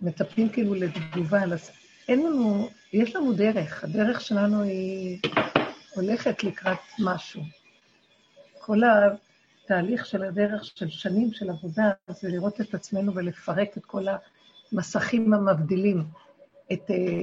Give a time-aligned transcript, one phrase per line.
[0.00, 1.40] מצפים כאילו לתגובה.
[2.08, 5.18] אין לנו, יש לנו דרך, הדרך שלנו היא
[5.94, 7.42] הולכת לקראת משהו.
[8.58, 14.06] כל התהליך של הדרך של שנים של עבודה זה לראות את עצמנו ולפרק את כל
[14.72, 16.04] המסכים המבדילים,
[16.72, 17.22] את אה,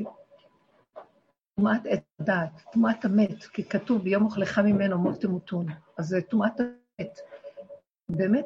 [1.55, 5.65] טומאת עת הדעת, טומאת המת, כי כתוב ביום אוכלך ממנו מות תמותון.
[5.97, 7.19] אז זה טומאת המת.
[8.09, 8.45] באמת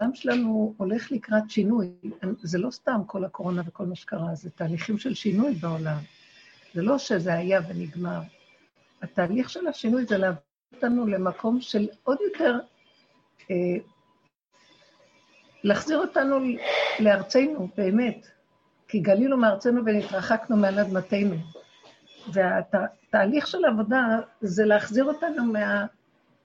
[0.00, 1.90] העולם שלנו הולך לקראת שינוי.
[2.42, 5.98] זה לא סתם כל הקורונה וכל מה שקרה, זה תהליכים של שינוי בעולם.
[6.74, 8.20] זה לא שזה היה ונגמר.
[9.02, 10.40] התהליך של השינוי זה להביא
[10.74, 12.58] אותנו למקום של עוד יותר,
[13.50, 13.56] אה,
[15.64, 16.36] להחזיר אותנו
[17.00, 18.26] לארצנו, באמת.
[18.88, 21.36] כי גלינו מארצנו ונתרחקנו מעל אדמתנו.
[22.32, 25.52] והתהליך של עבודה זה להחזיר אותנו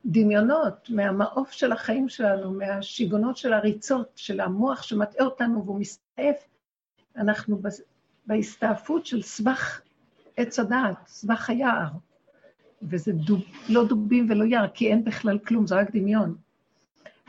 [0.05, 6.35] מהדמיונות, מהמעוף של החיים שלנו, מהשיגונות של הריצות, של המוח שמטעה אותנו והוא מסתעף.
[7.15, 7.61] אנחנו
[8.25, 9.81] בהסתעפות של סבך
[10.37, 11.87] עץ הדעת, סבך היער.
[12.81, 16.35] וזה דוב, לא דובים ולא יער, כי אין בכלל כלום, זה רק דמיון.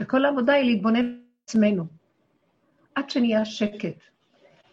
[0.01, 1.87] וכל העבודה היא להתבונן בעצמנו,
[2.95, 3.97] עד שנהיה שקט.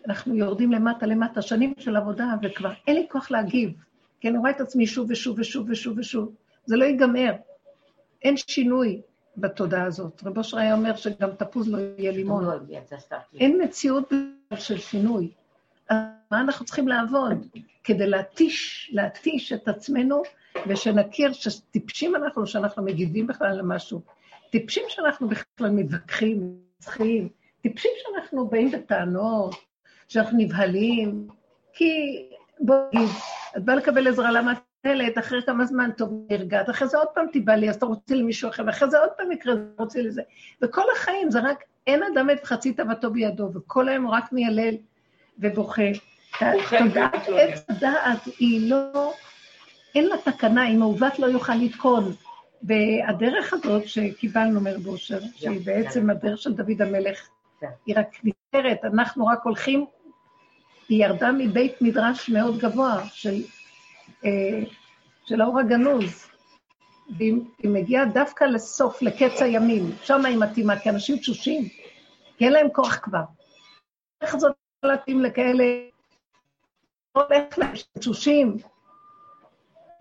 [0.07, 3.71] אנחנו יורדים למטה למטה, שנים של עבודה, וכבר אין לי כוח להגיב,
[4.19, 6.35] כי אני רואה את עצמי שוב ושוב ושוב ושוב ושוב.
[6.65, 7.31] זה לא ייגמר.
[8.23, 9.02] אין שינוי
[9.38, 10.23] בתודעה הזאת.
[10.25, 12.45] רב אושר היה אומר שגם תפוז לא יהיה לימון.
[12.45, 12.52] לא
[13.39, 14.13] אין מציאות
[14.55, 15.31] של שינוי.
[15.89, 15.97] אז
[16.31, 17.47] מה אנחנו צריכים לעבוד?
[17.83, 20.21] כדי להתיש, להתיש את עצמנו,
[20.67, 24.01] ושנכיר שטיפשים אנחנו, שאנחנו מגיבים בכלל למשהו.
[24.49, 27.29] טיפשים שאנחנו בכלל מתווכחים, צריכים.
[27.61, 29.55] טיפשים שאנחנו באים בטענות,
[30.07, 31.27] שאנחנו נבהלים,
[31.73, 31.91] כי
[32.59, 33.09] בוא נגיד,
[33.57, 37.07] את באה לקבל עזרה, למה את נבהלת, אחרי כמה זמן טוב נרגעת, אחרי זה עוד
[37.07, 40.21] פעם תיבהלי, אז אתה רוצה למישהו אחר, ואחרי זה עוד פעם יקרה, אתה רוצה לזה.
[40.61, 44.75] וכל החיים זה רק, אין אדם את חצי תאוותו בידו, וכל היום רק מיילל
[45.39, 45.91] ובוכה.
[46.79, 49.13] תודעת עץ הדעת היא לא,
[49.95, 52.13] אין לה תקנה, אם מעוות לא יוכל לתקון.
[52.63, 57.27] והדרך הזאת שקיבלנו מרב אושר, שהיא בעצם הדרך של דוד המלך,
[57.85, 59.85] היא רק נפטרת, אנחנו רק הולכים
[60.89, 63.41] היא ירדה מבית מדרש מאוד גבוה של,
[65.25, 66.30] של האור הגנוז,
[67.18, 67.34] והיא
[67.64, 71.64] מגיעה דווקא לסוף, לקץ הימים, שם היא מתאימה, כי אנשים תשושים,
[72.38, 73.24] כי אין להם כוח כבר.
[74.22, 75.64] איך זאת להתאים לכאלה,
[77.12, 78.58] הולך להם תשושים,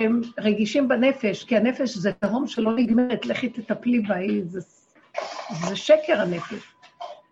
[0.01, 4.15] הם רגישים בנפש, כי הנפש זה תהום שלא נגמרת, לכי תטפלי בה,
[4.45, 4.61] זה,
[5.69, 6.63] זה שקר הנפש.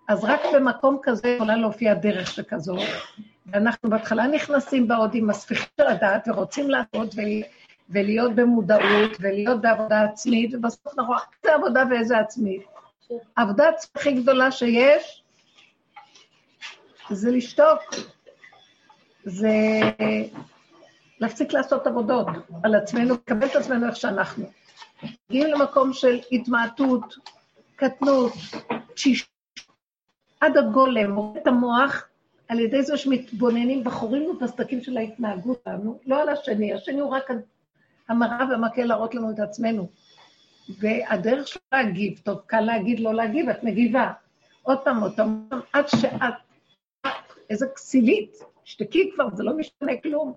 [0.08, 2.76] אז רק במקום כזה יכולה להופיע דרך שכזו,
[3.52, 5.30] ואנחנו בהתחלה נכנסים בעוד עם
[5.76, 7.14] של הדעת ורוצים לעשות
[7.88, 12.62] ולהיות במודעות ולהיות בעבודה עצמית, ובסוף אנחנו רואים איזה עבודה ואיזה עצמית.
[13.36, 15.22] העבודה הכי גדולה שיש
[17.10, 17.80] זה לשתוק,
[19.24, 19.48] זה
[21.20, 22.26] להפסיק לעשות עבודות
[22.62, 24.50] על עצמנו, לקבל את עצמנו איך שאנחנו.
[25.02, 27.14] מגיעים למקום של התמעטות,
[27.76, 28.32] קטנות,
[28.94, 29.28] תשישות,
[30.40, 32.09] עד הגולם, את המוח,
[32.50, 37.30] על ידי זה שמתבוננים בחורים ובסדקים של ההתנהגות שלנו, לא על השני, השני הוא רק
[38.08, 39.88] המראה והמקל להראות לנו את עצמנו.
[40.78, 44.12] והדרך של להגיב, טוב, קל להגיד לא להגיב, את מגיבה.
[44.62, 46.34] עוד פעם, עוד פעם, עד שאת,
[47.50, 50.32] איזה כסילית, שתקי כבר, זה לא משנה כלום.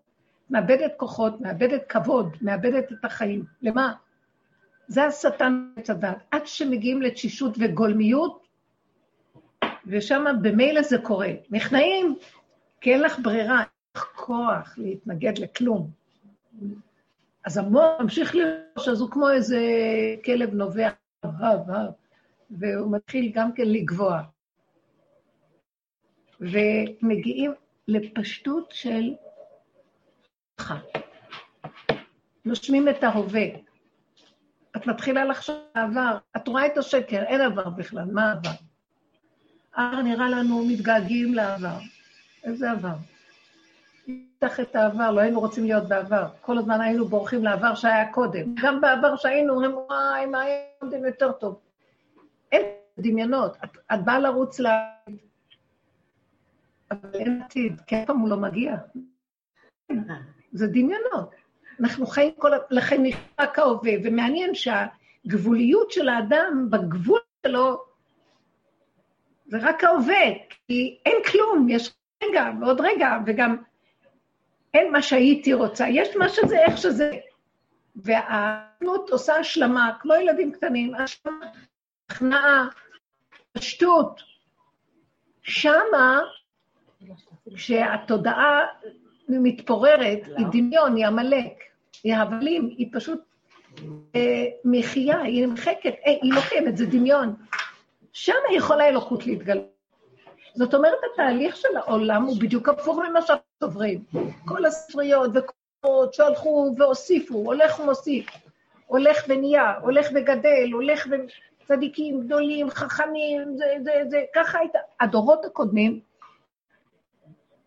[0.49, 3.43] מאבדת כוחות, מאבדת כבוד, מאבדת את החיים.
[3.61, 3.93] למה?
[4.87, 6.17] זה השטן הדת.
[6.31, 8.42] עד שמגיעים לתשישות וגולמיות,
[9.87, 11.31] ושם במילא זה קורה.
[11.49, 12.15] נכנעים,
[12.81, 13.67] כי אין לך ברירה, אין
[13.97, 15.91] לך כוח להתנגד לכלום.
[17.45, 19.59] אז המוח ממשיך לראות אז הוא כמו איזה
[20.25, 20.93] כלב נובח,
[22.51, 24.23] והוא מתחיל גם כן לגבוה.
[26.39, 27.53] ומגיעים
[27.87, 29.13] לפשטות של
[32.45, 33.45] נושמים את ההווה.
[34.75, 38.49] את מתחילה לחשוב על העבר, את רואה את השקר, אין עבר בכלל, מה עבר?
[39.75, 41.77] הר נראה לנו מתגעגעים לעבר.
[42.43, 42.95] איזה עבר?
[44.07, 46.27] נפתח את העבר, לא היינו רוצים להיות בעבר.
[46.41, 48.55] כל הזמן היינו בורחים לעבר שהיה קודם.
[48.63, 51.59] גם בעבר שהיינו אומרים, וואי, מה היה קודם יותר טוב?
[52.51, 52.65] אין
[52.97, 53.57] דמיונות.
[53.63, 55.17] את, את באה לרוץ לעתיד,
[56.91, 58.75] אבל אין עתיד, כי אף פעם הוא לא מגיע.
[60.51, 61.35] זה דמיונות.
[61.79, 62.51] אנחנו חיים כל...
[62.69, 67.92] לכן נשמע כהווה, ומעניין שהגבוליות של האדם, בגבול שלו,
[69.45, 70.25] זה רק ההווה,
[70.67, 71.93] כי אין כלום, יש
[72.23, 73.57] רגע ועוד רגע, וגם
[74.73, 77.11] אין מה שהייתי רוצה, יש מה שזה, איך שזה.
[77.95, 81.45] והאדנות עושה השלמה, כמו ילדים קטנים, השלמה,
[82.09, 82.67] הכנעה,
[83.53, 84.21] פשטות.
[85.41, 86.19] שמה
[87.55, 88.65] כשהתודעה
[89.29, 91.53] מתפוררת, היא דמיון, היא עמלק,
[92.03, 93.19] היא הבלים, היא פשוט
[94.15, 97.35] אה, מחייה, היא נמחקת, אה, היא לא קיימת, זה דמיון.
[98.13, 99.73] שם יכולה אלוקות להתגלות.
[100.55, 104.03] זאת אומרת, התהליך של העולם הוא בדיוק הפוך ממה שאנחנו סוברים.
[104.45, 108.25] כל הספריות וקורות שהלכו והוסיפו, הולך ומוסיף,
[108.85, 111.15] הולך ונהיה, הולך וגדל, הולך ו...
[111.65, 114.79] צדיקים גדולים, חכמים, זה, זה, זה, ככה הייתה.
[114.99, 115.99] הדורות הקודמים,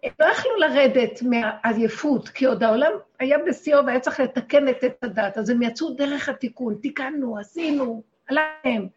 [0.03, 4.99] הם לא יכלו לרדת מהעייפות, כי עוד העולם היה בשיאו והיה צריך לתקן את עץ
[5.03, 8.89] הדת, אז הם יצאו דרך התיקון, תיקנו, עשינו, עליהם.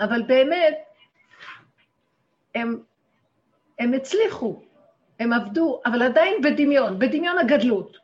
[0.00, 0.78] אבל באמת,
[2.54, 2.82] הם,
[3.78, 4.62] הם הצליחו,
[5.20, 7.96] הם עבדו, אבל עדיין בדמיון, בדמיון הגדלות.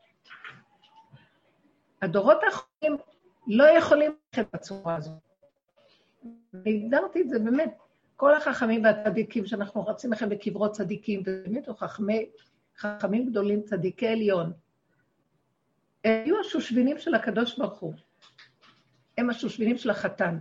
[2.02, 3.02] הדורות האחרונים
[3.46, 5.12] לא יכולים ללכת בצורה הזאת.
[6.52, 7.78] והגדרתי את זה באמת,
[8.16, 12.28] כל החכמים והצדיקים שאנחנו רצים לכם בקברות צדיקים, ובאמת חכמי,
[12.76, 14.52] חכמים גדולים, צדיקי עליון,
[16.04, 17.94] הם היו השושבינים של הקדוש ברוך הוא.
[19.18, 20.38] הם השושבינים של החתן.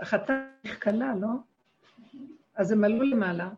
[0.00, 0.46] החתן
[0.82, 1.28] כלה, לא?
[2.54, 3.48] אז הם עלו למעלה,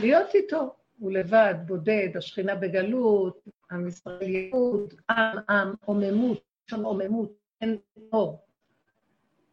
[0.00, 0.74] להיות איתו.
[1.02, 7.76] הוא לבד, בודד, השכינה בגלות, עם ישראל יהוד, עם, עם, עוממות, שם עוממות, אין
[8.12, 8.44] אור.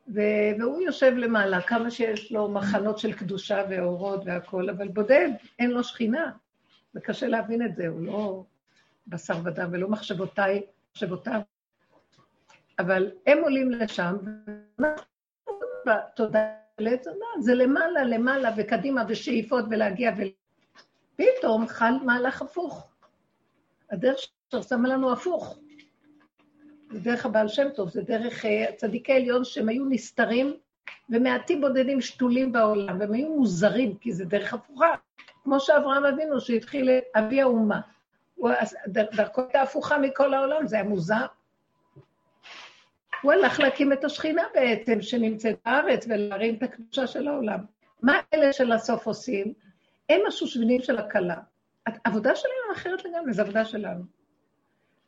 [0.07, 5.29] והוא יושב למעלה, כמה שיש לו מחנות של קדושה ואורות והכול, אבל בודד,
[5.59, 6.31] אין לו שכינה.
[6.93, 8.43] זה קשה להבין את זה, הוא לא
[9.07, 10.61] בשר ודם ולא מחשבותיי,
[10.91, 11.41] מחשבותיו.
[12.79, 14.15] אבל הם עולים לשם,
[16.15, 16.39] תודה
[16.79, 20.21] לעצמה, זה למעלה, למעלה וקדימה ושאיפות ולהגיע ו...
[21.15, 22.87] פתאום חל מהלך הפוך.
[23.91, 24.17] הדרך
[24.51, 25.59] ששמה לנו הפוך.
[26.91, 30.53] זה דרך הבעל שם טוב, זה דרך uh, צדיקי עליון שהם היו נסתרים
[31.09, 34.93] ומעטים בודדים שתולים בעולם, והם היו מוזרים, כי זה דרך הפוכה.
[35.43, 37.81] כמו שאברהם אבינו, שהתחיל אבי האומה.
[38.87, 41.25] דרכו הייתה הפוכה מכל העולם, זה היה מוזר.
[43.21, 47.59] הוא הלך להקים את השכינה בעצם, שנמצאת בארץ, ולהרים את הקדושה של העולם.
[48.01, 49.53] מה אלה של הסוף עושים?
[50.09, 51.37] הם השושבינים של הכלה.
[51.85, 54.03] העבודה שלהם אחרת לגמרי, זו עבודה שלנו.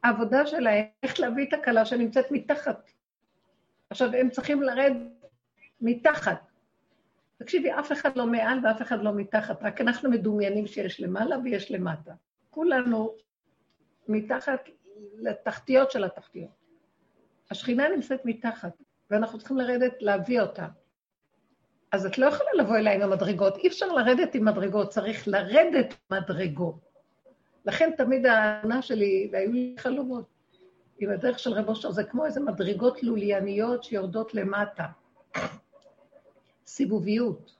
[0.03, 2.91] העבודה שלהם, איך להביא את הכלה שנמצאת מתחת.
[3.89, 4.93] עכשיו, הם צריכים לרד
[5.81, 6.41] מתחת.
[7.37, 11.71] תקשיבי, אף אחד לא מעל ואף אחד לא מתחת, רק אנחנו מדומיינים שיש למעלה ויש
[11.71, 12.11] למטה.
[12.49, 13.15] כולנו
[14.07, 14.69] מתחת
[15.17, 16.60] לתחתיות של התחתיות.
[17.51, 18.71] השכינה נמצאת מתחת,
[19.11, 20.67] ואנחנו צריכים לרדת להביא אותה.
[21.91, 25.93] אז את לא יכולה לבוא אליי עם המדרגות, אי אפשר לרדת עם מדרגות, צריך לרדת
[26.11, 26.79] מדרגות.
[27.65, 30.25] לכן תמיד הענה שלי, והיו לי חלומות,
[30.99, 34.85] עם הדרך של רב אושר, זה כמו איזה מדרגות לולייניות שיורדות למטה.
[36.67, 37.55] סיבוביות.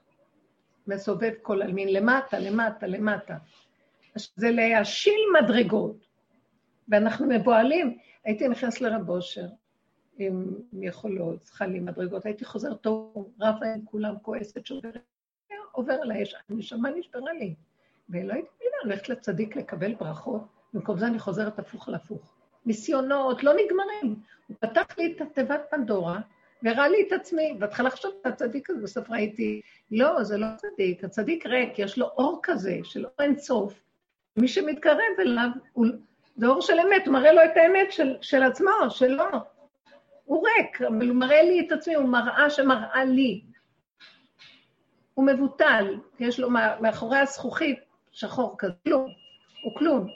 [0.86, 3.36] מסובב כל עלמין למטה, למטה, למטה.
[4.14, 6.06] זה להשיל מדרגות.
[6.88, 7.98] ואנחנו מבוהלים.
[8.24, 9.46] הייתי נכנס לרב אושר
[10.18, 14.98] עם יכולות, לי מדרגות, הייתי חוזר טוב, רבה עם כולם, כועסת, שוברת,
[15.72, 17.54] עובר עליי, הנשמה נשברה לי.
[18.08, 20.42] ולא הייתי מבינה, הולכת לצדיק לקבל ברכות,
[20.72, 22.32] במקום זה אני חוזרת הפוך על הפוך.
[22.66, 24.22] ניסיונות לא נגמרים.
[24.46, 26.20] הוא פתח לי את התיבת פנדורה,
[26.62, 27.54] והראה לי את עצמי.
[27.58, 29.60] בהתחלה חשבתי את הצדיק הזה, בסוף ראיתי,
[29.90, 33.82] לא, זה לא צדיק, הצדיק ריק, יש לו אור כזה של אור אין סוף.
[34.36, 35.86] מי שמתקרב אליו, הוא,
[36.36, 39.24] זה אור של אמת, הוא מראה לו את האמת של, של עצמו, שלו.
[40.24, 43.42] הוא ריק, אבל הוא מראה לי את עצמי, הוא מראה שמראה לי.
[45.14, 46.50] הוא מבוטל, יש לו
[46.80, 47.78] מאחורי הזכוכית
[48.12, 49.08] שחור כזה, כלום,
[49.62, 50.06] הוא כלום.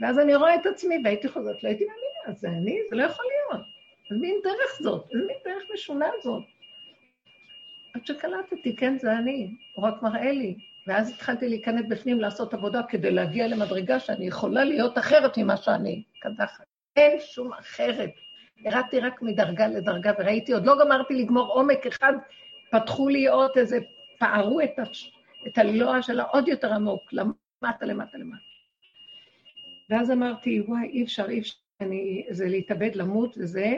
[0.00, 2.78] ואז אני רואה את עצמי, והייתי חוזרת, לא הייתי מאמינה, זה אני?
[2.90, 3.66] זה לא יכול להיות.
[4.10, 5.06] איזה מין דרך זאת?
[5.12, 6.42] איזה מין דרך משונה זאת?
[7.94, 10.54] עד שקלטתי, כן, זה אני, הוא רק מראה לי.
[10.86, 16.02] ואז התחלתי להיכנס בפנים לעשות עבודה כדי להגיע למדרגה שאני יכולה להיות אחרת ממה שאני,
[16.20, 16.64] קדחת.
[16.96, 18.10] אין שום אחרת.
[18.64, 22.12] ירדתי רק מדרגה לדרגה, וראיתי, עוד לא גמרתי לגמור עומק אחד,
[22.70, 23.78] פתחו לי עוד איזה,
[24.18, 25.12] פערו את, הש...
[25.46, 28.42] את הלוע שלה עוד יותר עמוק, למטה, למטה, למטה.
[29.90, 33.76] ואז אמרתי, וואי, אי אפשר, אי אפשר, אני, זה להתאבד, למות, וזה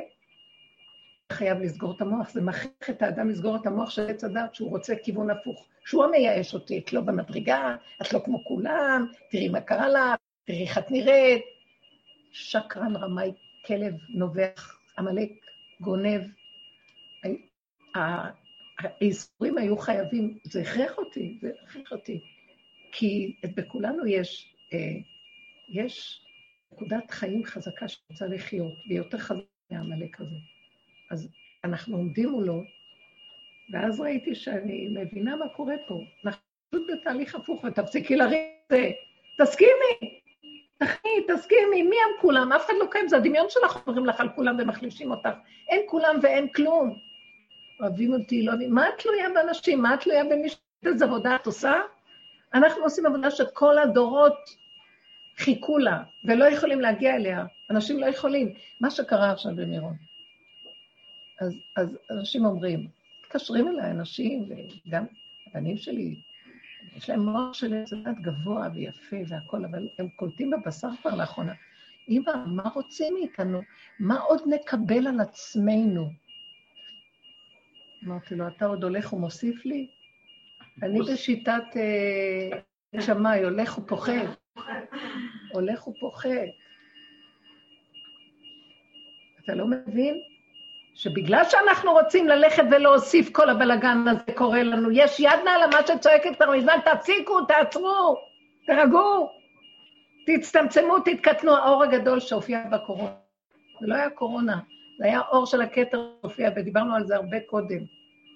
[1.32, 2.30] חייב לסגור את המוח.
[2.30, 5.66] זה מכריח את האדם לסגור את המוח של עץ הדת, שהוא רוצה כיוון הפוך.
[5.84, 10.62] שהוא המייאש אותי, את לא במדרגה, את לא כמו כולם, תראי מה קרה לך, תראי
[10.62, 11.42] איך את נראית.
[12.32, 13.32] שקרן, רמאי,
[13.66, 15.30] כלב, נובח, עמלק,
[15.80, 16.20] גונב.
[18.78, 22.20] האיסורים היו חייבים, זה הכריח אותי, זה הכריח אותי.
[22.92, 24.78] כי בכולנו יש, אה,
[25.68, 26.22] יש
[26.72, 30.36] נקודת חיים חזקה שרוצה לחיות, והיא יותר חזקה מהעמלק הזה.
[31.10, 31.28] אז
[31.64, 32.64] אנחנו עומדים מולו,
[33.72, 36.00] ואז ראיתי שאני מבינה מה קורה פה.
[36.24, 36.40] אנחנו
[36.70, 38.90] פשוט תהליך הפוך ותפסיקי לריב את זה.
[39.38, 40.11] תסכימי,
[40.84, 42.52] תחי, תסכימי, מי הם כולם?
[42.52, 45.28] אף אחד לא קיים, זה הדמיון שלך, אומרים לך על כולם ומחלישים אותך.
[45.68, 46.98] אין כולם ואין כלום.
[47.80, 49.82] אוהבים אותי, לא אוהבים, מה את תלויה באנשים?
[49.82, 50.58] מה את תלויה במישהו?
[50.86, 51.72] איזה עבודה את עושה?
[52.54, 54.34] אנחנו עושים עבודה שכל הדורות
[55.38, 57.44] חיכו לה, ולא יכולים להגיע אליה.
[57.70, 58.54] אנשים לא יכולים.
[58.80, 59.94] מה שקרה עכשיו במירון.
[61.40, 62.88] אז, אז אנשים אומרים,
[63.24, 64.48] מתקשרים אליי אנשים,
[64.86, 65.04] וגם
[65.46, 66.16] הבנים שלי,
[66.96, 71.52] יש להם מוח של יצדת גבוה ויפה והכול, אבל הם קולטים בבשר כבר לאחרונה.
[72.08, 73.60] אמא, מה רוצים מאיתנו?
[74.00, 76.10] מה עוד נקבל על עצמנו?
[78.04, 79.88] אמרתי לו, אתה עוד הולך ומוסיף לי?
[80.82, 84.26] אני בשיטת אה, שמאי, הולך ופוחד.
[85.52, 86.46] הולך ופוחד.
[89.44, 90.31] אתה לא מבין?
[90.94, 96.40] שבגלל שאנחנו רוצים ללכת ולהוסיף כל הבלגן הזה קורה לנו, יש יד נעלה מה שצועקת
[96.40, 98.16] לנו מזמן, תפסיקו, תעצרו,
[98.66, 99.30] תרגעו,
[100.26, 103.12] תצטמצמו, תתקטנו, האור הגדול שהופיע בקורונה.
[103.80, 104.58] זה לא היה קורונה,
[104.98, 107.80] זה היה אור של הכתר שהופיע, ודיברנו על זה הרבה קודם.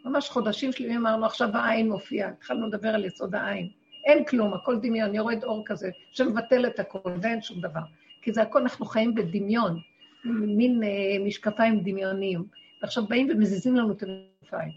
[0.05, 3.69] ממש חודשים שלמים אמרנו, עכשיו העין מופיע, התחלנו לדבר על יסוד העין.
[4.05, 7.81] אין כלום, הכל דמיון, יורד אור כזה שמבטל את הכל, ואין שום דבר.
[8.23, 9.81] כי זה הכל, אנחנו חיים בדמיון.
[10.30, 12.45] מין אה, משקפיים דמיוניים.
[12.83, 14.71] ועכשיו באים ומזיזים לנו את המשקפיים.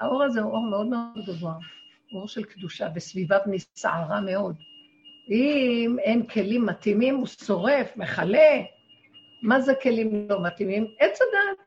[0.00, 1.54] האור הזה הוא אור מאוד מאוד גבוה,
[2.14, 4.56] אור של קדושה, וסביביו נסערה מאוד.
[5.30, 8.62] אם אין כלים מתאימים, הוא שורף, מכלה.
[9.42, 10.86] מה זה כלים לא מתאימים?
[11.00, 11.58] עץ הדת.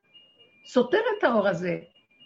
[0.68, 1.80] סותר את האור הזה.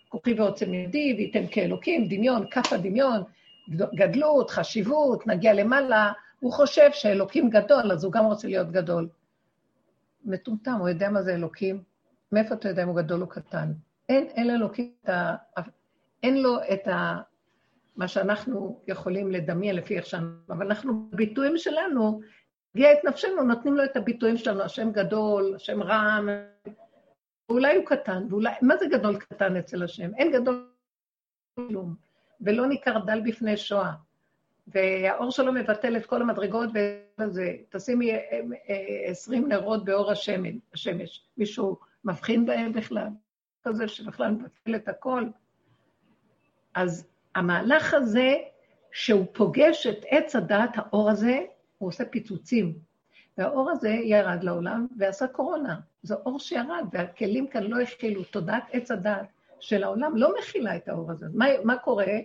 [0.09, 3.23] כוחי ועוצם ידי, וייתן כאלוקים, דמיון, כף הדמיון,
[3.69, 6.11] גדלות, חשיבות, נגיע למעלה.
[6.39, 9.09] הוא חושב שאלוקים גדול, אז הוא גם רוצה להיות גדול.
[10.25, 11.83] מטומטם, הוא יודע מה זה אלוקים.
[12.31, 13.71] מאיפה אתה יודע אם הוא גדול או קטן?
[14.09, 15.35] אין, אין לאלוקים את ה...
[16.23, 17.21] אין לו את ה...
[17.95, 20.37] מה שאנחנו יכולים לדמיין לפי איך שאנחנו...
[20.49, 22.21] אבל אנחנו, בביטויים שלנו,
[22.75, 26.29] הגיע את נפשנו, נותנים לו את הביטויים שלנו, השם גדול, השם רם,
[27.49, 28.49] ואולי הוא קטן, ואולי...
[28.61, 30.11] מה זה גדול קטן אצל השם?
[30.15, 30.67] אין גדול
[31.55, 31.95] כלום.
[32.41, 33.93] ולא ניכר דל בפני שואה.
[34.67, 36.69] והאור שלו מבטל את כל המדרגות,
[37.19, 38.17] וזה, תשימי אה,
[38.69, 41.23] אה, עשרים נרות באור השמן, השמש.
[41.37, 43.07] מישהו מבחין בהם בכלל?
[43.63, 45.23] כזה שבכלל מבטל את הכל.
[46.73, 48.35] אז המהלך הזה,
[48.91, 51.39] שהוא פוגש את עץ הדעת, האור הזה,
[51.77, 52.73] הוא עושה פיצוצים.
[53.37, 55.79] והאור הזה ירד לעולם ועשה קורונה.
[56.03, 58.23] זה אור שירד, והכלים כאן לא הכילו.
[58.23, 59.27] תודעת עץ הדעת
[59.59, 61.25] של העולם לא מכילה את האור הזה.
[61.33, 62.17] מה, מה קורה?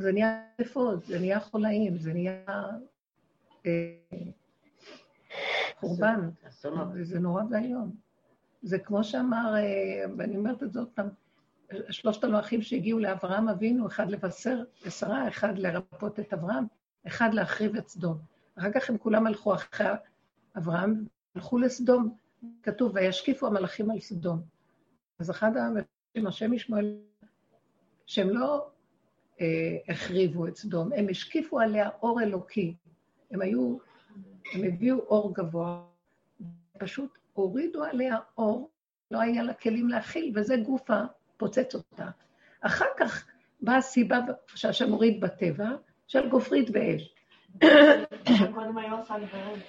[0.00, 2.44] זה נהיה אפוד, זה נהיה חולאים, זה נהיה
[5.80, 6.30] חורבן,
[7.02, 7.90] זה נורא ואיום.
[8.62, 11.08] זה כמו שאמר, אה, ואני אומרת את זה עוד פעם,
[11.90, 16.64] שלושת המלאכים שהגיעו לאברהם אבינו, אחד לבשר לשרה, אחד לרפות את אברהם,
[17.06, 18.18] אחד להחריב את סדום.
[18.58, 19.86] אחר כך הם כולם הלכו אחרי
[20.56, 21.04] אברהם,
[21.34, 22.16] הלכו לסדום,
[22.62, 24.42] כתוב, וישקיפו המלאכים על סדום.
[25.18, 26.96] אז אחד המלאכים, השם ישמעאל,
[28.06, 28.70] שהם לא
[29.88, 32.74] החריבו את סדום, הם השקיפו עליה אור אלוקי.
[33.30, 33.78] הם היו,
[34.54, 35.82] הם הביאו אור גבוה,
[36.78, 38.70] פשוט הורידו עליה אור,
[39.10, 41.00] לא היה לה כלים להכיל, וזה גופה
[41.36, 42.10] פוצץ אותה.
[42.60, 43.26] אחר כך
[43.60, 45.68] באה הסיבה שהשם הוריד בטבע,
[46.06, 47.14] של גופרית ואש.
[48.54, 49.60] קודם היו הסנוורים.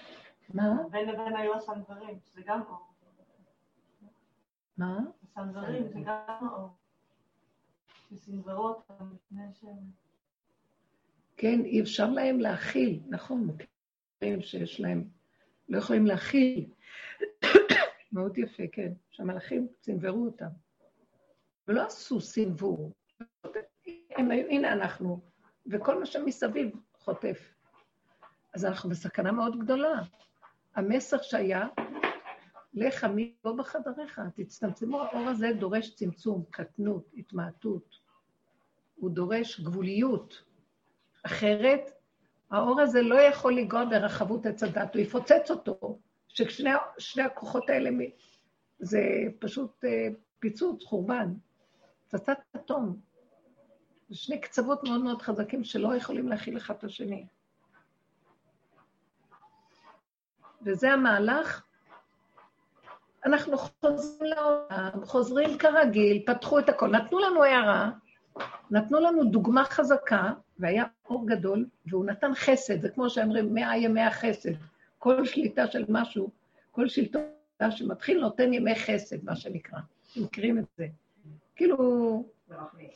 [0.54, 0.75] מה?
[0.92, 2.88] בין לבין היו הסנוורים, זה גם אור.
[4.78, 5.00] מה?
[5.24, 6.70] הסנוורים זה גם אור.
[11.38, 15.08] כן, אי אפשר להם להכיל, נכון, מוכרים שיש להם,
[15.70, 16.70] לא יכולים להכיל.
[18.12, 20.50] מאוד יפה, כן, שהמלאכים סנוורו אותם.
[21.68, 22.89] ולא עשו היו,
[24.50, 25.22] הנה אנחנו,
[25.65, 27.53] וכל מה שמסביב חוטף.
[28.53, 30.01] אז אנחנו בסכנה מאוד גדולה.
[30.75, 31.68] המסר שהיה,
[32.74, 38.00] לך עמי לא בחדריך, תצטמצמו, האור הזה דורש צמצום, קטנות, התמעטות.
[39.01, 40.43] הוא דורש גבוליות.
[41.24, 41.91] אחרת,
[42.51, 47.89] האור הזה לא יכול לנגוע ברחבות עץ הדת, הוא יפוצץ אותו, ששני הכוחות האלה,
[48.79, 49.00] זה
[49.39, 50.08] פשוט אה,
[50.39, 51.34] פיצוץ, חורבן,
[52.08, 53.00] פצצת אטום.
[54.10, 57.25] זה שני קצוות מאוד מאוד חזקים שלא יכולים להכיל אחד את השני.
[60.62, 61.63] וזה המהלך.
[63.25, 67.91] אנחנו חוזרים לעולם, חוזרים כרגיל, פתחו את הכל, נתנו לנו הערה,
[68.72, 74.02] נתנו לנו דוגמה חזקה, והיה אור גדול, והוא נתן חסד, זה כמו שאומרים, מאה ימי
[74.02, 74.52] החסד.
[75.00, 76.30] כל שליטה של משהו,
[76.72, 77.22] כל שלטון
[77.70, 79.80] שמתחיל נותן ימי חסד, מה שנקרא.
[80.16, 80.88] מכירים את זה.
[81.56, 82.24] כאילו,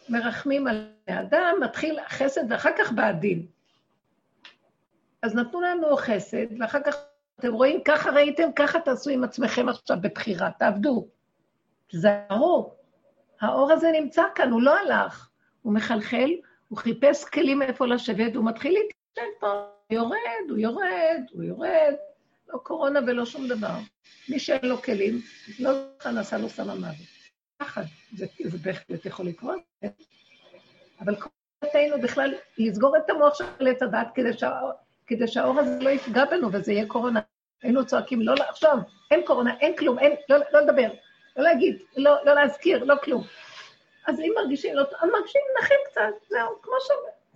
[0.09, 3.45] מרחמים על האדם, מתחיל חסד ואחר כך בא הדין.
[5.21, 6.95] אז נתנו לנו חסד, ואחר כך
[7.39, 11.07] אתם רואים, ככה ראיתם, ככה תעשו עם עצמכם עכשיו בבחירה, תעבדו.
[11.87, 12.73] תזהרו,
[13.41, 15.29] האור הזה נמצא כאן, הוא לא הלך.
[15.61, 16.29] הוא מחלחל,
[16.67, 19.47] הוא חיפש כלים איפה לשבת, הוא מתחיל להתיישב פה,
[19.87, 21.93] הוא יורד, הוא יורד, הוא יורד.
[22.53, 23.75] לא קורונה ולא שום דבר.
[24.29, 25.21] מי שאין לו כלים,
[25.59, 26.95] לא זכה נעשה לו סם המוות.
[27.57, 27.83] פחד,
[28.15, 29.59] זה, זה בהחלט יכול לקרות,
[31.01, 34.29] אבל קורתנו בכלל לסגור את המוח של עץ הדת כדי,
[35.07, 37.19] כדי שהאור הזה לא יפגע בנו וזה יהיה קורונה.
[37.63, 38.77] היינו צועקים, לא עכשיו,
[39.11, 40.89] אין קורונה, אין כלום, אין, לא, לא לדבר,
[41.35, 43.23] לא להגיד, לא, לא להזכיר, לא כלום.
[44.07, 46.89] אז אם מרגישים לא טוב, אז מרגישים נחים קצת, זהו, כמו, ש...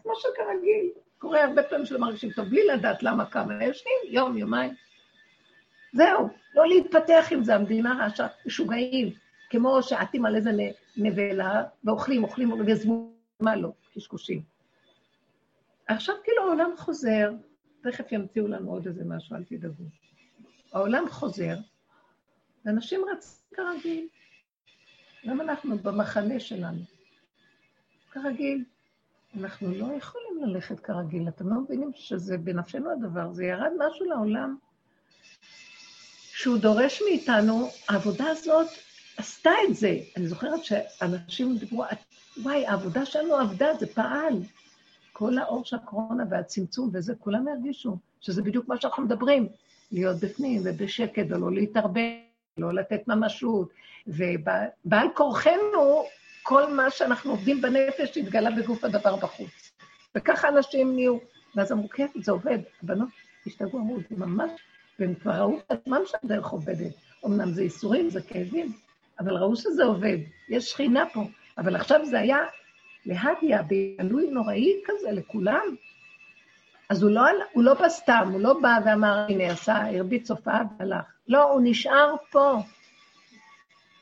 [0.04, 0.90] כמו שכרגיל.
[1.18, 4.74] קורה הרבה פעמים שלא מרגישים טוב, בלי לדעת למה כמה, יושבים יום, יומיים.
[5.94, 9.14] זהו, לא להתפתח עם זה, המדינה רעשה, משוגעים.
[9.50, 10.52] כמו שעטים על איזה
[10.98, 14.42] נבלה, ואוכלים, אוכלים, וזמו, מה לא, קשקושים.
[15.88, 17.32] עכשיו כאילו העולם חוזר,
[17.84, 19.84] תכף ימציאו לנו עוד איזה משהו, אל תדאגו.
[20.74, 21.56] העולם חוזר,
[22.66, 24.08] ואנשים רצים כרגיל.
[25.24, 26.82] למה אנחנו במחנה שלנו?
[28.12, 28.64] כרגיל.
[29.40, 34.58] אנחנו לא יכולים ללכת כרגיל, אתם לא מבינים שזה בנפשנו הדבר, זה ירד משהו לעולם
[36.40, 38.68] שהוא דורש מאיתנו, העבודה הזאת
[39.18, 40.00] עשתה את זה.
[40.18, 41.84] אני זוכרת שאנשים דיברו,
[42.44, 44.34] וואי, העבודה שלנו עבדה, זה פעל.
[45.14, 49.48] כל האור של הקורונה והצמצום וזה, כולם הרגישו שזה בדיוק מה שאנחנו מדברים,
[49.92, 52.29] להיות בפנים ובשקט ולא להתערבב,
[52.60, 53.70] לא לתת ממשות,
[54.08, 56.04] ובעל כורחנו,
[56.44, 59.72] כל מה שאנחנו עובדים בנפש התגלה בגוף הדבר בחוץ.
[60.16, 61.18] וככה אנשים נהיו.
[61.56, 62.60] ואז אמרו, כן, זה עובד.
[62.84, 63.10] הבנות
[63.48, 64.52] השתגעו, אמרו, זה ממש,
[65.00, 66.94] והם כבר ראו את עצמם שהדרך עובדת.
[67.26, 68.74] אמנם זה ייסורים, זה כאבים,
[69.20, 70.18] אבל ראו שזה עובד.
[70.50, 71.24] יש שכינה פה.
[71.58, 72.38] אבל עכשיו זה היה
[73.06, 75.76] להדיה, בגלוי נוראי כזה לכולם.
[76.90, 77.22] אז הוא לא,
[77.54, 81.06] הוא לא בא סתם, הוא לא בא ואמר, הנה, עשה, הרביץ הופעה והלך.
[81.30, 82.56] לא, הוא נשאר פה.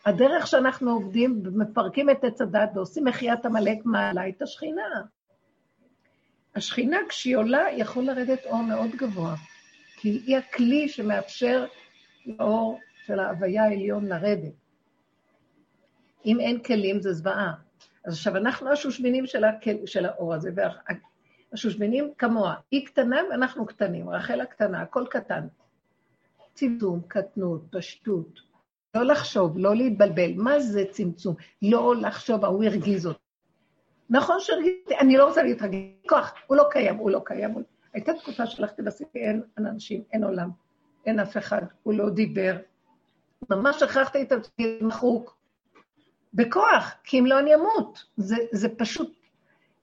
[0.05, 5.01] הדרך שאנחנו עובדים, מפרקים את עץ הדת ועושים מחיית עמלק, מעלה את השכינה.
[6.55, 9.35] השכינה, כשהיא עולה, יכול לרדת אור מאוד גבוה,
[9.95, 11.65] כי היא הכלי שמאפשר
[12.25, 14.53] לאור של ההוויה העליון לרדת.
[16.25, 17.53] אם אין כלים, זה זוועה.
[18.05, 20.49] אז עכשיו, אנחנו השושבינים של, הכל, של האור הזה,
[21.51, 22.55] והשושבינים כמוה.
[22.71, 25.47] היא קטנה ואנחנו קטנים, רחל הקטנה, הכל קטן.
[26.57, 28.39] צמצום, קטנות, פשטות,
[28.95, 30.33] לא לחשוב, לא להתבלבל.
[30.35, 31.35] מה זה צמצום?
[31.61, 33.19] לא לחשוב, ההוא הרגיז אותי.
[34.09, 37.53] נכון שהרגיז אני לא רוצה להתרגז, כוח, הוא לא קיים, הוא לא קיים.
[37.93, 40.49] הייתה תקופה שהלכתי ועשיתי, אין אנשים, אין עולם,
[41.05, 42.57] אין אף אחד, הוא לא דיבר.
[43.49, 45.37] ממש הכרחתי את עצמי מחוק,
[46.33, 48.03] בכוח, כי אם לא אני אמות.
[48.17, 49.13] זה, זה פשוט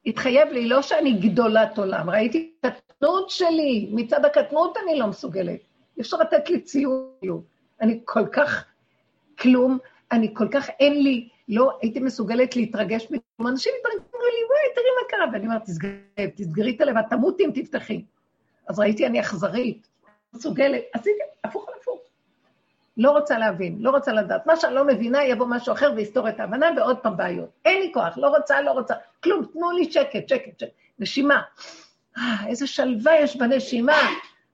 [0.07, 5.61] התחייב לי, לא שאני גדולת עולם, ראיתי את הקטנות שלי, מצד הקטנות אני לא מסוגלת.
[5.97, 7.43] אי אפשר לתת לי ציון.
[7.81, 8.65] אני כל כך
[9.39, 9.79] כלום,
[10.13, 13.49] אני כל כך אין לי, לא הייתי מסוגלת להתרגש מכלום.
[13.49, 15.33] אנשים מתרגשים, לי, וואי, תראי מה קרה.
[15.33, 18.05] ואני אומרת, תסגרי, תסגרי את הלב, את תמותי אם תפתחי.
[18.69, 19.89] אז ראיתי, אני אכזרית,
[20.35, 22.01] מסוגלת, עשיתי הפוך על הפוך.
[22.97, 24.47] לא רוצה להבין, לא רוצה לדעת.
[24.47, 27.49] מה שאני לא מבינה, יבוא משהו אחר ויסתור את ההבנה, ועוד פעם בעיות.
[27.65, 28.95] אין לי כוח, לא רוצה, לא רוצה.
[29.23, 30.73] כלום, תנו לי שקט, שקט, שקט.
[30.99, 31.43] נשימה.
[32.19, 33.99] אה, איזה שלווה יש בנשימה.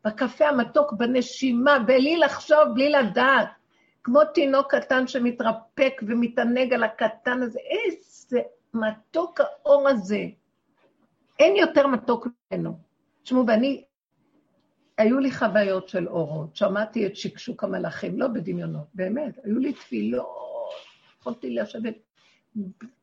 [0.04, 3.48] בקפה המתוק בנשימה, בלי לחשוב, בלי לדעת.
[4.04, 7.58] כמו תינוק קטן שמתרפק ומתענג על הקטן הזה.
[7.58, 8.40] איזה
[8.74, 10.24] מתוק האור הזה.
[11.38, 12.78] אין יותר מתוק ממנו.
[13.22, 13.84] תשמעו, ואני,
[14.98, 20.26] היו לי חוויות של אורות, שמעתי את שקשוק המלאכים, לא בדמיונות, באמת, היו לי תפילות,
[21.20, 21.94] יכולתי לשבת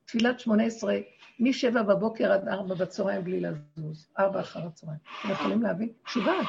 [0.06, 0.96] תפילת שמונה עשרה,
[1.40, 5.00] משבע בבוקר עד ארבע בצהריים בלי לזוז, ארבע אחר הצהריים.
[5.22, 5.90] אתם יכולים להבין?
[6.08, 6.46] שוגעת.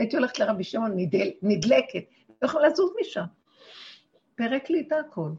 [0.00, 2.04] הייתי הולכת לרבי שמעון נדל, נדלקת,
[2.42, 3.24] לא יכולה לזוז משם.
[4.34, 5.30] פירק לי את הכל.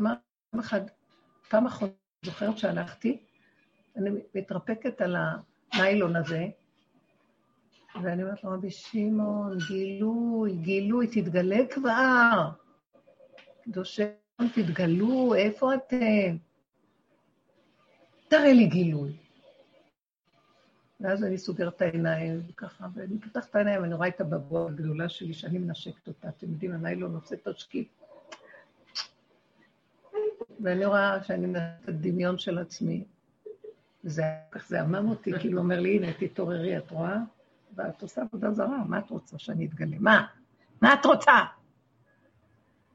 [0.00, 0.12] אמר
[0.50, 0.90] פעם אחת,
[1.48, 1.92] פעם אחרונה,
[2.24, 3.18] זוכרת שהלכתי,
[3.96, 5.16] אני מתרפקת על
[5.72, 6.46] הניילון הזה,
[8.02, 12.48] ואני אומרת לו, רבי שמעון, גילוי, גילוי, תתגלה כבר.
[13.64, 14.02] קדושי,
[14.54, 16.36] תתגלו, איפה אתם?
[18.28, 19.21] תראה לי גילוי.
[21.02, 25.08] ואז אני סוגרת את העיניים, וככה, ואני פותחת את העיניים, אני רואה את הבבוע הגדולה
[25.08, 26.28] שלי, שאני מנשקת אותה.
[26.28, 27.88] אתם יודעים, הניילון עושה תשקיף.
[30.60, 33.04] ואני רואה שאני מנהלת את הדמיון של עצמי.
[34.04, 37.16] וזה כך זה עמם אותי, כאילו אומר לי, הנה, תתעוררי, את רואה?
[37.74, 39.96] ואת עושה עבודה זרה, מה את רוצה שאני אתגלה?
[40.00, 40.26] מה?
[40.82, 41.32] מה את רוצה?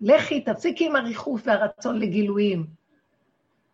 [0.01, 2.76] לכי, תפסיקי עם הריחוף והרצון לגילויים.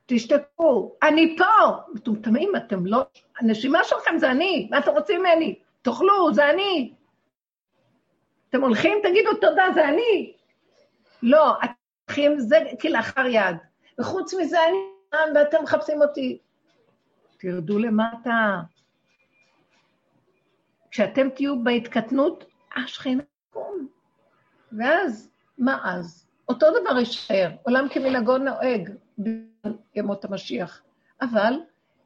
[0.06, 1.78] תשתקו, אני פה.
[1.94, 3.04] מטומטמים, אתם לא...
[3.40, 5.60] הנשימה שלכם זה אני, מה אתם רוצים ממני?
[5.82, 6.94] תאכלו, זה אני.
[8.50, 10.34] אתם הולכים, תגידו תודה, זה אני.
[11.24, 11.74] לא, אתם
[12.08, 13.56] הולכים, זה כלאחר יד.
[14.00, 14.78] וחוץ מזה, אני
[15.36, 16.38] ואתם מחפשים אותי.
[17.38, 18.60] תרדו למטה.
[20.92, 23.88] כשאתם תהיו בהתקטנות, השכינה תקום.
[24.72, 26.28] ואז, מה אז?
[26.50, 28.90] אותו דבר יישאר, עולם כמנהגו נוהג
[29.96, 30.82] בימות המשיח.
[31.22, 31.54] אבל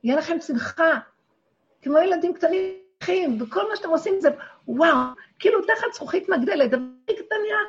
[0.03, 0.99] יהיה לכם שמחה,
[1.81, 4.29] כמו ילדים קטנים, וכל מה שאתם עושים זה
[4.67, 4.95] וואו,
[5.39, 7.59] כאילו תחת זכוכית מגדלת, דבר קטן נראה,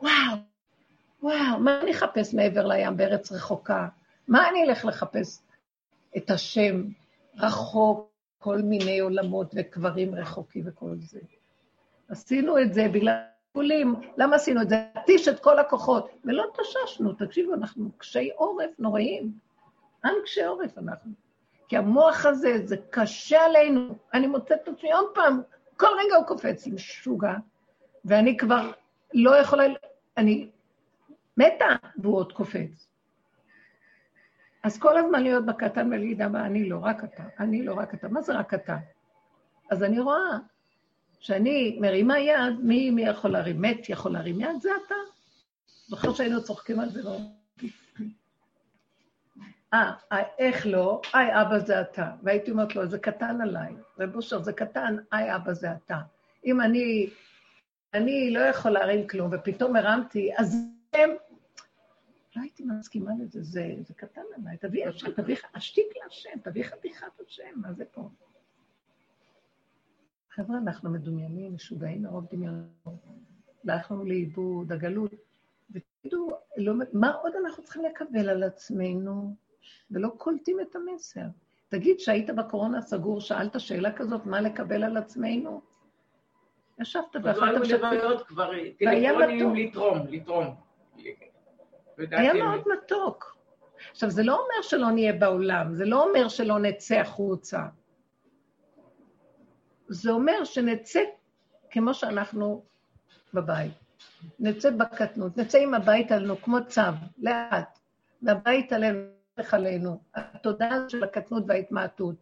[0.00, 0.38] וואו,
[1.22, 3.88] וואו, מה אני אחפש מעבר לים בארץ רחוקה?
[4.28, 5.42] מה אני אלך לחפש?
[6.16, 6.82] את השם
[7.38, 8.08] רחוק,
[8.38, 11.20] כל מיני עולמות וקברים רחוקים וכל זה.
[12.08, 13.18] עשינו את זה בגלל
[13.52, 13.94] טיפולים.
[14.16, 14.84] למה עשינו את זה?
[14.96, 16.10] להתיש את כל הכוחות.
[16.24, 19.32] ולא תששנו, תקשיבו, אנחנו קשי עורף נוראים.
[20.04, 21.12] עם קשי עורף אנחנו.
[21.68, 23.94] כי המוח הזה, זה קשה עלינו.
[24.14, 25.40] אני מוצאת את עצמי עוד פעם,
[25.76, 27.34] כל רגע הוא קופץ עם שוגע,
[28.04, 28.72] ואני כבר
[29.14, 29.64] לא יכולה,
[30.16, 30.50] אני
[31.36, 31.66] מתה,
[31.98, 32.88] והוא עוד קופץ.
[34.62, 38.08] אז כל הזמן להיות בקטן ולהגיד, אבא, אני לא, רק אתה, אני לא, רק אתה.
[38.08, 38.76] מה זה רק אתה?
[39.70, 40.38] אז אני רואה
[41.20, 43.62] שאני מרימה יד, מי, מי יכול להרים?
[43.62, 44.60] מת יכול להרים יד?
[44.60, 44.94] זה אתה.
[45.88, 47.18] זוכר שהיינו צוחקים על זה, לא?
[49.74, 49.92] אה,
[50.38, 51.00] איך לא?
[51.12, 52.10] היי, אבא זה אתה.
[52.22, 53.74] והייתי אומרת לו, זה קטן עליי.
[53.98, 55.98] רב אושר, זה קטן, היי, אבא זה אתה.
[56.44, 57.10] אם אני,
[57.94, 60.56] אני לא יכול להרים כלום, ופתאום הרמתי, אז
[60.92, 61.10] הם...
[62.36, 64.56] לא הייתי מסכימה לזה, זה, זה קטן עליי.
[64.56, 68.08] תביא השם, תביא, אשתיק להשם, תביא חתיכת השם, מה זה פה?
[70.38, 72.68] חבר'ה, אנחנו מדומיינים, משוגעים מרוב דמיונות.
[73.68, 75.10] הלכנו לאיבוד, הגלות.
[75.70, 79.34] ותגידו, לא, מה עוד אנחנו צריכים לקבל על עצמנו?
[79.90, 81.24] ולא קולטים את המסר.
[81.68, 85.60] תגיד, שהיית בקורונה סגור, שאלת שאלה כזאת, מה לקבל על עצמנו?
[86.80, 87.80] ישבת ואכלת ושתית.
[88.28, 90.54] כבר טלפונים לתרום, לתרום.
[91.98, 93.36] היה מאוד מתוק.
[93.90, 97.66] עכשיו, זה לא אומר שלא נהיה בעולם, זה לא אומר שלא נצא החוצה.
[99.88, 101.00] זה אומר שנצא
[101.70, 102.64] כמו שאנחנו
[103.34, 103.72] בבית.
[104.38, 106.80] נצא בקטנות, נצא עם הבית עלינו כמו צו,
[107.18, 107.78] לאט,
[108.22, 109.08] והבית עלינו,
[109.52, 112.14] עלינו, התודעה של הקטנות וההתמעטות,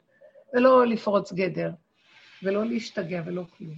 [0.54, 1.70] ולא לפרוץ גדר,
[2.42, 3.74] ולא להשתגע ולא כלום.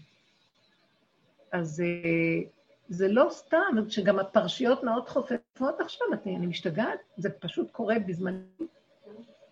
[1.53, 2.51] אז אה,
[2.89, 8.43] זה לא סתם, שגם הפרשיות מאוד חופפות עכשיו, אני משתגעת, זה פשוט קורה בזמן...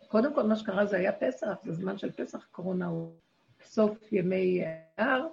[0.09, 3.13] קודם כל, מה שקרה זה היה פסח, זה זמן של פסח, קורונה הוא
[3.67, 4.65] סוף ימי
[4.99, 5.27] ההר,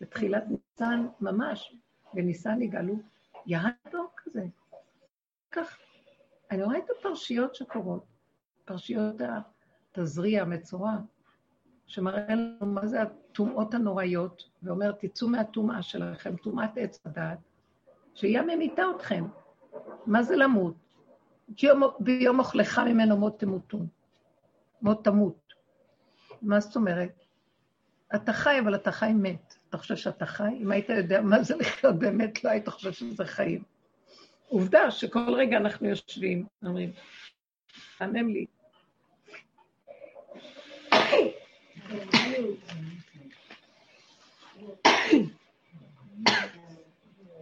[0.00, 1.76] בתחילת ניסן ממש,
[2.14, 2.94] בניסן יגאלו,
[3.46, 4.44] ירד דור כזה.
[5.50, 5.78] כך,
[6.50, 8.04] אני רואה את הפרשיות שקורות,
[8.64, 9.14] פרשיות
[9.92, 10.96] התזריע, המצורע,
[11.86, 17.38] שמראה לנו מה זה הטומאות הנוראיות, ואומר, תצאו מהטומאה שלכם, טומאת עץ הדעת,
[18.14, 19.24] שהיא הממיתה אתכם.
[20.06, 20.74] מה זה למות?
[22.00, 23.86] ביום אוכלך ממנו מות תמותון.
[24.82, 25.54] מות תמות.
[26.42, 27.23] מה זאת אומרת?
[28.14, 29.54] אתה חי, אבל אתה חי מת.
[29.68, 30.48] אתה חושב שאתה חי?
[30.60, 33.62] אם היית יודע מה זה לחיות באמת, לא היית חושב שזה חיים.
[34.48, 36.92] עובדה שכל רגע אנחנו יושבים, אומרים,
[37.98, 38.46] תעמם לי.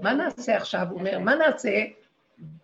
[0.01, 0.87] מה נעשה עכשיו?
[0.91, 1.85] הוא אומר, מה נעשה?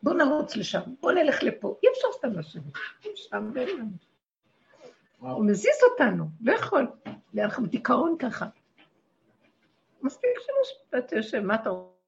[0.03, 1.77] בוא נרוץ לשם, בוא נלך לפה.
[1.83, 2.63] אי אפשר סתם לשבת.
[3.05, 4.08] אי אפשר, ואין לנו.
[5.19, 6.87] הוא מזיז אותנו, לא יכול.
[7.39, 8.47] אנחנו בדיכאון ככה.
[10.03, 11.99] מספיק שמשפט יושב, מה אתה רוצה?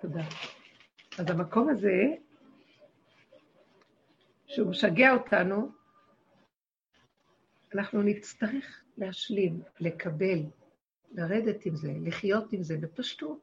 [0.00, 0.22] תודה.
[1.18, 2.02] אז המקום הזה,
[4.46, 5.70] שהוא משגע אותנו,
[7.74, 10.38] אנחנו נצטרך להשלים, לקבל,
[11.10, 13.40] לרדת עם זה, לחיות עם זה בפשטות.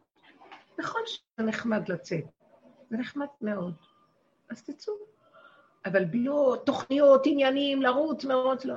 [0.80, 2.26] נכון שזה נחמד לצאת,
[2.90, 3.76] זה נחמד מאוד,
[4.50, 5.15] אז תצאו.
[5.86, 8.76] אבל בלו תוכניות, עניינים, לרוץ, מרוץ, לא.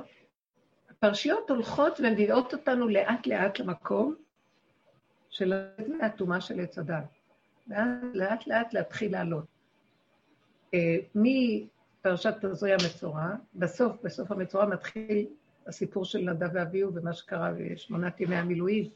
[0.89, 4.15] הפרשיות הולכות ומביאות אותנו לאט-לאט למקום
[5.29, 7.03] של לרדת מהטומאה של עץ הדת.
[8.13, 9.45] לאט-לאט להתחיל לעלות.
[10.73, 15.27] אה, מפרשת תזריע המצורע, בסוף, בסוף המצורע מתחיל
[15.67, 18.89] הסיפור של נדב ואביהו ומה שקרה בשמונת ימי המילואים,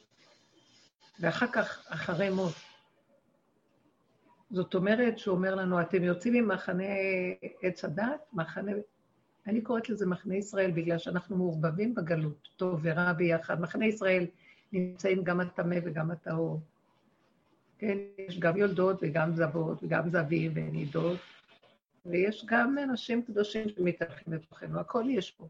[1.20, 2.54] ואחר כך, אחרי מות.
[4.54, 6.84] זאת אומרת שהוא אומר לנו, אתם יוצאים ממחנה
[7.62, 8.72] עץ הדת, מחנה,
[9.48, 13.62] אני קוראת לזה מחנה ישראל, בגלל שאנחנו מעורבבים בגלות, טוב ורע ביחד.
[13.62, 14.26] מחנה ישראל
[14.72, 16.60] נמצאים גם הטמא וגם הטהור.
[17.78, 21.20] כן, יש גם יולדות וגם זבות וגם זבים ונידות,
[22.06, 25.48] ויש גם אנשים קדושים שמתהלכים בתוכנו, הכל יש פה.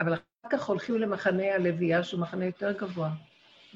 [0.00, 3.10] אבל אחר כך הולכים למחנה הלוויה, שהוא מחנה יותר גבוה.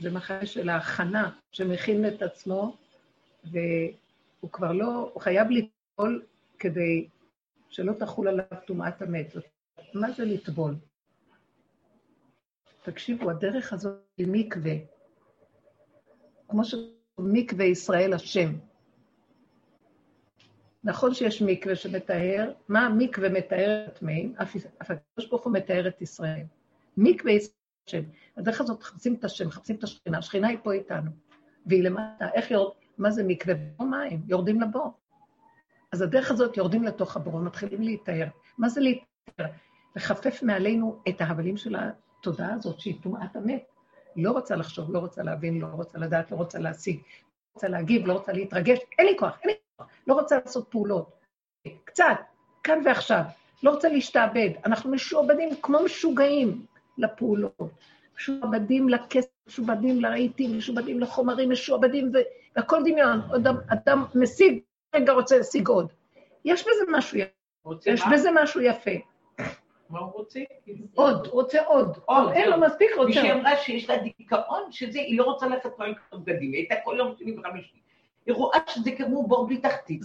[0.01, 2.77] זה מחנה של ההכנה, שמכין את עצמו,
[4.47, 6.23] והוא כבר לא, הוא חייב לטבול
[6.59, 7.09] כדי
[7.69, 9.33] שלא תחול עליו טומאת המת.
[9.95, 10.75] מה זה לטבול?
[12.83, 14.75] תקשיבו, הדרך הזאת היא מקווה.
[16.49, 18.53] כמו שמקווה ישראל השם.
[20.85, 24.35] נכון שיש מקווה שמתאר, מה המקווה מתאר את טמאים?
[24.43, 26.45] אף הקדוש ברוך הוא מתאר את ישראל.
[26.97, 27.55] מקווה ישראל
[27.89, 28.03] השם.
[28.37, 31.11] הדרך הזאת מחפשים את השם, מחפשים את השכינה, השכינה היא פה איתנו.
[31.67, 33.55] והיא למטה, איך יורד, מה זה מקווה?
[33.55, 34.93] בור מים, יורדים לבור.
[35.93, 38.27] אז הדרך הזאת יורדים לתוך הבור, מתחילים להתאר.
[38.59, 39.47] מה זה להתאר?
[39.97, 43.65] לחפף מעלינו את ההבלים של התודעה הזאת, שהיא טומאת המת.
[44.17, 48.07] לא רוצה לחשוב, לא רוצה להבין, לא רוצה לדעת, לא רוצה להשיג, לא רוצה להגיב,
[48.07, 51.21] לא רוצה להתרגש, אין לי כוח, אין לי כוח, לא רוצה לעשות פעולות.
[51.85, 52.19] קצת,
[52.63, 53.23] כאן ועכשיו,
[53.63, 54.51] לא רוצה להשתעבד.
[54.65, 56.67] אנחנו משועבדים כמו משוגעים
[56.99, 57.71] לפעולות.
[58.17, 62.13] משועבדים לכסף, משועבדים לרהיטים, משועבדים לחומרים, משועבדים,
[62.55, 63.21] והכל דמיון.
[63.37, 64.59] אדם, אדם משיג,
[64.95, 65.93] רגע רוצה להשיג עוד.
[66.45, 67.31] יש בזה משהו יפה.
[67.87, 68.91] יש בזה משהו יפה.
[69.91, 70.41] מה הוא רוצה?
[70.95, 71.99] עוד, רוצה עוד.
[72.05, 73.07] עוד, אין לו מספיק רוצה.
[73.07, 76.75] מישהי אמרה שיש לה דיכאון, שזה, היא לא רוצה ללכת פה עם בגדים, היא הייתה
[76.85, 77.81] כל יום שני וחמישי.
[78.27, 80.03] היא רואה שזה כמו בור בלי תחתית.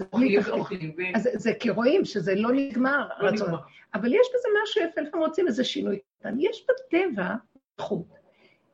[1.15, 3.07] אז זה כי רואים שזה לא נגמר.
[3.19, 3.57] לא
[3.93, 6.35] אבל יש בזה משהו יפה, לפעמים רוצים איזה שינוי קטן.
[6.39, 7.35] יש בטבע
[7.79, 8.20] חוט.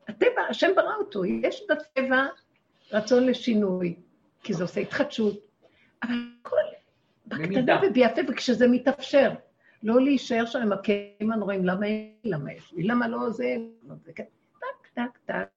[0.08, 2.26] הטבע, השם ברא אותו, יש בטבע
[2.92, 3.94] רצון לשינוי,
[4.42, 5.38] כי זה עושה התחדשות.
[6.02, 6.56] אבל הכל
[7.26, 9.30] בקטנה וביפה, וכשזה מתאפשר.
[9.82, 13.56] לא להישאר שם עם הכלים הנוראים, למה אין לי, למה יש לי, למה לא זה,
[13.88, 14.12] לא זה.
[14.12, 14.26] טק,
[14.94, 15.48] טק, טק,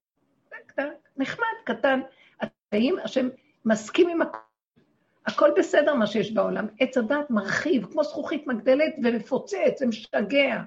[0.49, 2.01] טק, טק, נחמד, קטן.
[2.41, 3.29] התאים, השם
[3.65, 4.37] מסכים עם הכל.
[5.25, 6.67] הכל בסדר מה שיש בעולם.
[6.79, 10.63] עץ הדת מרחיב, כמו זכוכית מגדלת ומפוצץ ומשגע.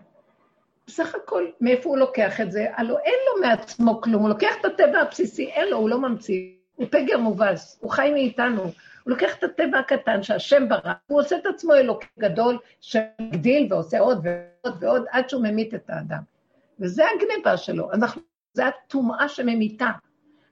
[0.86, 2.66] בסך הכל, מאיפה הוא לוקח את זה?
[2.76, 6.50] הלוא אין לו מעצמו כלום, הוא לוקח את הטבע הבסיסי, אין לו, הוא לא ממציא.
[6.74, 8.62] הוא פגר מובס, הוא חי מאיתנו.
[8.62, 8.72] הוא
[9.06, 14.26] לוקח את הטבע הקטן שהשם ברא, הוא עושה את עצמו אלוקי גדול שמגדיל ועושה עוד
[14.26, 16.22] ועוד ועוד עד שהוא ממית את האדם.
[16.80, 19.90] וזה הגניבה שלו, אנחנו, זה הטומאה שממיתה.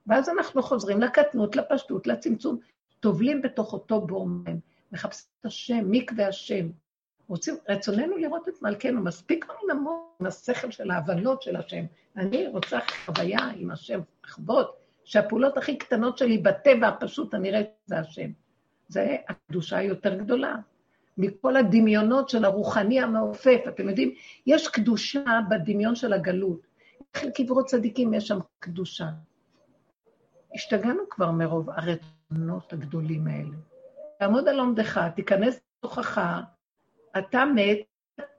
[0.06, 2.58] ואז אנחנו חוזרים לקטנות, לפשטות, לצמצום,
[3.00, 4.60] טובלים בתוך אותו בור מים,
[4.92, 6.68] מחפשים את השם, מקווה השם.
[7.32, 11.84] רוצים, רצוננו לראות את מלכנו, מספיק לנו נמוך עם השכל של ההבנות של השם.
[12.16, 18.30] אני רוצה חוויה עם השם, לחוות, שהפעולות הכי קטנות שלי בטבע הפשוט הנראה שזה השם.
[18.88, 20.54] זה הקדושה היותר גדולה.
[21.18, 23.60] מכל הדמיונות של הרוחני המעופף.
[23.68, 24.14] אתם יודעים,
[24.46, 26.66] יש קדושה בדמיון של הגלות.
[27.12, 29.08] קברות צדיקים יש שם קדושה.
[30.54, 33.56] השתגענו כבר מרוב הרצונות הגדולים האלה.
[34.18, 36.20] תעמוד על עומדך, תיכנס לתוכך,
[37.18, 37.78] אתה מת,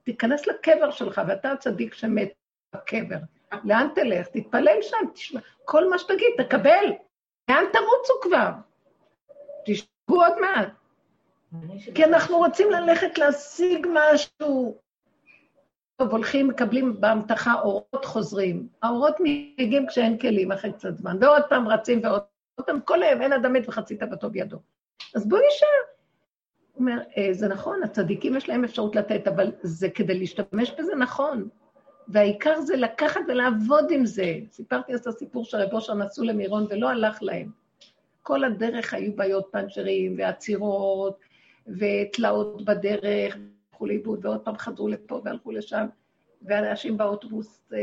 [0.04, 2.34] תיכנס לקבר שלך, ואתה הצדיק שמת
[2.76, 3.18] בקבר.
[3.64, 4.28] לאן תלך?
[4.28, 6.86] תתפלל שם, תשמע, כל מה שתגיד, תקבל.
[7.50, 8.50] לאן תרוצו כבר?
[9.66, 10.70] תשבו עוד מעט.
[11.96, 14.78] כי אנחנו רוצים ללכת להשיג משהו.
[15.96, 18.68] טוב, הולכים, מקבלים באמתחה אורות חוזרים.
[18.82, 22.24] האורות מגיעים כשאין כלים אחרי קצת זמן, ועוד פעם רצים ועוד
[22.66, 24.58] פעם, כל היום אין אדם מת וחצי תאוותו בידו.
[25.16, 25.93] אז בואו נשאר.
[26.78, 31.50] אומר, אה, זה נכון, הצדיקים יש להם אפשרות לתת, אבל זה כדי להשתמש בזה נכון.
[32.08, 34.36] והעיקר זה לקחת ולעבוד עם זה.
[34.52, 37.50] סיפרתי את הסיפור שרב אושר נסעו למירון ולא הלך להם.
[38.24, 41.20] כל הדרך היו בעיות פנצ'רים ועצירות
[41.68, 43.38] ותלאות בדרך,
[43.72, 45.86] הלכו לאיבוד, ועוד פעם חזרו לפה והלכו לשם,
[46.42, 47.80] ואנשים באוטובוס אה,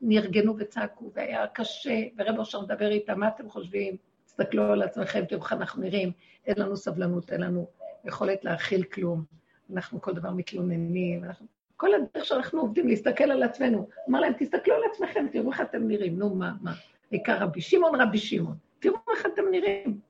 [0.00, 3.96] נרגנו וצעקו, והיה קשה, ורב אושר מדבר איתם, מה אתם חושבים?
[4.26, 6.12] תסתכלו על עצמכם, תראו איך אנחנו נראים,
[6.46, 7.66] אין לנו סבלנות, אין לנו
[8.04, 9.24] יכולת להכיל כלום.
[9.72, 11.46] אנחנו כל דבר מתלוננים, אנחנו...
[11.76, 13.88] כל הדרך שאנחנו עובדים, להסתכל על עצמנו.
[14.08, 16.72] אמר להם, תסתכלו על עצמכם, תראו איך אתם נראים, נו מה, מה.
[17.10, 18.56] בעיקר רבי שמעון, רבי שמעון.
[18.78, 20.00] תראו איך אתם נראים.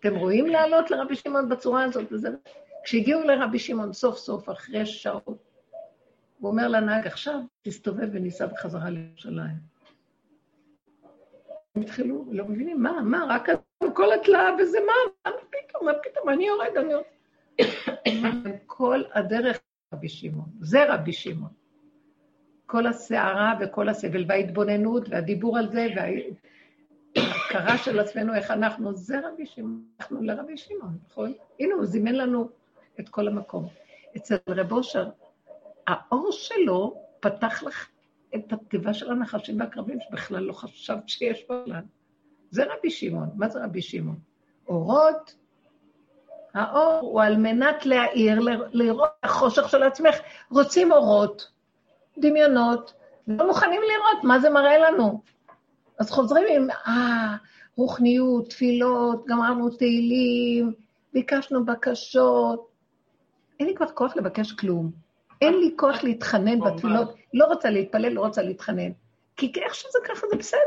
[0.00, 2.12] אתם רואים לעלות לרבי שמעון בצורה הזאת?
[2.12, 2.28] וזה...
[2.84, 5.50] כשהגיעו לרבי שמעון סוף סוף, אחרי שעות,
[6.38, 9.69] הוא אומר לנהג, עכשיו תסתובב וניסע בחזרה לירושלים.
[11.74, 13.48] הם התחילו, לא מבינים, מה, מה, רק
[13.94, 14.92] כל התלאה וזה מה,
[15.30, 17.04] מה פתאום, מה פתאום, אני יורד, אני יורד.
[18.66, 19.60] כל הדרך
[19.94, 21.50] רבי שמעון, זה רבי שמעון.
[22.66, 25.86] כל הסערה וכל הסבל וההתבוננות והדיבור על זה
[27.16, 31.32] וההכרה של עצמנו, איך אנחנו, זה רבי שמעון, אנחנו לרבי שמעון, נכון?
[31.60, 32.48] הנה, הוא זימן לנו
[33.00, 33.66] את כל המקום.
[34.16, 35.08] אצל רב אושר,
[35.86, 37.88] האור שלו פתח לך
[38.34, 41.82] את התיבה של הנחשים והקרבים, שבכלל לא חשבת שיש בעולם.
[42.50, 43.28] זה רבי שמעון.
[43.34, 44.18] מה זה רבי שמעון?
[44.68, 45.34] אורות
[46.54, 48.40] האור הוא על מנת להאיר,
[48.72, 50.16] לראות החושך של עצמך.
[50.50, 51.50] רוצים אורות,
[52.18, 52.92] דמיונות,
[53.26, 55.22] לא מוכנים לראות מה זה מראה לנו.
[55.98, 57.36] אז חוזרים עם, אה,
[57.76, 60.72] רוחניות, תפילות, גמרנו תהילים,
[61.12, 62.70] ביקשנו בקשות.
[63.60, 64.90] אין לי כבר כוח לבקש כלום.
[65.40, 68.90] אין לי כוח להתחנן בתפילות, לא רוצה להתפלל, לא רוצה להתחנן.
[69.36, 70.60] כי איך שזה ככה זה בסדר,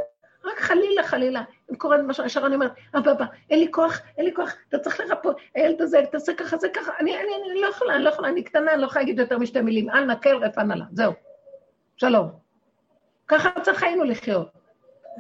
[0.46, 1.44] רק חלילה, חלילה.
[1.72, 4.80] אם קורה משהו, ישר אני אומרת, אבא, אבא, אין לי כוח, אין לי כוח, אתה
[4.80, 8.10] צריך לרפות, הילד הזה, תעשה ככה, זה ככה, אני, אני, אני לא יכולה, אני לא
[8.10, 10.86] יכולה, אני קטנה, אני לא יכולה להגיד יותר משתי מילים, אל נקל רפא נא לה,
[10.92, 11.14] זהו.
[11.98, 12.30] שלום.
[13.28, 14.48] ככה צריך היינו לחיות.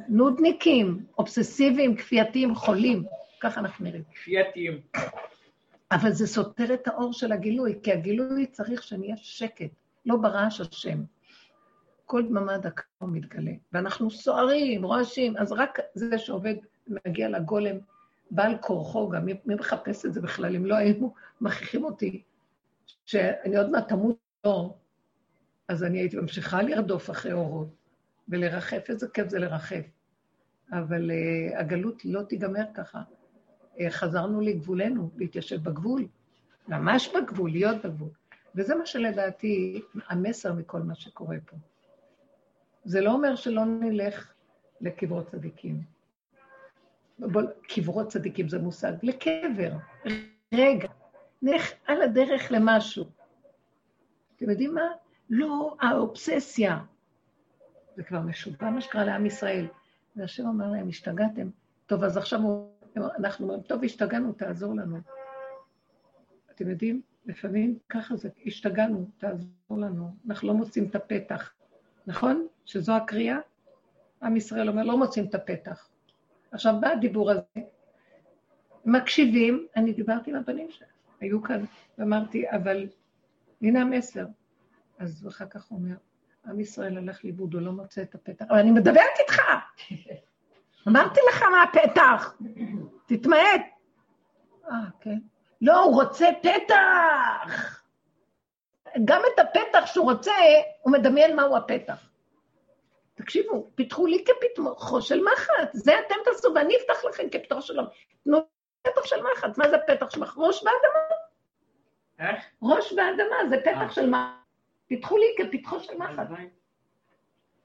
[0.08, 3.04] נודניקים, אובססיביים, כפייתיים, חולים,
[3.42, 4.04] ככה אנחנו נראים.
[4.16, 4.80] כפייתיים.
[5.96, 9.70] אבל זה סותר את האור של הגילוי, כי הגילוי צריך שנהיה שקט,
[10.06, 11.04] לא ברעש השם.
[12.06, 16.56] כל דממה דקה הוא מתגלה, ואנחנו סוערים, רועשים, אז רק זה שעובד,
[17.08, 17.76] מגיע לגולם,
[18.32, 20.56] בעל כורחו גם, מי, מחפש את זה בכלל?
[20.56, 22.24] אם לא היינו מכריחים אותי,
[23.06, 24.74] שאני עוד מעט תמות לא,
[25.68, 27.68] אז אני הייתי ממשיכה לרדוף אחרי אורות
[28.30, 29.86] ולרחף, איזה כיף זה לרחף.
[30.72, 33.02] אבל uh, הגלות לא תיגמר ככה.
[33.78, 36.08] Uh, חזרנו לגבולנו, להתיישב בגבול,
[36.68, 38.10] ממש בגבול, להיות בגבול.
[38.56, 41.56] וזה מה שלדעתי המסר מכל מה שקורה פה.
[42.84, 44.34] זה לא אומר שלא נלך
[44.82, 45.82] לקברות צדיקים.
[47.20, 49.72] בוא, קברות צדיקים זה מושג, לקבר.
[50.54, 50.88] רגע,
[51.42, 53.06] נלך על הדרך למשהו.
[54.36, 54.88] אתם יודעים מה?
[55.30, 56.80] לא האובססיה.
[57.96, 59.68] זה כבר משוגע מה שקרה לעם ישראל.
[60.16, 61.50] והשם אומר להם, השתגעתם.
[61.86, 62.40] טוב, אז עכשיו
[62.98, 64.98] אנחנו אומרים, טוב, השתגענו, תעזור לנו.
[66.52, 70.16] אתם יודעים, לפעמים ככה זה, השתגענו, תעזור לנו.
[70.28, 71.54] אנחנו לא מוצאים את הפתח.
[72.08, 72.48] נכון?
[72.66, 73.38] שזו הקריאה?
[74.24, 75.90] עם ישראל אומר, לא מוצאים את הפתח.
[76.52, 77.42] עכשיו בא הדיבור הזה,
[78.86, 81.66] מקשיבים, אני דיברתי עם הבנים שלהם, היו כאן,
[81.98, 82.88] ואמרתי, אבל
[83.62, 84.26] הנה המסר.
[85.00, 85.96] אז אחר כך הוא אומר,
[86.46, 89.42] עם ישראל הלך לאיבוד, הוא לא מוצא את הפתח, אבל אני מדברת איתך!
[90.88, 92.34] אמרתי לך מה הפתח,
[93.06, 93.62] תתמעט.
[94.72, 95.18] אה, כן.
[95.62, 97.84] לא, הוא רוצה פתח!
[99.06, 100.32] גם את הפתח שהוא רוצה,
[100.82, 102.10] הוא מדמיין מהו הפתח.
[103.14, 107.92] תקשיבו, פיתחו לי כפתחו של מחט, זה אתם תעשו ואני אפתח לכם כפתחו של מחט.
[108.24, 108.38] תנו
[108.82, 110.34] פתח של מחט, מה זה פתח של מחט?
[110.38, 111.16] ראש באדמה.
[112.20, 112.46] איך?
[112.62, 113.90] ראש באדמה, זה פתח אה.
[113.90, 114.44] של מחט.
[114.88, 116.28] פיתחו לי כפתחו של מחט.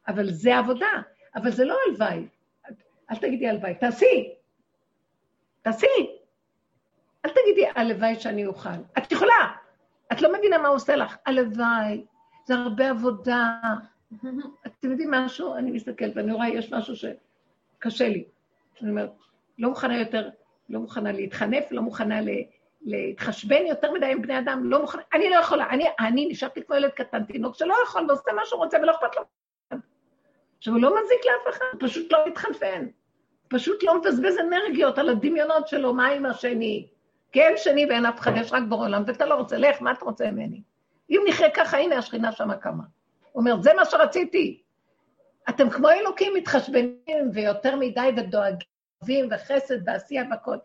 [0.08, 0.92] אבל זה עבודה,
[1.34, 2.28] אבל זה לא הלוואי.
[3.10, 4.34] אל תגידי הלוואי, תעשי.
[5.62, 6.16] תעשי.
[7.24, 8.68] אל תגידי הלוואי שאני אוכל.
[8.98, 9.54] את יכולה.
[10.12, 11.16] את לא מבינה מה הוא עושה לך.
[11.26, 12.04] הלוואי,
[12.44, 13.52] זה הרבה עבודה.
[14.66, 15.54] אתם יודעים משהו?
[15.54, 18.24] אני מסתכלת ואני רואה, יש משהו שקשה לי.
[18.82, 19.10] אני אומרת,
[19.58, 20.28] לא מוכנה יותר,
[20.68, 22.28] לא מוכנה להתחנף, לא מוכנה ל...
[22.82, 26.76] להתחשבן יותר מדי עם בני אדם, לא מוכנה, אני לא יכולה, אני, אני נשארתי כמו
[26.76, 29.22] ילד קטן, תינוק שלא יכול ועושה מה שהוא רוצה ולא אכפת לו.
[30.58, 32.86] עכשיו, הוא לא מזיק לאף אחד, הוא פשוט לא מתחנפן.
[33.48, 36.88] פשוט לא מבזבז אנרגיות על הדמיונות שלו, מה עם השני?
[37.32, 39.92] כי אין שני ואין אף אחד, יש רק בורא עולם, ואתה לא רוצה, לך, מה
[39.92, 40.62] אתה רוצה ממני?
[41.10, 42.82] אם נחיה ככה, הנה השכינה שמה קמה.
[43.32, 44.62] הוא אומר, זה מה שרציתי.
[45.48, 50.56] אתם כמו אלוקים מתחשבנים ויותר מדי ודואגים וחסד ועשייה והכל.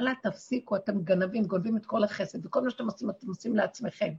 [0.00, 4.12] אלא תפסיקו, אתם גנבים, גונבים את כל החסד, וכל מה שאתם עושים, אתם עושים לעצמכם.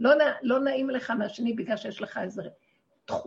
[0.00, 0.10] לא,
[0.42, 2.42] לא נעים לך מהשני בגלל שיש לך איזו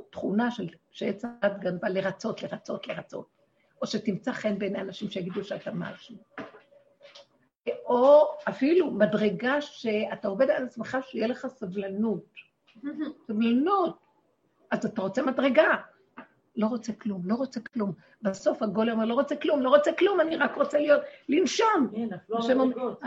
[0.09, 3.40] תכונה של שעץ הדת גנבה לרצות, לרצות, לרצות.
[3.81, 6.15] או שתמצא חן בעיני אנשים שיגידו שאתה משהו.
[7.85, 12.23] או אפילו מדרגה שאתה עובד על עצמך שיהיה לך סבלנות.
[13.27, 13.97] סבלנות.
[14.71, 15.75] אז אתה רוצה מדרגה.
[16.55, 17.91] לא רוצה כלום, לא רוצה כלום.
[18.21, 21.89] בסוף הגולם אומר, לא רוצה כלום, לא רוצה כלום, אני רק רוצה להיות, לנשום.
[21.95, 23.01] כן, נפלו השם אומר- המדרגות.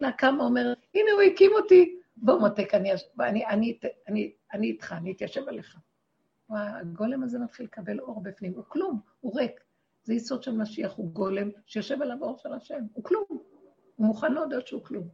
[0.00, 2.00] לה קמה אומר, הנה הוא הקים אותי.
[2.16, 5.76] בוא מותק, אני, אני, אני, אני, אני איתך, אני אתיישב עליך.
[6.50, 9.60] הגולם הזה מתחיל לקבל אור בפנים, הוא כלום, הוא ריק.
[10.04, 13.24] זה יסוד של משיח, הוא גולם שיושב עליו אור של השם, הוא כלום.
[13.28, 15.08] הוא מוכן להודות שהוא כלום.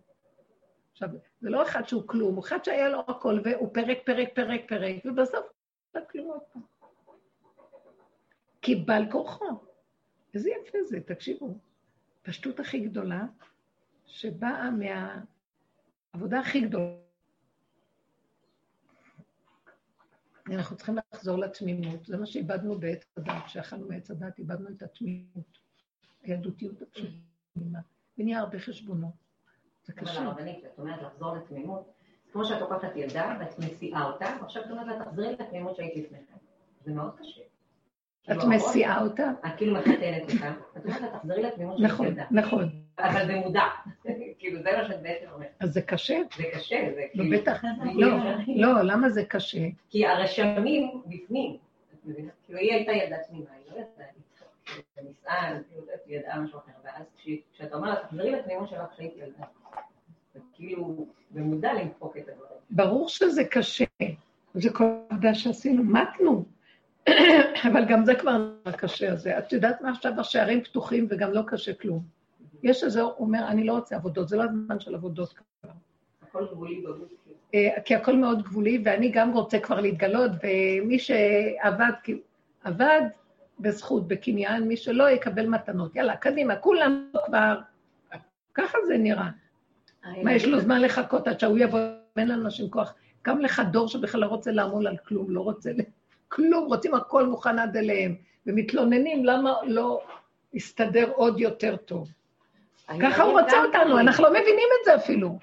[0.93, 1.09] עכשיו,
[1.41, 4.97] זה לא אחד שהוא כלום, הוא אחד שהיה לו הכל, והוא פרק, פרק, פרק, פרק,
[5.05, 5.47] ובסוף,
[5.95, 6.63] לא כלום עוד פעם.
[8.63, 9.45] כי בעל כורחו.
[10.35, 11.55] איזה יפה זה, תקשיבו.
[12.23, 13.27] פשטות הכי גדולה,
[14.07, 17.04] שבאה מהעבודה הכי גדולה.
[20.51, 25.59] אנחנו צריכים לחזור לתמימות, זה מה שאיבדנו בעץ הדת, כשאכלנו מעץ הדת, איבדנו את התמימות,
[26.23, 27.79] הילדותיות הפשוטה,
[28.19, 29.13] ונהיה הרבה חשבונות.
[29.85, 30.23] זה אבל קשה.
[30.23, 31.93] הרבנית, את אומרת לחזור לתמימות,
[32.33, 36.35] כמו שאת לוקחת ילדה ואת מסיעה אותה, ועכשיו את אומרת לה תחזרי לתמימות שהיית לפניכם.
[36.85, 37.41] זה מאוד קשה.
[37.41, 39.33] את כאילו, הראש- מסיעה אותה?
[39.47, 42.25] את כאילו מחתנת אותה, את אומרת לה תחזרי לתמימות שהיית נכון, ילדה.
[42.31, 42.83] נכון.
[42.99, 43.63] אבל במודע.
[44.45, 45.51] כאילו, זה מה שאת בעצם אומרת.
[45.61, 46.19] אז זה קשה?
[46.37, 47.41] זה קשה, זה לא, כאילו...
[47.41, 47.63] בטח.
[47.63, 48.09] זה לא,
[48.45, 49.67] כאילו- לא, למה זה קשה?
[49.91, 51.57] כי הרשמים בפנים,
[51.95, 52.31] את מבינה?
[52.47, 54.07] כאילו היא הייתה ילדה תמימה, היא לא ידעה
[54.97, 55.59] בנישאה,
[56.07, 57.05] היא ידעה משהו אחר, ואז
[57.53, 59.45] כשאתה אומר לה, תחזרי לתמימות שלך כשהייתי ילדה,
[60.35, 62.61] זה כאילו במודע למחוק את הדברים.
[62.71, 63.85] ברור שזה קשה.
[64.55, 66.45] זה כל העבודה שעשינו, מתנו.
[67.73, 69.39] אבל גם זה כבר קשה הזה.
[69.39, 72.24] את יודעת מה עכשיו השערים פתוחים וגם לא קשה כלום.
[72.65, 75.71] יש איזה, הוא אומר, אני לא רוצה עבודות, זה לא הזמן של עבודות כבר.
[76.23, 77.09] הכל גבולי בגוף.
[77.55, 81.93] אה, כי הכל מאוד גבולי, ואני גם רוצה כבר להתגלות, ומי שעבד,
[82.65, 83.03] עבד
[83.61, 85.97] בזכות, בקניין, מי שלא יקבל מתנות.
[85.97, 87.61] יאללה, קדימה, כולם כבר...
[88.55, 89.31] ככה זה נראה.
[90.23, 91.81] מה, יש לו זמן לחכות עד שהוא יבוא,
[92.17, 92.95] אין לאנשים כוח.
[93.23, 95.71] קם לך דור שבכלל לא רוצה לעמול על כלום, לא רוצה.
[96.29, 98.15] כלום, רוצים הכל מוכן עד אליהם,
[98.47, 100.03] ומתלוננים למה לא
[100.55, 102.09] יסתדר עוד יותר טוב.
[103.03, 105.39] ככה הוא רוצה אותנו, אנחנו לא מבינים את זה אפילו.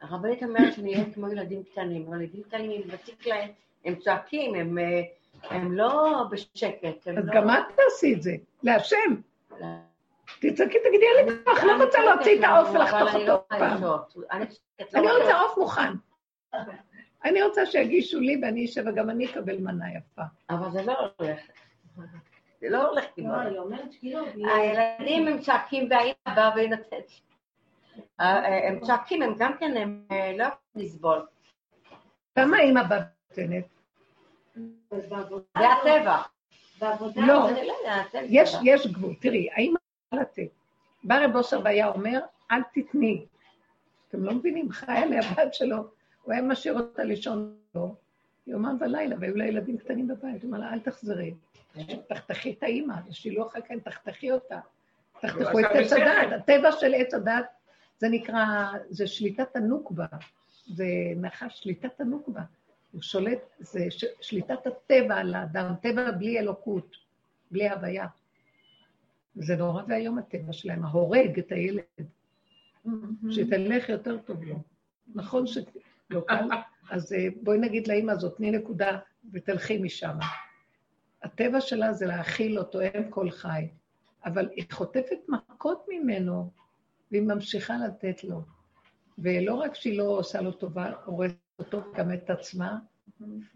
[0.00, 3.48] הרבנית אומרת שנהיה כמו ילדים קטנים, אבל ילדים קטנים, אם מציק להם,
[3.84, 5.02] הם צועקים, הם, אה,
[5.50, 7.06] הם לא בשקט.
[7.06, 7.34] הם אז לא...
[7.34, 9.14] גם את תעשי את זה, להשם.
[10.40, 13.84] תצעקי, תגידי, אין לי כוח, לא רוצה להוציא את העוף ולחתוך לא אותו יכולה פעם.
[14.94, 15.18] אני לא.
[15.18, 15.92] רוצה עוף מוכן.
[17.24, 20.22] אני רוצה שיגישו לי ואני אשב וגם אני אקבל מנה יפה.
[20.50, 21.40] אבל זה לא הולך.
[22.60, 24.20] זה לא הולך לא, אומרת כאילו,
[24.54, 27.10] הילדים הם צועקים והאימא באה ונותנת.
[28.18, 31.26] הם צועקים, הם גם כן, הם אה, לא יכולים לסבול.
[32.34, 33.00] כמה אימא באה
[33.36, 33.64] ונותנת?
[35.58, 36.22] זה הטבע.
[37.16, 37.26] לא.
[37.26, 37.48] לא
[38.62, 39.14] יש, גבול.
[39.20, 40.50] תראי, האמא יכולה לתת.
[41.04, 43.26] בא רב אושר והיה אומר, אל תתני.
[44.08, 45.76] אתם לא מבינים, חיה מהבת שלו,
[46.22, 47.94] הוא היה משאיר אותה לישון לו,
[48.46, 51.34] יומם ולילה, והיו לה ילדים קטנים בבית, הוא אמר לה, אל תחזרי.
[52.08, 54.60] תחתכי את האימא, שילוח כן, תחתכי אותה.
[55.20, 55.92] תחתכו את עץ.
[55.92, 56.32] הדת.
[56.32, 57.46] הטבע של עץ הדת,
[57.98, 60.06] זה נקרא, זה שליטת הנוקבה.
[60.66, 60.86] זה
[61.16, 62.42] נחש שליטת הנוקבה.
[62.92, 66.96] הוא שולט, זה ש, שליטת הטבע על האדם, טבע בלי אלוקות,
[67.50, 68.06] בלי הוויה.
[69.34, 71.82] זה נורא ואיום הטבע שלהם, ההורג את הילד,
[73.30, 74.56] שתלך יותר טוב לו.
[75.14, 76.44] נכון שלא קל?
[76.90, 78.98] אז אה, בואי נגיד לאמא הזאת, תני נקודה
[79.32, 80.16] ותלכי משם.
[81.22, 83.68] הטבע שלה זה להאכיל אותו, אם כל חי,
[84.24, 86.50] אבל היא חוטפת מכות ממנו,
[87.10, 88.42] והיא ממשיכה לתת לו.
[89.18, 92.78] ולא רק שהיא לא עושה לו טובה, הורסת אותו גם את עצמה,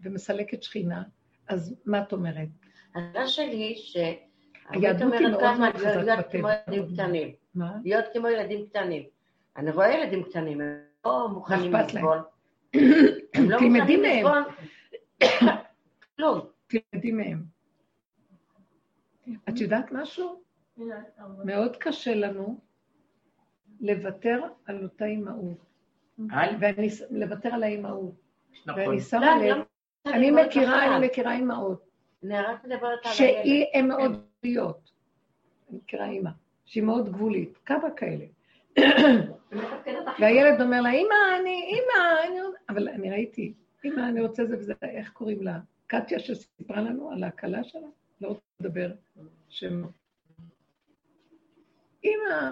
[0.03, 1.03] ומסלקת שכינה,
[1.47, 2.47] אז מה את אומרת?
[2.95, 4.21] השאלה שלי היא שהרבנית
[4.69, 6.73] היהדות היא אומרת מאוד מאוד להיות חזק כמו בטבע.
[6.73, 7.33] ילדים קטנים.
[7.55, 7.77] מה?
[7.83, 9.03] להיות כמו ילדים קטנים.
[9.57, 11.73] אני רואה ילדים קטנים, הם לא מוכנים.
[11.73, 12.17] לסבול.
[13.39, 14.25] לא תלמדי מהם.
[16.15, 16.39] כלום.
[16.67, 17.43] תלמדי מהם.
[19.49, 20.41] את יודעת משהו?
[21.45, 22.59] מאוד קשה לנו
[23.81, 25.65] לוותר על אותה אימהות.
[26.59, 28.15] ואני, לוותר על האימהות.
[28.65, 28.81] נכון.
[28.81, 30.97] ואני לא, שמה אני לב, לא אני מכירה.
[30.97, 31.85] אני מכירה אימהות.
[33.03, 34.91] שהיא, הן מאוד גבוליות.
[35.69, 36.29] אני מכירה אימא,
[36.65, 38.25] שהיא מאוד גבולית, כמה כאלה.
[40.19, 42.39] והילד אומר לה, אימא, אני, אימא, אני...
[42.69, 43.53] אבל אני ראיתי,
[43.83, 45.59] אימא, אני רוצה זה וזה, איך קוראים לה?
[45.87, 47.87] קטיה שסיפרה לנו על ההקלה שלה?
[48.21, 48.91] לא רוצה לדבר
[49.49, 49.83] שם.
[52.03, 52.51] אימא,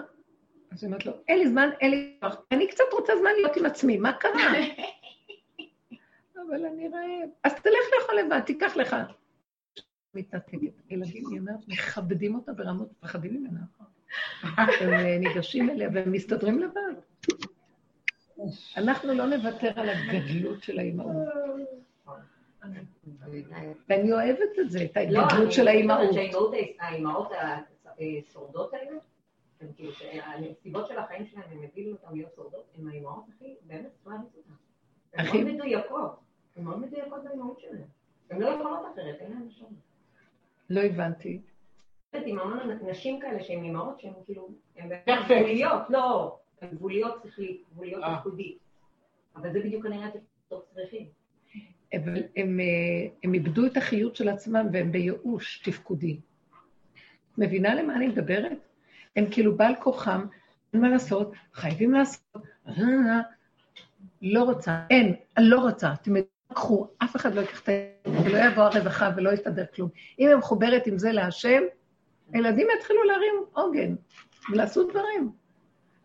[0.70, 3.56] אז היא אומרת לו, אין לי זמן, אין לי כוח, אני קצת רוצה זמן להיות
[3.56, 4.52] עם עצמי, מה קרה?
[6.48, 7.30] אבל אני רעב.
[7.44, 8.96] אז תלך לאכול לבד, תיקח לך.
[10.14, 10.58] מתנתקת.
[10.90, 13.60] ילדים, היא אומרת, מכבדים אותה ברמות, מפחדים ממנה.
[14.42, 16.94] הם אה, ניגשים אליה והם מסתדרים לבד.
[18.76, 21.28] אנחנו לא נוותר על הגדלות של האימהות.
[23.88, 26.16] ואני אוהבת את זה, את לא, ההתגדלות של האימהות.
[26.78, 27.32] האימהות
[27.98, 28.98] השורדות האלה,
[29.76, 34.16] כאילו, שהנסיבות של החיים שלהם, הם הביאו אותם להיות שורדות, הן האימהות הכי, באמת, מה?
[35.14, 36.20] הן מאוד מדויקות,
[36.56, 37.82] הן מאוד מדויקות באימהות שלהן.
[38.30, 39.64] הן לא יכולות אחרת, אין להן שם.
[40.70, 41.40] לא הבנתי.
[42.26, 42.58] עם המון
[42.90, 44.88] נשים כאלה שהן אימהות שהן כאילו, הן.
[45.26, 48.16] גבוליות, לא, הן גבוליות שכלית, גבוליות אה.
[48.16, 48.58] תפקודית.
[49.36, 50.18] אבל זה בדיוק כנראה אתם
[50.74, 51.06] צריכים.
[51.96, 56.20] אבל הם, אה, הם איבדו את החיות של עצמם והם בייאוש תפקודי.
[57.38, 58.58] מבינה למה אני מדברת?
[59.16, 60.26] הם כאילו בעל כוחם,
[60.72, 62.36] אין מה לעשות, חייבים לעשות,
[62.68, 63.20] אה,
[64.22, 66.12] לא רוצה, אין, אני לא רוצה, אתם
[66.54, 67.72] קחו, אף אחד לא ייקח את ה...
[68.24, 69.88] ולא יבוא הרווחה ולא יסתדר כלום.
[70.18, 71.62] אם היא מחוברת עם זה להשם,
[72.32, 73.94] הילדים יתחילו להרים עוגן
[74.52, 75.32] ולעשות דברים.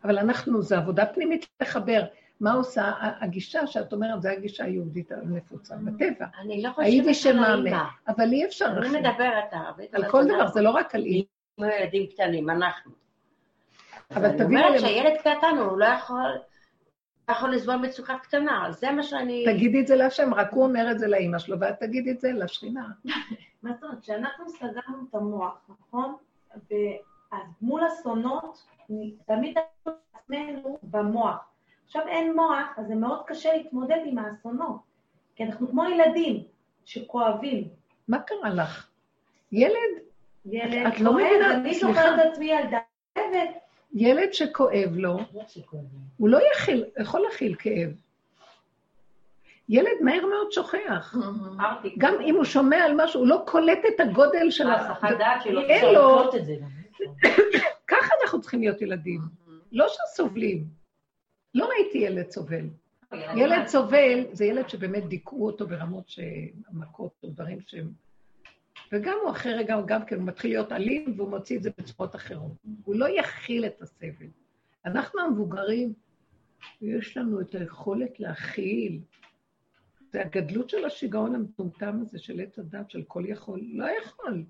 [0.04, 2.02] אבל אנחנו, זו עבודה פנימית לחבר.
[2.40, 6.26] מה עושה הגישה שאת אומרת, זו הגישה היהודית הנפוצה, בטבע.
[6.40, 7.82] אני לא חושבת על האימא.
[8.08, 8.88] אבל אי אפשר אני.
[8.88, 9.94] מדברת ערבית.
[9.94, 11.24] על כל דבר, זה לא רק על אימא.
[11.56, 12.92] כמו ילדים קטנים, אנחנו.
[14.10, 16.30] אבל אני תביאי אומרת שהילד קטן, הוא לא יכול,
[17.28, 19.44] לא יכול לסבול מצוקה קטנה, זה מה שאני...
[19.46, 22.32] תגידי את זה להשם, רק הוא אומר את זה לאימא שלו, ואת תגידי את זה
[22.32, 22.84] לשכינה.
[23.62, 24.00] מה זאת אומרת?
[24.00, 26.14] כשאנחנו סגרנו את המוח, נכון?
[27.30, 28.66] אז מול אסונות,
[29.26, 29.58] תמיד
[30.14, 31.36] עצמנו במוח.
[31.86, 34.80] עכשיו אין מוח, אז זה מאוד קשה להתמודד עם האסונות.
[35.36, 36.44] כי אנחנו כמו ילדים
[36.84, 37.68] שכואבים.
[38.08, 38.88] מה קרה לך?
[39.52, 39.74] ילד,
[40.46, 41.74] ילד את לא מבינה, אני.
[41.74, 42.78] זוכרת את עצמי ילדה
[43.14, 43.50] כואבת.
[43.94, 45.18] ילד שכואב לו,
[46.16, 46.38] הוא לא
[46.98, 47.90] יכול להכיל כאב.
[49.70, 51.14] ילד מהר מאוד שוכח.
[51.16, 54.74] אמרתי, גם אם הוא שומע על משהו, הוא לא קולט את הגודל של ה...
[54.74, 55.60] ההסחת דעת שלו.
[55.60, 56.30] אין לו-.
[57.90, 59.20] ככה אנחנו צריכים להיות ילדים.
[59.72, 60.64] לא שסובלים.
[61.54, 62.64] לא ראיתי ילד סובל.
[63.12, 67.90] ילד סובל זה ילד שבאמת דיכאו אותו ברמות שמכות או דברים שהם...
[68.92, 71.70] וגם הוא אחרי רגע, הוא גם כן, הוא מתחיל להיות אלים והוא מוציא את זה
[71.78, 72.52] בצורות אחרות.
[72.84, 74.26] הוא לא יכיל את הסבל.
[74.86, 75.92] אנחנו המבוגרים,
[76.82, 79.00] יש לנו את היכולת להכיל.
[80.12, 83.60] זה הגדלות של השיגעון המטומטם הזה של עץ הדת, של כל יכול.
[83.72, 84.44] לא יכול.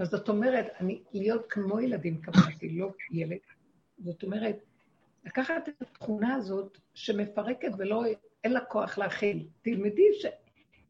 [0.00, 3.38] אז זאת אומרת, אני, להיות כמו ילדים קבעתי, לא ילד.
[3.98, 4.56] זאת אומרת,
[5.24, 8.04] לקחת את התכונה הזאת שמפרקת ולא,
[8.44, 9.46] אין לה כוח להכיל.
[9.62, 10.26] תלמדי ש...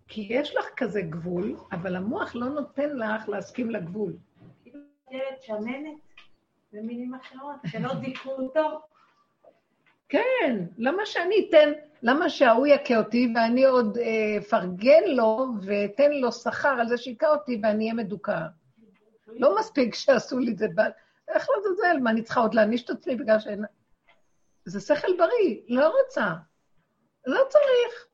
[0.09, 4.16] כי יש לך כזה גבול, אבל המוח לא נותן לך להסכים לגבול.
[5.11, 5.98] ילד שמנת,
[6.72, 8.80] במילים אחרות, שלא דיכאו אותו.
[10.11, 16.33] כן, למה שאני אתן, למה שההוא יכה אותי ואני עוד אה, אפרגן לו ואתן לו
[16.33, 18.41] שכר על זה שהכה אותי ואני אהיה מדוכא?
[19.27, 20.67] לא מספיק שעשו לי את זה,
[21.29, 23.65] איך לעזאזל, מה, אני צריכה עוד להעניש את עצמי בגלל שאין...
[24.65, 26.35] זה שכל בריא, לא רוצה.
[27.27, 28.07] לא צריך.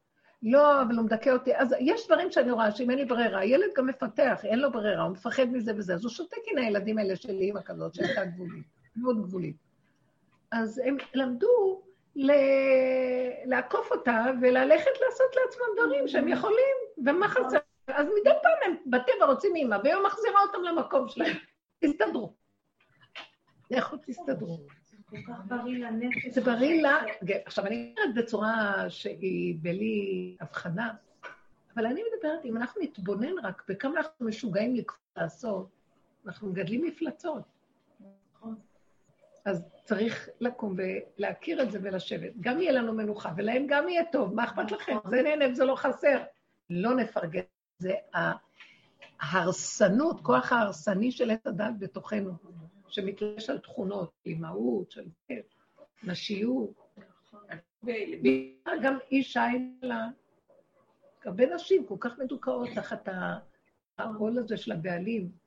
[0.43, 1.57] לא, אבל הוא מדכא אותי.
[1.57, 5.03] אז יש דברים שאני רואה שאם אין לי ברירה, ילד גם מפתח, אין לו ברירה,
[5.03, 8.67] הוא מפחד מזה וזה, אז הוא שותק עם הילדים האלה של אימא כזאת, שהייתה גבולית,
[8.97, 9.66] מאוד גבולית.
[10.63, 11.83] אז הם למדו
[12.17, 12.33] ל...
[13.45, 16.77] לעקוף אותה וללכת לעשות לעצמם דברים שהם יכולים,
[17.07, 17.59] ומה חסר?
[17.87, 21.37] אז מדי פעם הם בטבע רוצים אימא, והיא מחזירה אותם למקום שלהם.
[21.81, 22.35] תסתדרו.
[23.71, 24.59] לכו תסתדרו.
[26.31, 26.99] זה בריא לה...
[27.45, 30.95] עכשיו, אני אומרת בצורה שהיא בלי הבחנה,
[31.75, 34.77] אבל אני מדברת, אם אנחנו נתבונן רק בכמה אנחנו משוגעים
[35.17, 35.69] לעשות,
[36.27, 37.56] אנחנו מגדלים מפלצות.
[39.47, 42.33] אז צריך לקום ולהכיר את זה ולשבת.
[42.41, 44.97] גם יהיה לנו מנוחה, ולהם גם יהיה טוב, מה אכפת לכם?
[45.11, 46.23] זה נהנה וזה לא חסר.
[46.71, 47.41] לא נפרגן.
[47.79, 47.95] זה
[49.21, 52.33] ההרסנות, כוח ההרסני של עץ הדת בתוכנו,
[52.89, 55.05] שמתלבש על תכונות, אימהות, של
[56.03, 56.71] נשיות.
[58.83, 60.09] גם אישה אין לה,
[61.25, 63.09] הרבה נשים כל כך מדוכאות תחת
[63.99, 65.46] העול הזה של הבעלים.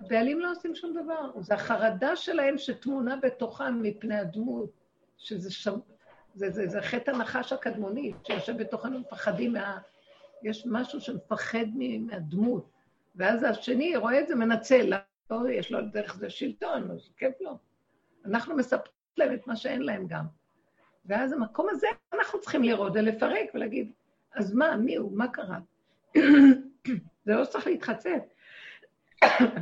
[0.00, 4.70] הבעלים לא עושים שום דבר, זה החרדה שלהם שטמונה בתוכם מפני הדמות,
[5.16, 5.78] שזה שם,
[6.34, 9.78] זה, זה, זה חטא הנחש הקדמוני, שיושב בתוכנו, מפחדים מה...
[10.42, 12.70] יש משהו שמפחד מהדמות,
[13.16, 14.92] ואז השני רואה את זה, מנצל,
[15.30, 17.58] לא, יש לו דרך זה שלטון, אז כיף לו.
[18.24, 20.24] אנחנו מספרים להם את מה שאין להם גם.
[21.06, 23.92] ואז המקום הזה, אנחנו צריכים לראות ולפרק ולהגיד,
[24.34, 25.58] אז מה, מי הוא, מה קרה?
[27.24, 28.18] זה לא צריך להתחצף.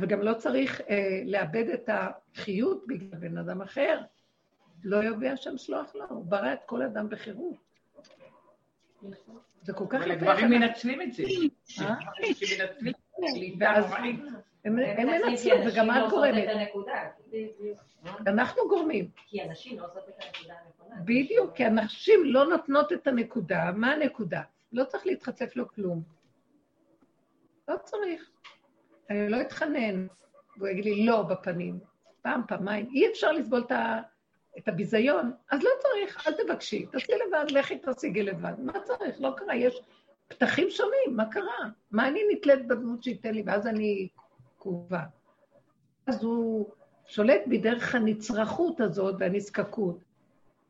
[0.01, 4.01] וגם לא צריך אה, לאבד את החיות בגלל בן אדם אחר.
[4.83, 7.55] לא יובע שם סלוח לו, הוא ברא את כל אדם בחירות.
[9.61, 10.31] זה כל כך אבל יפה.
[10.31, 11.23] הגברים איך מנצלים את זה.
[11.81, 11.95] אה?
[13.59, 13.93] ואז-.
[14.65, 16.49] הם מנצלים, וגם את לא גורמת.
[18.27, 19.09] אנחנו גורמים.
[19.27, 20.95] כי הנשים לא עושות את הנקודה הנכונה.
[21.03, 23.71] בדיוק, כי הנשים לא נותנות את הנקודה.
[23.75, 24.41] מה הנקודה?
[24.71, 26.03] לא צריך להתחצף לו כלום.
[27.67, 28.31] לא צריך.
[29.09, 30.07] אני לא אתחנן,
[30.57, 31.79] והוא יגיד לי לא בפנים.
[32.21, 32.89] פעם, פעמיים.
[32.91, 34.01] אי אפשר לסבול את ה-
[34.57, 36.85] את הביזיון, אז לא צריך, אל תבקשי.
[36.85, 38.53] תעשי לבד, לכי תשיגי לבד.
[38.59, 39.15] מה צריך?
[39.21, 39.55] לא קרה.
[39.55, 39.81] יש
[40.27, 41.57] פתחים שונים, מה קרה?
[41.91, 44.07] מה אני נתלית בדמות שייתן לי, ואז אני
[44.59, 45.03] כאובה.
[46.07, 46.69] אז הוא
[47.05, 49.97] שולט בי דרך הנצרכות הזאת והנזקקות.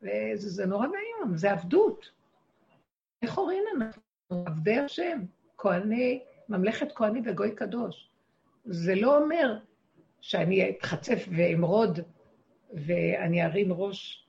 [0.02, 2.10] וזה זה נורא ואיום, זה עבדות.
[3.22, 4.02] איך הורים אנחנו?
[4.30, 5.18] עבדי השם,
[5.58, 8.07] כהני, ממלכת כהנים וגוי קדוש.
[8.64, 9.58] זה לא אומר
[10.20, 12.00] שאני אתחצף ואמרוד
[12.72, 14.28] ואני ארים ראש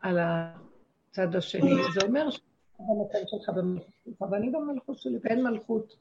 [0.00, 1.74] על הצד השני.
[1.94, 2.44] זה אומר שאני
[2.78, 5.96] במקום שלך במלכות במלכות שלי, ואין מלכות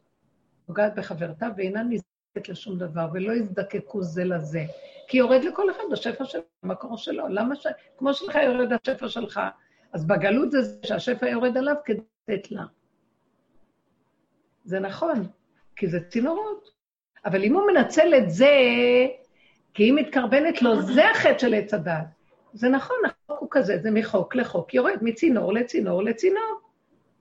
[0.66, 4.66] פוגעת בחברתה ואינה נזקקת לשום דבר, ולא יזדקקו זה לזה.
[5.08, 7.28] כי יורד לכל אחד השפע שלו, המקור שלו.
[7.28, 7.68] למה ש...
[7.98, 9.40] כמו שלך יורד השפע שלך,
[9.94, 12.64] אז בגלות זה שהשפע יורד עליו כדי לתת לה.
[14.64, 15.28] זה נכון,
[15.76, 16.75] כי זה צינורות.
[17.26, 18.56] אבל אם הוא מנצל את זה
[19.74, 22.06] כי היא מתקרבנת לו, זה החטא של עץ הדעת.
[22.54, 26.60] זה נכון, החוק הוא כזה, זה מחוק לחוק, יורד מצינור לצינור לצינור.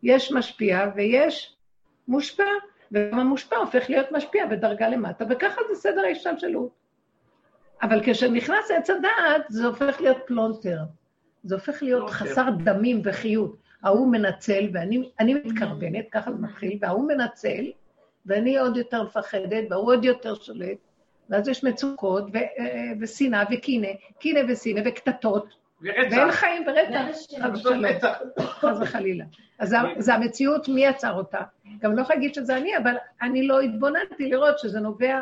[0.02, 1.56] יש משפיע ויש
[2.08, 2.44] מושפע,
[2.92, 6.70] וגם המושפע הופך להיות משפיע בדרגה למטה, וככה זה סדר ההשתלשלות.
[7.82, 10.78] אבל כשנכנס עץ הדעת, זה הופך להיות פלונטר.
[11.44, 13.56] זה הופך להיות חסר דמים וחיות.
[13.82, 17.64] ההוא מנצל ואני מתקרבנת, ככה זה מתחיל, וההוא מנצל,
[18.26, 20.78] ואני עוד יותר מפחדת, והוא עוד יותר שולט,
[21.30, 27.28] ואז יש מצוקות, אה, ושנאה וקינא, קינא ושנאה וקטטות, ואין חיים ורצח,
[28.40, 29.24] חס וחלילה.
[29.58, 31.40] אז זה המציאות, מי יצר אותה?
[31.80, 35.20] גם לא יכולה להגיד שזה אני, אבל אני לא התבוננתי לראות שזה נובע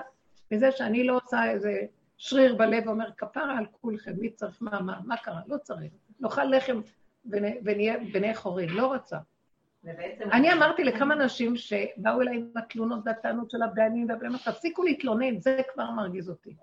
[0.50, 1.80] מזה שאני לא עושה איזה
[2.16, 5.40] שריר בלב ואומר, כפרה על כולכם, מי צריך מה, מה, מה קרה?
[5.46, 5.92] לא צריך.
[6.20, 6.80] נאכל לחם
[7.64, 9.16] ונהיה בני חורין, לא רצה.
[10.32, 15.60] אני אמרתי לכמה נשים שבאו אליי עם התלונות והטענות של הבעלים והבעלים, תפסיקו להתלונן, זה
[15.74, 16.54] כבר מרגיז אותי.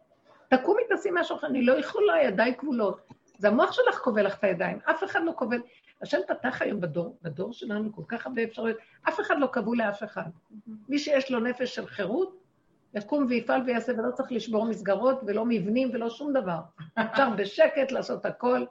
[0.50, 3.00] תקומי, תעשי משהו אחר, אני לא יכולה, ידיי כבולות.
[3.38, 5.62] זה המוח שלך כובל לך את הידיים, אף אחד לא כובל.
[6.02, 8.78] השם פתח היום בדור, בדור שלנו כל כך הרבה אפשרויות,
[9.10, 10.30] אף אחד לא כבול לאף אחד.
[10.90, 12.40] מי שיש לו נפש של חירות,
[12.94, 16.60] יקום ויפעל ויעשה, ולא צריך לשבור מסגרות ולא מבנים ולא שום דבר.
[16.96, 18.66] אפשר בשקט לעשות הכל.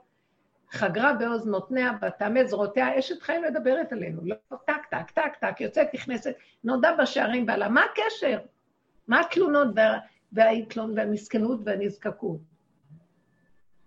[0.71, 4.21] חגרה בעוז נותניה, ותעמד זרועותיה, אשת חיים מדברת עלינו.
[4.23, 7.69] לא טק, טק, טק, טק, יוצאת, נכנסת, נודע בשערים בעלה.
[7.69, 8.39] מה הקשר?
[9.07, 9.67] מה התלונות
[10.31, 12.39] וההתלון והמסכנות והנזקקות?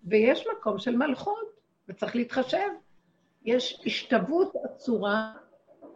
[0.05, 1.53] ויש מקום של מלכות,
[1.89, 2.69] וצריך להתחשב.
[3.45, 5.33] יש השתוות עצורה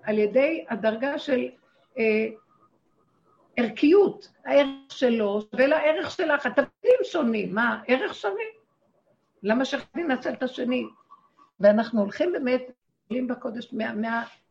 [0.03, 1.49] על ידי הדרגה של
[1.99, 2.29] אה,
[3.57, 4.29] ערכיות.
[4.45, 6.47] הערך שלו שווה לערך שלך.
[6.47, 7.55] התפקידים שונים.
[7.55, 8.56] מה, ערך שווה?
[9.43, 10.85] למה שאחד ינצל את השני?
[11.61, 12.63] ואנחנו הולכים באמת,
[13.09, 13.75] עולים בקודש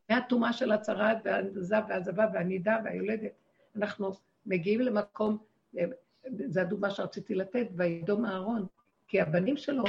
[0.09, 3.31] מהטומאה של הצהרת והעזב והעזבה והנידה והיולדת.
[3.75, 4.11] אנחנו
[4.45, 5.37] מגיעים למקום,
[6.47, 8.65] זו הדוגמה שרציתי לתת, וידום אהרון,
[9.07, 9.83] כי הבנים שלו,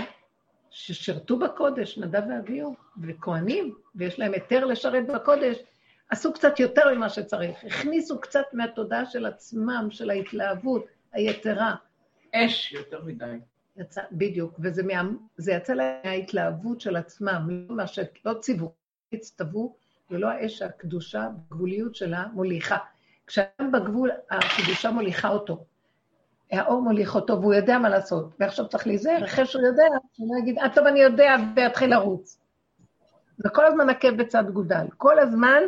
[0.70, 5.58] ששירתו בקודש, נדב ואביהו, וכהנים, ויש להם היתר לשרת בקודש,
[6.10, 11.74] עשו קצת יותר ממה שצריך, הכניסו קצת מהתודעה של עצמם, של ההתלהבות היתרה.
[12.34, 13.38] אש יותר מדי.
[13.78, 15.02] יצא, בדיוק, וזה מה,
[15.52, 18.72] יצא להם מההתלהבות של עצמם, לא, שלא ציוו,
[19.12, 19.76] הצטוו,
[20.10, 22.76] ולא האש הקדושה, הגבוליות שלה מוליכה.
[23.26, 25.64] כשאדם בגבול, הקדושה מוליכה אותו.
[26.52, 28.34] האור מוליך אותו, והוא יודע מה לעשות.
[28.40, 32.38] ועכשיו צריך להיזהר, אחרי שהוא יודע, שהוא לא יגיד, אה, טוב, אני יודע, ויתחיל לרוץ.
[33.44, 34.86] וכל הזמן עקב בצד גודל.
[34.96, 35.62] כל הזמן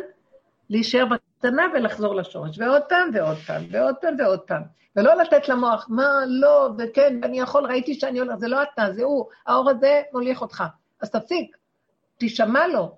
[0.69, 1.05] להישאר
[1.39, 2.59] בקטנה ולחזור לשורש.
[2.59, 4.63] ועוד פעם, ועוד פעם, ועוד פעם, ועוד פעם.
[4.95, 9.03] ולא לתת למוח, מה, לא, וכן, אני יכול, ראיתי שאני הולך, זה לא אתה, זה
[9.03, 10.63] הוא, האור הזה מוליך אותך.
[11.01, 11.57] אז תפסיק,
[12.17, 12.97] תשמע לו.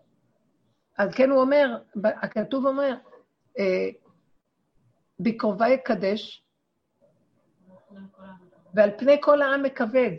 [0.97, 2.95] אז כן הוא אומר, הכתוב אומר,
[3.59, 3.89] אה,
[5.19, 6.43] בקרובי יקדש,
[8.73, 10.11] ועל פני כל העם מכבד,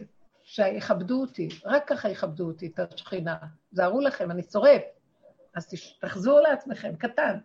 [0.42, 3.36] שיכבדו אותי, רק ככה יכבדו אותי, את השכינה.
[3.72, 4.82] זהרו לכם, אני שורף.
[5.54, 5.68] אז
[6.00, 7.38] תחזרו לעצמכם, קטן.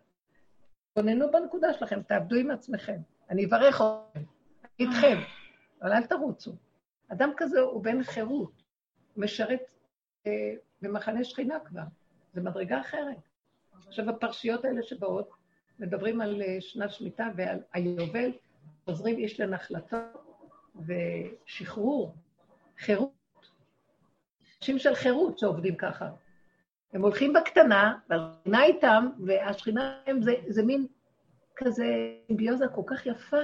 [0.97, 2.97] תתבוננו בנקודה שלכם, תעבדו עם עצמכם.
[3.29, 4.23] אני אברך אתכם,
[4.79, 5.17] איתכם,
[5.81, 6.55] אבל אל תרוצו.
[7.07, 8.51] אדם כזה הוא בן חירות,
[9.17, 9.59] משרת
[10.27, 10.31] אה,
[10.81, 11.81] במחנה שכינה כבר,
[12.33, 13.17] זה מדרגה אחרת.
[13.87, 15.29] עכשיו, הפרשיות האלה שבאות,
[15.79, 18.31] מדברים על אה, שנת שמיטה ועל היובל,
[18.85, 19.97] חוזרים איש לנחלתו
[20.75, 22.15] ושחרור,
[22.77, 23.11] חירות.
[24.59, 26.09] אנשים של חירות שעובדים ככה.
[26.93, 30.87] הם הולכים בקטנה, והשכינה איתם, והשכינה הם זה, זה מין
[31.55, 31.85] כזה
[32.27, 33.37] סימביוזה כל כך יפה.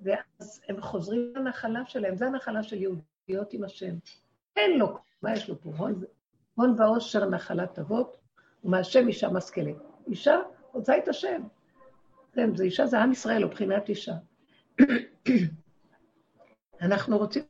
[0.00, 3.94] ואז הם חוזרים לנחלה שלהם, זה הנחלה של יהודיות עם השם.
[4.56, 5.70] אין לו, מה יש לו פה?
[5.76, 6.04] הון,
[6.54, 8.16] הון ועושר נחלת אבות,
[8.64, 9.76] ומהשם אישה משכלת.
[10.06, 10.36] אישה
[10.72, 11.42] רוצה את השם.
[12.32, 14.14] כן, זה אישה, זה עם ישראל, מבחינת אישה.
[16.82, 17.42] אנחנו רוצים,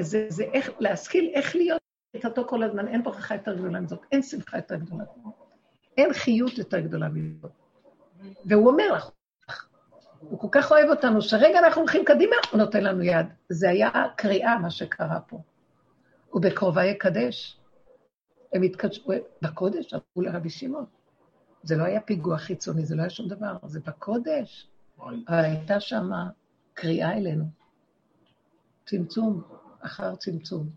[0.00, 1.85] זה, זה איך, להשכיל איך להיות
[2.24, 5.34] איתו כל הזמן, אין ברכה יותר גדולה מזאת, אין שמחה יותר גדולה מזאת,
[5.96, 7.50] אין חיות יותר גדולה מזאת.
[8.44, 9.10] והוא אומר לך,
[10.20, 13.26] הוא כל כך אוהב אותנו, שרגע אנחנו הולכים קדימה, הוא נותן לנו יד.
[13.48, 15.40] זה היה קריאה, מה שקרה פה.
[16.34, 17.60] ובקרובה יקדש.
[18.52, 19.12] הם התקדשו,
[19.42, 20.84] בקודש, אמרו לרבי שמעון.
[21.62, 24.68] זה לא היה פיגוע חיצוני, זה לא היה שום דבר, זה בקודש.
[25.28, 26.10] הייתה שם
[26.74, 27.44] קריאה אלינו.
[28.86, 29.42] צמצום
[29.80, 30.68] אחר צמצום.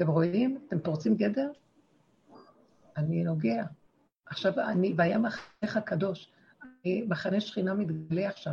[0.00, 0.58] אתם רואים?
[0.68, 1.50] אתם פורצים גדר?
[2.96, 3.64] אני נוגע.
[4.26, 6.32] עכשיו, אני, והיה מחנך הקדוש.
[6.86, 8.52] מחנה שכינה מתגלה עכשיו.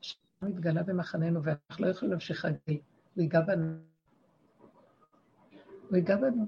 [0.00, 2.80] שכינה מתגלה במחננו, ואנחנו לא יכולים להמשיך רגיל.
[3.14, 3.72] הוא ייגע בנו.
[5.88, 6.46] הוא ייגע בנו.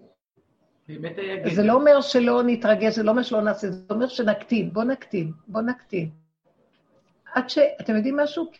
[1.54, 4.72] זה לא אומר שלא נתרגש, זה לא אומר שלא נעשה, זה אומר שנקטין.
[4.72, 6.10] בוא נקטין, בוא נקטין.
[7.34, 7.58] עד ש...
[7.80, 8.50] אתם יודעים משהו?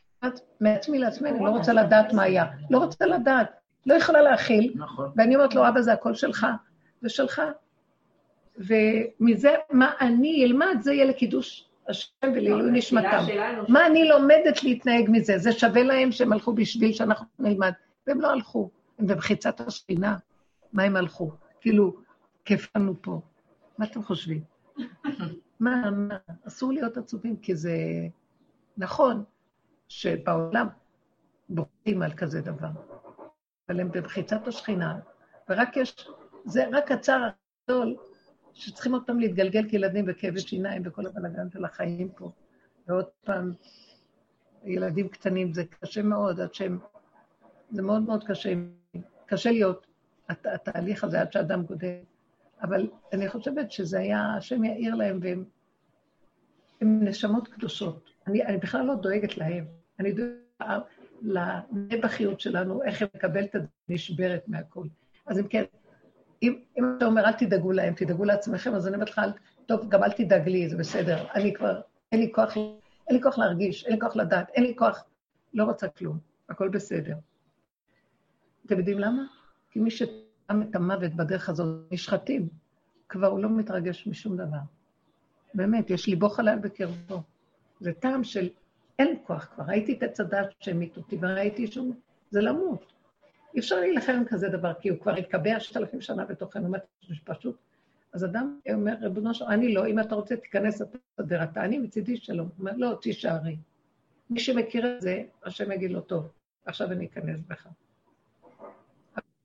[0.61, 2.45] מעצמי לעצמי, אני לא רוצה לדעת מה היה.
[2.71, 4.73] לא רוצה לדעת, לא יכולה להכיל.
[4.77, 5.11] נכון.
[5.17, 6.47] ואני אומרת לו, אבא, זה הכל שלך.
[7.03, 7.43] זה שלך.
[8.57, 13.25] ומזה, מה אני אלמד, זה יהיה לקידוש השם ולעילוי נשמתם.
[13.69, 15.39] מה אני לומדת להתנהג מזה?
[15.39, 17.73] זה שווה להם שהם הלכו בשביל שאנחנו נלמד.
[18.07, 20.17] והם לא הלכו, הם במחיצת השכינה.
[20.73, 21.31] מה הם הלכו?
[21.61, 21.97] כאילו,
[22.45, 23.21] כיף לנו פה.
[23.79, 24.43] מה אתם חושבים?
[25.61, 26.17] מה, מה,
[26.47, 27.77] אסור להיות עצובים, כי זה
[28.77, 29.25] נכון
[29.89, 30.67] שבעולם
[31.49, 32.69] בוכים על כזה דבר,
[33.69, 34.99] אבל הם במחיצת השכינה,
[35.49, 36.09] ורק יש,
[36.45, 37.29] זה רק הצער
[37.69, 37.97] הגדול,
[38.53, 42.31] שצריכים אותם להתגלגל כילדים בכאבי שיניים וכל הבלאגן של החיים פה.
[42.89, 43.53] ועוד פעם,
[44.65, 46.79] ילדים קטנים, זה קשה מאוד, עד שהם...
[47.71, 48.53] זה מאוד מאוד קשה.
[49.27, 49.87] קשה להיות
[50.29, 51.97] הת, התהליך הזה עד שאדם גודל.
[52.63, 55.45] אבל אני חושבת שזה היה, השם יאיר להם, והם
[56.81, 58.11] הם נשמות קדושות.
[58.27, 59.65] אני, אני בכלל לא דואגת להם.
[60.01, 60.83] אני דואגת
[61.23, 64.89] לנבחיות שלנו, איך הם מקבלת את זה נשברת מהכול.
[65.27, 65.65] אז אם כן,
[66.43, 69.21] אם, אם אתה אומר, אל תדאגו להם, תדאגו לעצמכם, אז אני אומרת לך,
[69.67, 71.25] טוב, גם אל תדאג לי, זה בסדר.
[71.35, 71.81] אני כבר,
[72.13, 75.05] אין לי כוח, אין לי כוח להרגיש, אין לי כוח לדעת, אין לי כוח,
[75.55, 76.19] לא רוצה כלום,
[76.49, 77.17] הכל בסדר.
[78.67, 79.23] אתם יודעים למה?
[79.71, 82.49] כי מי שטעם את המוות בדרך הזאת, נשחטים,
[83.09, 84.59] כבר הוא לא מתרגש משום דבר.
[85.55, 87.23] באמת, יש ליבו חלל בקרבו.
[87.81, 88.49] זה טעם של
[89.03, 91.93] אין לי כוח כבר, ראיתי את עץ הדת שהמית אותי, וראיתי שום...
[92.31, 92.93] זה למות.
[93.55, 96.79] אי אפשר להילחם עם כזה דבר, כי הוא כבר התקבע ששת אלפים שנה בתוכנו, מה
[97.25, 97.57] פשוט.
[98.13, 102.17] אז אדם אומר, ריבונו שלום, אני לא, אם אתה רוצה, תיכנס, תסדר, אתה אני מצידי
[102.17, 102.47] שלום.
[102.47, 103.57] הוא אומר, לא, תישארי.
[104.31, 106.29] מי שמכיר את זה, השם יגיד לו, טוב,
[106.65, 107.67] עכשיו אני אכנס בך.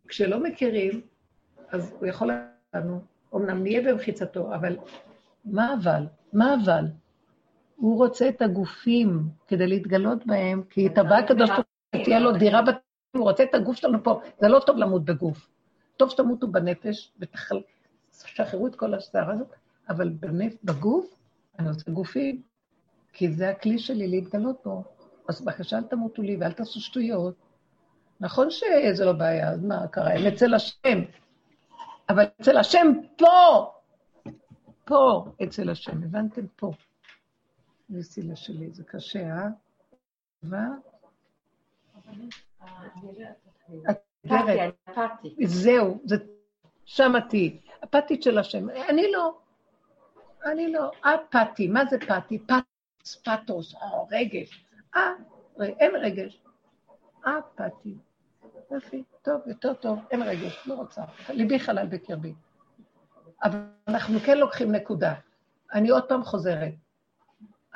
[0.07, 1.01] כשלא מכירים,
[1.69, 2.31] אז הוא יכול
[2.73, 3.01] לנו,
[3.35, 4.77] אמנם נהיה במחיצתו, אבל
[5.45, 6.05] מה אבל?
[6.33, 6.85] מה אבל?
[7.77, 11.65] הוא רוצה את הגופים כדי להתגלות בהם, כי טבע הקדוש ברוך
[11.95, 12.75] הוא, תהיה לו דירה בת...
[13.15, 14.21] הוא רוצה את הגוף שלנו פה.
[14.41, 15.49] זה לא טוב למות בגוף.
[15.97, 19.47] טוב שתמותו בנפש ותשחררו את כל השערה הזאת,
[19.89, 20.53] אבל בנפ...
[20.63, 21.15] בגוף
[21.59, 22.41] אני רוצה גופים,
[23.13, 24.83] כי זה הכלי שלי להתגלות בו.
[25.29, 27.35] אז בבקשה, אל תמותו לי ואל תעשו שטויות.
[28.19, 30.13] נכון שזה לא בעיה, אז מה קרה?
[30.13, 30.99] הם אצל השם.
[32.09, 33.71] אבל אצל השם פה,
[34.85, 36.41] פה אצל השם, הבנתם?
[36.55, 36.71] פה.
[37.89, 39.47] מסילה שלי, זה קשה, אה?
[40.43, 40.55] ו...
[45.45, 46.15] זהו, זה
[46.85, 47.59] שם תהיי.
[47.83, 48.69] הפתית של השם.
[48.69, 49.39] אני לא.
[50.45, 50.91] אני לא.
[51.05, 51.67] את פתי.
[51.67, 52.39] מה זה פתי?
[52.39, 53.75] פתוס, פתוס,
[54.11, 54.65] רגש.
[54.95, 55.13] אה,
[55.59, 56.41] אין רגש.
[57.27, 57.95] אה, פתי.
[58.71, 61.01] יופי, טוב, יותר טוב, אין רגש, לא רוצה.
[61.29, 62.33] ליבי חלל בקרבי.
[63.43, 65.13] אבל אנחנו כן לוקחים נקודה.
[65.73, 66.73] אני עוד פעם חוזרת.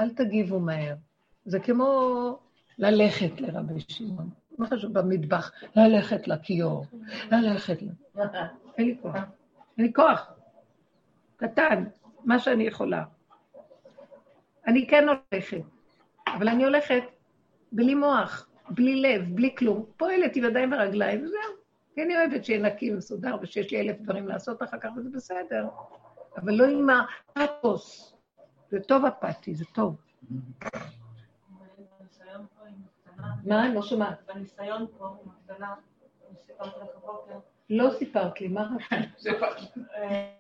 [0.02, 0.96] אל תגיבו מהר.
[1.46, 2.40] זה כמו
[2.78, 4.30] ללכת לרבי שמעון.
[4.58, 5.52] מה חשוב במטבח?
[5.76, 6.86] ללכת לכיור,
[7.32, 7.88] ללכת ל...
[8.78, 9.16] אין לי כוח.
[9.78, 10.34] אין לי כוח.
[11.38, 11.84] קטן,
[12.26, 13.04] מה שאני יכולה.
[14.68, 15.62] אני כן הולכת,
[16.28, 17.04] אבל אני הולכת
[17.72, 19.86] בלי מוח, בלי לב, בלי כלום.
[19.98, 21.40] פועלת עם ידיים ורגליים, וזהו.
[21.96, 25.68] כי אני אוהבת שיהיה נקי ומסודר ושיש לי אלף דברים לעשות אחר כך, וזה בסדר.
[26.38, 26.88] אבל לא עם
[27.36, 28.11] הפתוס.
[28.72, 29.96] זה טוב הפתי, זה טוב.
[33.44, 33.74] מה?
[33.74, 34.18] לא שומעת.
[34.28, 35.16] בניסיון פה,
[36.68, 37.40] לך בבוקר.
[37.70, 38.70] לא סיפרת לי, מה?
[39.96, 40.34] אה,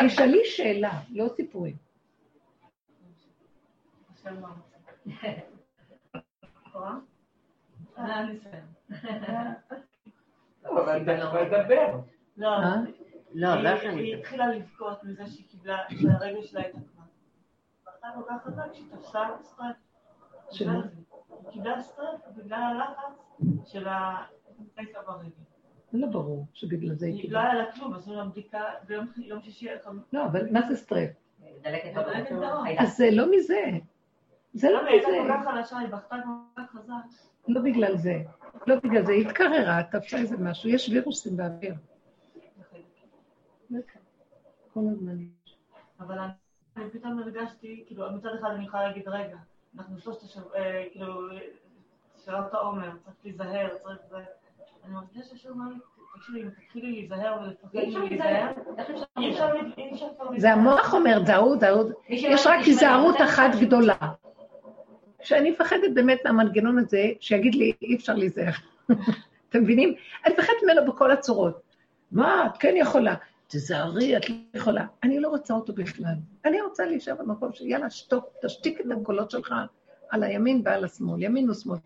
[0.06, 1.76] תשאלי שאלה, לא סיפורים.
[11.42, 12.00] לדבר.
[12.36, 12.74] לא, אה?
[13.34, 16.97] לא, לא היא- התחילה לבכות מזה שהיא קיבלה, שהרגש שלה התעכבה.
[17.98, 19.76] בכתה כל כך חזק שהיא תפסה סטרס.
[20.60, 23.18] היא קיבלה סטרס בגלל הלחץ
[23.64, 25.28] של הפייסה ברגל.
[25.92, 27.42] זה לא ברור שבגלל זה היא היא לא קיבלה.
[27.42, 29.68] היה לה כלום, עשו לה בדיקה ביום יום שישי.
[30.12, 31.10] לא, אבל מה זה סטרס?
[31.64, 32.82] הייתה.
[32.82, 33.62] אז זה לא מזה.
[34.52, 35.32] זה לא למה היא הייתה מזה.
[35.32, 36.92] כל כך חלשה, היא בכתה כל כך חזק.
[37.48, 38.22] לא בגלל זה.
[38.66, 39.12] לא בגלל זה.
[39.12, 40.70] היא התקררה, תפסה איזה משהו.
[40.70, 41.74] יש וירוסים באוויר.
[44.74, 45.16] כל הזמן.
[46.00, 46.18] אבל
[46.78, 49.36] אני- פתאום הרגשתי, כאילו, מצד אחד אני יכולה להגיד, רגע,
[49.78, 50.50] אנחנו שלושת השבוע,
[50.92, 51.28] כאילו,
[52.24, 54.16] שאלת העומר, צריך להיזהר, צריך זה.
[54.84, 55.76] אני מרגישה שהשם אמר לי,
[56.14, 58.52] תקשיבי, אם תתחילי להיזהר ולפחד להיזהר.
[59.18, 60.36] אי אפשר להיזהר?
[60.36, 60.52] זה.
[60.52, 61.84] המוח אומר, זה ההוא, זה ההוא.
[62.10, 63.50] מי יש רק היזהרות זה אחת.
[63.60, 63.94] גדולה.
[65.22, 68.52] שאני מפחדת באמת מהמנגנון הזה, שיגיד לי, אי אפשר להיזהר.
[69.48, 69.94] אתם מבינים?
[70.26, 71.60] אני מפחדת ממנו בכל הצורות.
[72.12, 73.14] מה, את כן יכולה.
[73.48, 74.86] תזהרי, את לא יכולה.
[75.02, 76.14] אני לא רוצה אותו בכלל.
[76.44, 79.54] אני רוצה להישאר במקום של יאללה, שתוק, תשתיק את הקולות שלך,
[80.10, 81.78] על הימין ועל השמאל, ימין ושמאל.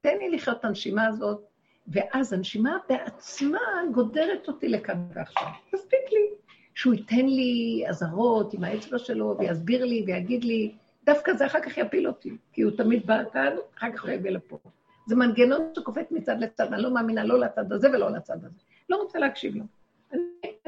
[0.00, 1.40] תן לי לחיות את הנשימה הזאת,
[1.88, 3.58] ואז הנשימה בעצמה
[3.94, 5.48] גודרת אותי לכאן ועכשיו.
[5.74, 6.28] מספיק לי.
[6.74, 10.74] שהוא ייתן לי אזהרות עם האצבע שלו, ויסביר לי ויגיד לי,
[11.04, 14.30] דווקא זה אחר כך יפיל אותי, כי הוא תמיד בא כאן, אחר כך הוא יביא
[14.30, 14.58] לפה.
[15.06, 18.58] זה מנגנון שקופץ מצד לצד, אני לא מאמינה לא לצד הזה ולא לצד הזה.
[18.88, 19.64] לא רוצה להקשיב לו.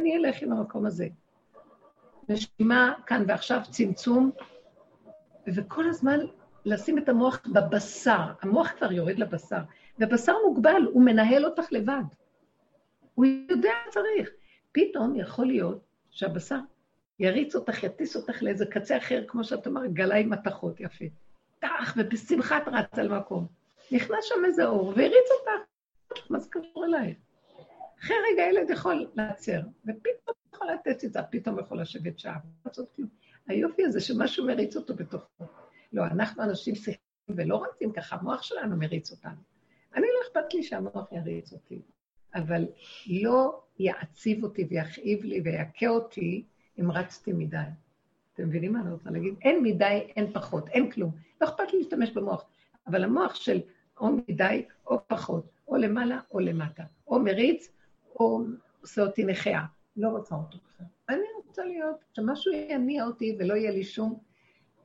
[0.04, 1.08] אני, אלך עם המקום הזה.
[2.28, 4.30] נשימה כאן ועכשיו, צמצום,
[5.46, 6.18] וכל הזמן
[6.64, 8.32] לשים את המוח בבשר.
[8.42, 9.60] המוח כבר יורד לבשר,
[9.98, 12.02] ובשר מוגבל, הוא מנהל אותך לבד.
[13.14, 14.30] הוא יודע מה צריך.
[14.72, 15.78] פתאום יכול להיות
[16.10, 16.58] שהבשר
[17.18, 21.04] יריץ אותך, יטיס אותך לאיזה קצה אחר, כמו שאת אומרת, גלה עם מתכות, יפה.
[21.58, 23.46] טח, ובשמחה את רצה למקום.
[23.92, 26.30] נכנס שם איזה אור והריץ אותך.
[26.30, 27.16] מה זה קשור אלייך?
[28.04, 33.08] אחרי רגע הילד יכול לעצר, ופתאום יכול לתת זה, פתאום יכול לשבת שעה, לעשות כלום.
[33.46, 35.44] היופי הזה שמשהו מריץ אותו בתוכו.
[35.92, 36.94] לא, אנחנו אנשים שיחים
[37.28, 39.40] ולא רצים ככה, המוח שלנו מריץ אותנו.
[39.94, 41.82] אני לא אכפת לי שהמוח יריץ אותי,
[42.34, 42.66] אבל
[43.06, 46.44] לא יעציב אותי ויכאיב לי ויכה אותי
[46.80, 47.56] אם רצתי מדי.
[48.34, 49.34] אתם מבינים מה אני רוצה להגיד?
[49.42, 51.10] אין מדי, אין פחות, אין כלום.
[51.40, 52.44] לא אכפת לי להשתמש במוח,
[52.86, 53.60] אבל המוח של
[54.00, 57.73] או מדי או פחות, או למעלה או למטה, או מריץ
[58.20, 58.40] או
[58.80, 59.64] עושה אותי נכה.
[59.96, 60.86] לא רוצה אותו בכלל.
[61.08, 64.18] אני רוצה להיות, שמשהו יניע אותי ולא יהיה לי שום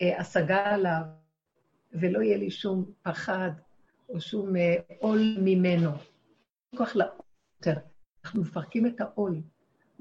[0.02, 1.02] אה, השגה עליו,
[1.94, 3.52] ולא יהיה לי שום פחד
[4.10, 5.92] או שום אה, עול ממנו.
[6.78, 7.12] כוח לעול
[7.60, 7.80] יותר.
[8.26, 9.42] אנחנו מפרקים את העול.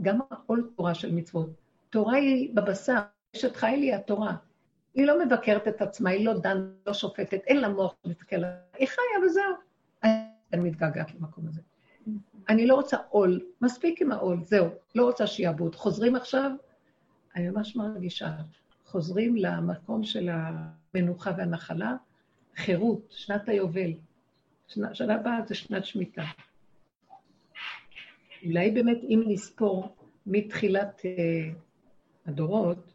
[0.02, 1.50] גם העול תורה של מצוות.
[1.90, 2.98] תורה היא בבשר,
[3.36, 4.36] אשת חי לי התורה.
[4.94, 7.94] היא לא מבקרת את עצמה, היא לא דנה, לא שופטת, אין לה מוח
[8.32, 9.54] עליה, היא חיה וזהו.
[10.52, 11.60] אני מתגעגעת למקום הזה.
[12.48, 15.74] אני לא רוצה עול, מספיק עם העול, זהו, לא רוצה שיעבוד.
[15.74, 16.50] חוזרים עכשיו,
[17.36, 18.30] אני ממש מרגישה,
[18.84, 21.96] חוזרים למקום של המנוחה והנחלה,
[22.56, 23.92] חירות, שנת היובל.
[24.68, 26.24] שנה, שנה הבאה זה שנת שמיטה.
[28.44, 29.96] אולי באמת אם נספור
[30.26, 31.58] מתחילת uh,
[32.26, 32.92] הדורות,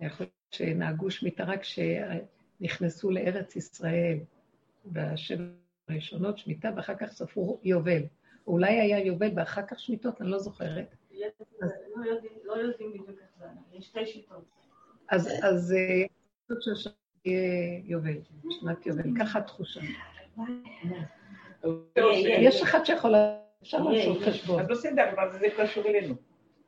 [0.00, 4.18] יכול להיות שנהגו שמיטה רק כשנכנסו לארץ ישראל
[4.86, 5.44] בשבע
[5.88, 8.02] הראשונות שמיטה, ואחר כך ספרו יובל.
[8.50, 10.94] אולי היה יובל ואחר כך שמיטות, אני לא זוכרת.
[12.44, 14.44] לא יודעים בדיוק איך זה, יש שתי שיטות.
[15.08, 15.28] אז
[15.72, 16.08] אני
[16.42, 16.92] חושבת שהשנה
[17.24, 18.18] יהיה יובל,
[18.50, 19.80] שנת יובל, ככה התחושה.
[22.24, 23.14] יש אחד שיכול...
[23.62, 24.60] אפשר לעשות חשבון.
[24.60, 26.14] אז בסדר, אבל זה קשור אלינו.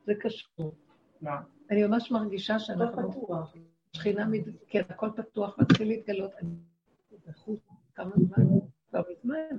[0.05, 0.75] זה קשור.
[1.21, 1.41] מה?
[1.69, 3.11] אני ממש מרגישה שאנחנו...
[3.93, 4.25] שכינה,
[4.67, 6.31] כן, הכל פתוח, מתחיל להתגלות.
[6.41, 6.49] אני
[7.27, 7.59] בחוץ
[7.95, 8.43] כמה זמן,
[8.89, 9.57] כבר מזמן,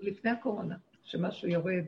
[0.00, 1.84] לפני הקורונה, שמשהו יורד,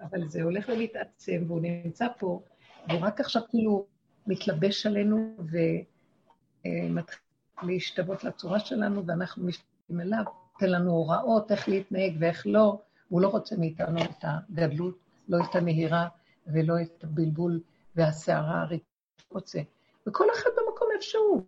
[0.00, 2.42] אבל זה הולך ומתעצם, והוא נמצא פה,
[2.88, 3.86] והוא רק עכשיו כאילו
[4.26, 5.36] מתלבש עלינו
[6.64, 7.20] ומתחיל
[7.62, 12.80] להשתוות לצורה שלנו, ואנחנו משתתפים אליו, נותן לנו הוראות איך להתנהג ואיך לא.
[13.08, 14.98] הוא לא רוצה מאיתנו את הגדלות,
[15.28, 16.08] לא את הנהירה
[16.46, 17.60] ולא את הבלבול
[17.96, 18.90] והסערה הריקה.
[19.30, 19.60] רוצה.
[20.06, 21.46] וכל אחד במקום איפשהו.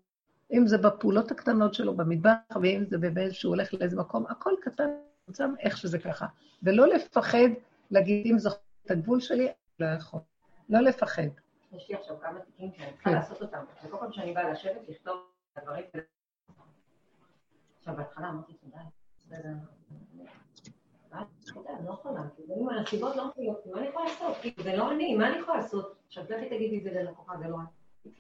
[0.53, 4.91] אם זה בפעולות הקטנות שלו במטבח, ואם זה באמת שהוא הולך לאיזה מקום, הכל קטן,
[5.29, 6.27] מצם איך שזה ככה.
[6.63, 7.49] ולא לפחד
[7.91, 8.57] להגיד, אם זוכר
[8.87, 9.49] את הגבול שלי,
[9.79, 10.21] לא יכול.
[10.69, 11.23] לא לפחד.
[11.73, 13.17] יש לי עכשיו כמה תיקים שאני צריכה כן.
[13.17, 13.65] לעשות אותם.
[13.85, 15.17] וכל פעם שאני באה לשבת, לכתוב
[15.53, 15.85] את הדברים.
[17.79, 18.81] עכשיו, בהתחלה אמרתי, תודה.
[21.85, 24.37] לא יכולה, כאילו, הנסיבות לא מפעילות, מה אני יכולה לעשות?
[24.41, 25.97] כאילו, זה לא אני, מה אני יכולה לעשות?
[26.07, 28.13] עכשיו, לכי תגידי את זה ללקוחה, זה לא אני.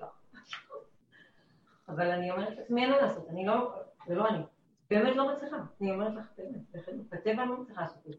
[1.89, 3.75] אבל אני אומרת לעצמי, אין מה לעשות, אני לא,
[4.07, 4.43] זה לא אני.
[4.93, 5.57] באמת לא מצליחה.
[5.81, 6.77] אני אומרת לך, באמת,
[7.11, 8.19] בטבע אני לא מצליחה לעשות את זה.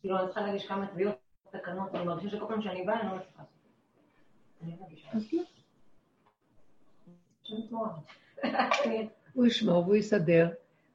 [0.00, 1.14] כאילו, אני צריכה להגיש כמה תביעות,
[1.50, 3.70] תקנות, אני מרגישה שכל פעם שאני באה, אני לא מצליחה לעשות את
[4.60, 4.64] זה.
[4.64, 5.08] אני מרגישה.
[9.34, 10.48] הוא ישמור והוא יסדר.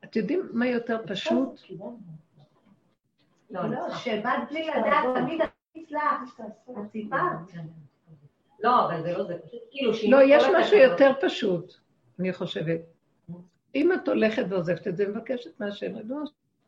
[0.03, 1.61] אתם יודעים מה יותר פשוט?
[3.49, 5.41] לא, לא, שבאת בלי לדעת, תמיד
[5.77, 7.53] אצלך, את סיפרת.
[8.59, 11.73] לא, אבל זה לא זה, פשוט כאילו לא, יש משהו יותר פשוט,
[12.19, 12.98] אני חושבת.
[13.75, 15.93] אם את הולכת ועוזבת את זה, מבקשת מהשם,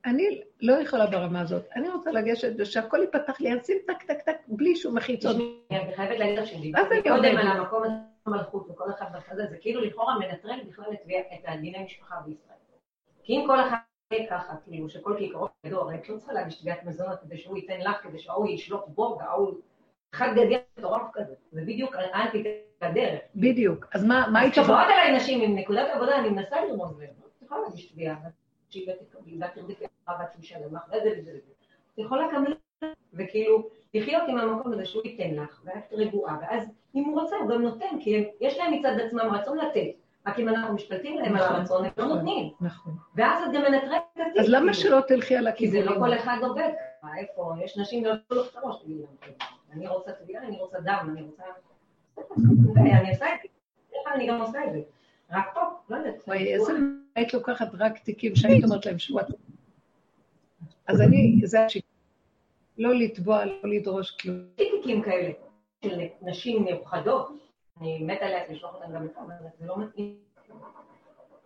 [0.05, 1.63] אני לא יכולה ברמה הזאת.
[1.75, 5.35] אני רוצה לגשת ושהכול ייפתח לי, אשים טק טק טק בלי שום מחיצות.
[5.71, 7.93] אני חייבת להגיד לך שדיברתי קודם על המקום הזה,
[8.25, 10.85] המלכות וכל אחד בחזה, זה כאילו לכאורה מנטרל בכלל
[11.33, 12.57] את הדיני משפחה בישראל.
[13.23, 13.77] כי אם כל אחד
[14.29, 17.79] ככה, כאילו, שכל כיכרות ידו, הרי את לא צריכה להגיש תביעת מזונות כדי שהוא ייתן
[17.79, 19.53] לך, כדי שההוא ישלוט בו, וההוא...
[20.13, 22.43] אחד גדול מטורף כזה, זה בדיוק אנטי
[22.81, 23.19] הדרך.
[23.35, 24.53] בדיוק, אז מה מה היית...
[24.53, 28.15] כשבאות אליי נשים עם נקודת עבודה, אני מנסה לרמוז להם, את יכולה להגיש תביעה,
[28.69, 31.51] שהיא בית תרדיקי הבת משלם לך, וזה וזה וזה.
[31.93, 32.45] את יכולה גם
[33.13, 36.63] וכאילו, לחיות עם המקום הזה שהוא ייתן לך, ואת רגועה, ואז
[36.95, 39.87] אם הוא רוצה, הוא גם נותן, כי יש להם מצד עצמם רצון לתת.
[40.27, 42.51] רק אם אנחנו משתלטים להם על הרצון, הם לא נותנים.
[42.61, 42.93] נכון.
[43.15, 44.39] ואז את גם מנטרלת את התיק.
[44.39, 44.73] אז למה כאילו.
[44.73, 45.99] שלא תלכי על כי זה לא?
[45.99, 46.69] כל אחד עובד
[47.17, 49.33] איפה, יש נשים לא יכולות את הראש, תגידי להם,
[49.73, 51.43] אני רוצה טבילה, אני רוצה דם, אני רוצה...
[53.01, 53.47] אני עושה את זה,
[54.15, 54.81] אני גם עושה את זה.
[55.31, 55.59] רק פה,
[55.89, 56.23] לא יודעת.
[56.27, 56.73] וואי, איזה
[57.15, 59.27] היית לוקחת רק תיקים שהיית אומרת להם שבועת.
[60.87, 61.87] אז אני, זה השיטה.
[62.77, 64.35] לא לתבוע, לא לדרוש כלום.
[64.55, 65.31] תיקים כאלה
[65.85, 67.31] של נשים מיוחדות,
[67.81, 70.15] אני מתה עליה לשלוח אותן גם לפה, אבל זה לא מתאים.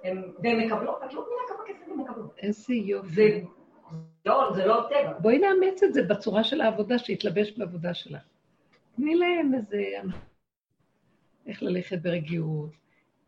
[0.04, 2.38] הן- והן מקבלות, את לא מבינה כמה כסף הן מקבלות.
[2.38, 3.46] איזה יופי.
[3.92, 5.14] זה לא, זה לא טבע.
[5.20, 8.20] בואי נאמץ את זה בצורה של העבודה, שיתלבש בעבודה שלה.
[8.96, 9.84] תני להם איזה...
[11.48, 12.70] איך ללכת ברגיעות,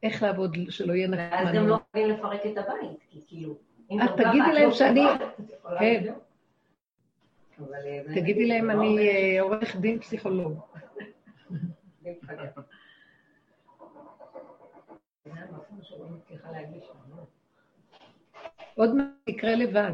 [0.03, 1.77] איך לעבוד שלא יהיה ואז גם לא.
[1.91, 3.57] חייבים לפרק את הבית, כי כאילו...
[3.91, 5.01] גם ככה תגידי להם לא שאני-
[5.79, 6.13] כן.
[7.73, 10.59] אה, תגידי להם, לא אני אה, עורך דין פסיכולוג.
[18.75, 19.91] עוד מעט יקרה לבד.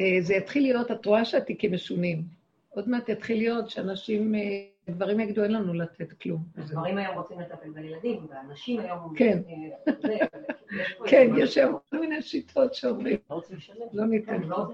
[0.00, 2.22] אה, זה יתחיל להיות, את רואה שהתיקים משונים.
[2.68, 4.40] עוד מעט יתחיל להיות שאנשים, אה,
[4.88, 6.42] דברים יגידו, אין לנו לתת כלום.
[6.56, 9.14] הגברים היום רוצים לטפל בילדים, והנשים היום...
[9.16, 9.38] כן.
[9.48, 10.26] אה,
[11.10, 13.42] כן, יש היום כל מיני שיטות שאומרים, לא.
[13.92, 14.42] לא ניתן.
[14.42, 14.66] לא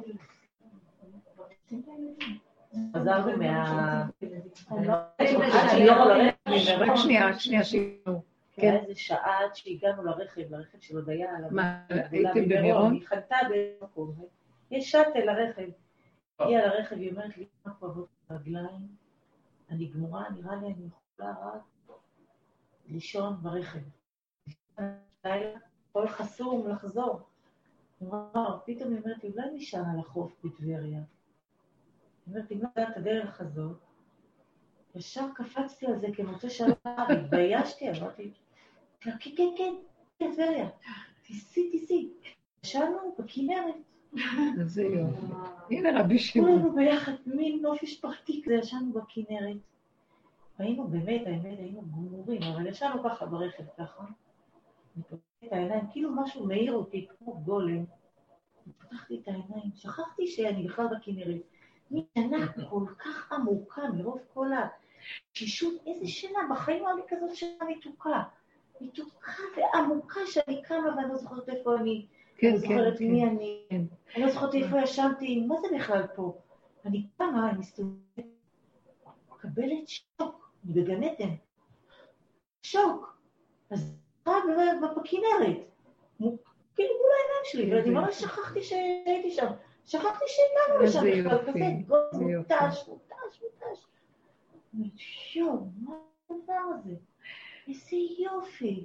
[2.97, 4.07] חזרנו מה...
[6.79, 8.23] רק שנייה, רק שנייה, שינו.
[8.53, 8.77] כן.
[8.77, 11.31] איזה שעה עד שהגענו לרגע, לרכב של הודיה.
[11.51, 12.93] מה, הייתם במירון?
[12.93, 14.14] היא חנתה באיזה מקום.
[14.73, 15.68] יש שאטל לרכב.
[16.39, 18.97] הגיעה לרכב, היא אומרת לי, מה כואבות הרגליים?
[19.70, 21.62] אני גמורה, נראה לי אני יכולה רק
[22.89, 23.79] לישון ברכב.
[25.25, 25.59] לילה,
[25.91, 27.20] הכל חסום, לחזור.
[28.01, 30.81] וואו, פתאום היא אומרת לי, אולי נשאר על החוף בטבריה.
[30.89, 31.03] היא
[32.27, 33.77] אומרת, אם לא יודעת את הדרך הזאת,
[34.95, 38.33] ישר קפצתי על זה כמוצא שלום, התביישתי, אמרתי,
[39.01, 39.75] כן, כן, כן, כן,
[40.18, 40.68] טבריה,
[41.23, 42.11] תיסעי, תיסעי.
[42.64, 43.75] ישנו בכנרת,
[44.61, 45.27] איזה יופי.
[45.71, 46.51] הנה רבי שמעון.
[46.51, 49.57] כולנו ביחד, מין נוף משפחתי כזה, ישנו בכנרת.
[50.59, 54.05] היינו באמת, האמת, היינו גמורים, אבל ישנו ככה ברכב, ככה.
[54.97, 57.85] אני פותחת את העיניים, כאילו משהו מעיר אותי, כמו גולם.
[58.79, 61.41] פתחתי את העיניים, שכחתי שאני בכלל בכנרת.
[61.91, 64.49] מין שינה כל כך עמוקה, מרוב כל
[65.31, 68.23] התשישות, איזה שינה, בחיים לא היה לי כזאת שינה מתוקה.
[68.81, 72.07] מתוקה ועמוקה שאני קמה ואני לא זוכרת איפה אני,
[72.43, 73.28] כן, אני לא כן, זוכרת מי כן.
[73.28, 73.82] אני, כן.
[74.16, 76.38] אני לא זוכרת איפה ישנתי, מה זה בכלל פה?
[76.84, 78.24] אני קמה, אני מסתובבת,
[79.32, 81.34] מקבלת שוק, אני בגן עדן.
[82.62, 83.18] שוק.
[83.70, 83.97] אז
[84.97, 85.57] בכנרת.
[86.74, 88.20] כאילו מול העיניים שלי, ואני ממש.
[88.20, 89.47] שכחתי שהייתי שם.
[89.86, 91.51] שכחתי שהגענו לשם בכלל, יופי,
[92.12, 92.55] כזה יופי.
[92.55, 93.86] מותש, מותש, מותש.
[94.74, 94.90] אני
[95.36, 95.95] יואו, מה
[96.30, 96.95] הדבר הזה?
[97.68, 98.84] איזה יופי.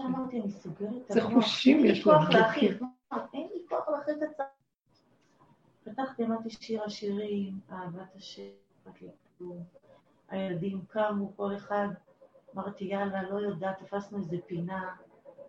[0.00, 2.90] עכשיו אמרתי, אני סוגרת את זה חושים לי יש לו, כוח להכיל, בדיוק.
[3.34, 4.44] אין לי כוח להכיל את הצד.
[5.84, 8.42] פתחתי, אמרתי שיר השירים, אהבת השם.
[10.28, 11.88] הילדים קמו, כל אחד,
[12.54, 14.88] אמרתי, יאללה, לא יודעת, תפסנו איזה פינה.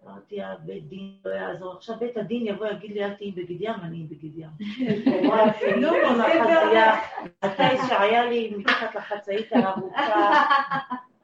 [0.06, 1.74] אמרתי, הבית דין לא יעזור.
[1.74, 4.50] עכשיו בית הדין יבוא, יגיד לי, אל תהיי בגיד ים, אני בגיד ים.
[5.82, 5.92] לא,
[6.26, 6.96] החזייה,
[7.46, 10.46] מתי שהיה לי מתחת לחצאית הארוכה,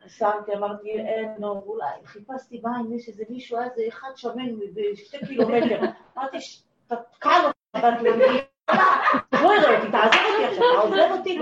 [0.07, 5.79] שמתי, אמרתי, אין, נו, אולי, חיפשתי בעין, יש איזה מישהו, אז אחד שמן בשתי קילומטר.
[6.17, 7.49] אמרתי, "ש- תתקע לו
[7.81, 8.25] בת למי,
[9.41, 11.39] בואי ראה אותי, תעזוב אותי עכשיו, עוזב אותי?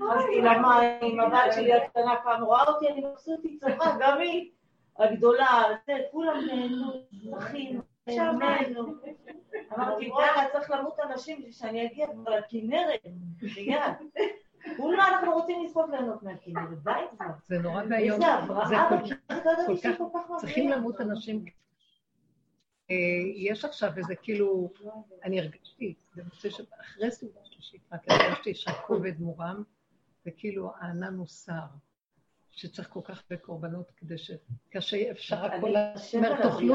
[0.00, 4.50] נכנסתי למים, הבת שלי הקטנה פעם רואה אותי, אני מבסוט, היא צוחה, גם היא,
[4.98, 6.92] הגדולה, זה, כולם נהנו,
[7.38, 8.94] אחים, נהנו.
[9.76, 13.00] אמרתי, וואלה, צריך למות אנשים בשביל שאני אגיע כבר לכנרת,
[13.56, 13.80] מיד.
[14.76, 17.26] כולה אנחנו רוצים לזכות ליהנות מהכנרת, די כבר.
[17.46, 18.20] זה נורא ואיום.
[18.68, 18.76] זה
[19.98, 20.40] כל כך-.
[20.40, 21.44] צריכים למות אנשים.
[22.90, 22.96] אה,
[23.36, 24.70] יש עכשיו איזה כאילו,
[25.24, 29.62] אני הרגשתי, במוצאי שבת, אחרי סעודה שלישית, רק הרגשתי שהכובד מורם,
[30.26, 31.64] וכאילו הענן מוסר,
[32.50, 34.30] שצריך כל כך הרבה קורבנות כדי ש...
[34.70, 35.76] קשה אפשר הכל...
[35.76, 36.74] השם אומר, תאכלו,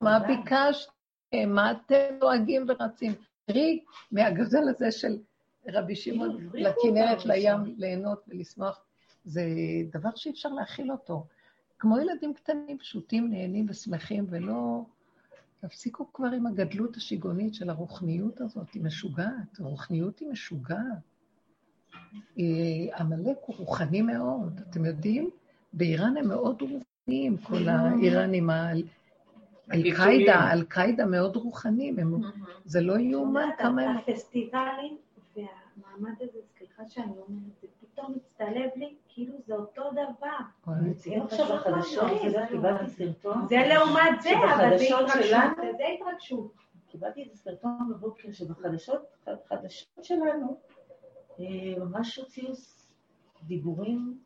[0.00, 0.36] מה שלי.
[0.36, 0.92] ביקשתם?
[1.46, 3.12] מה אתם דואגים ורצים?
[3.46, 5.16] תראי, מהגדול הזה של
[5.72, 7.74] רבי שמעון הבריחו לכנרת, לים.
[7.76, 8.84] ליהנות ולשמוח,
[9.24, 9.42] זה
[9.92, 11.26] דבר שאי אפשר להכיל אותו.
[11.78, 14.82] כמו ילדים קטנים, פשוטים, נהנים ושמחים, ולא...
[15.60, 20.78] תפסיקו כבר עם הגדלות השיגעונית של הרוחניות הזאת, היא משוגעת, הרוחניות היא משוגעת.
[22.38, 22.44] אה,
[22.98, 25.30] עמלק הוא רוחני מאוד, אתם יודעים?
[25.72, 28.84] באיראן הם מאוד רוחניים, כל האיראנים, האל-
[29.72, 31.96] אל-קאעידה, אל-קאעידה מאוד רוחניים,
[32.64, 33.96] זה לא יאומן כמה הם...
[33.96, 34.96] הפסטיבלים
[35.76, 40.72] והמעמד הזה, סליחה שאני אומרת, זה פתאום מצטלב לי, כאילו זה אותו דבר.
[40.82, 42.10] מציעים עכשיו בחדשות,
[42.48, 43.46] קיבלתי סרטון.
[43.48, 45.22] זה לעומת זה, אבל זה התרגשות,
[45.78, 46.52] זה התרגשות.
[46.88, 49.02] קיבלתי איזה סרטון בבוקר שבחדשות
[49.48, 50.60] חדשות שלנו
[51.40, 51.44] אה,
[51.78, 52.52] ממש הוציאו
[53.42, 54.18] דיבורים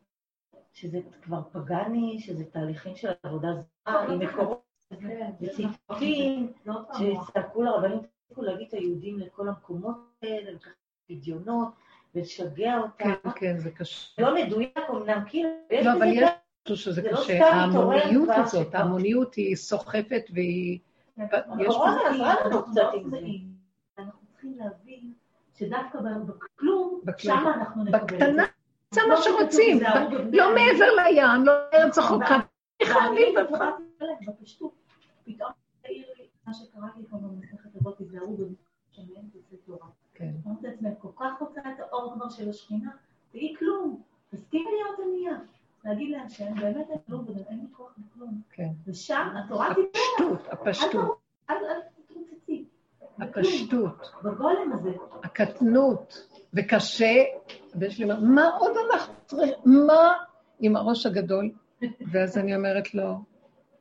[0.73, 7.05] שזה כבר פגאני, שזה תהליכים של עבודה זרה, עם מקורות כן, וציטוטים, זה עוד פעם
[7.05, 7.29] מוח.
[7.29, 10.71] שצעקו לרבנים, תפסיקו להביא את היהודים לכל המקומות האלה, וככה
[11.09, 11.67] פדיונות,
[12.15, 13.29] ולשגע כן, אותם.
[13.35, 14.21] כן, זה קשה.
[14.21, 16.29] לא מדויק אמנם, כאילו, יש לא, אבל יש
[16.65, 17.45] משהו שזה זה לא קשה.
[17.45, 20.79] ההמוניות הזאת, ההמוניות היא סוחפת והיא...
[21.17, 21.25] יש
[21.59, 23.17] הקורונה עזרה לנו אנחנו קצת לא עם זה.
[23.97, 25.13] אנחנו צריכים להבין
[25.55, 27.01] שדווקא בכלום.
[27.17, 28.95] שם אנחנו נקבל בקטנה זה.
[28.95, 29.79] זה מה לא שרוצים.
[29.79, 30.55] כתוב, "היזהרו בבני לא אדם".
[30.55, 31.97] מעבר לים, לא ארץ
[34.05, 34.73] להם בפשטות.
[35.25, 35.51] פתאום
[35.85, 39.87] העיר לי מה שקראתי פה במסכת הזאת, תיזהרו בשמן וזה תורה.
[40.19, 40.31] כן.
[40.47, 42.91] אמרתי לעצמי, כל כך רוצה את האור כבר של השכינה,
[43.33, 44.01] והיא כלום.
[44.31, 45.37] תסכימי להיות ענייה.
[45.85, 48.41] להגיד להם שהם באמת אין כלום, אין לי כוח בכלום.
[48.51, 48.69] כן.
[48.87, 51.55] ושם התורה תיתן הפשטות, הפשטות, אל
[52.07, 52.65] תתרוצצי.
[53.19, 54.89] הפשטות, בגולם הזה.
[55.23, 57.23] הקטנות, וקשה,
[57.75, 60.13] ויש לי מה, מה עוד אנחנו צריכים, מה
[60.59, 61.51] עם הראש הגדול?
[62.11, 63.23] ואז אני אומרת לו,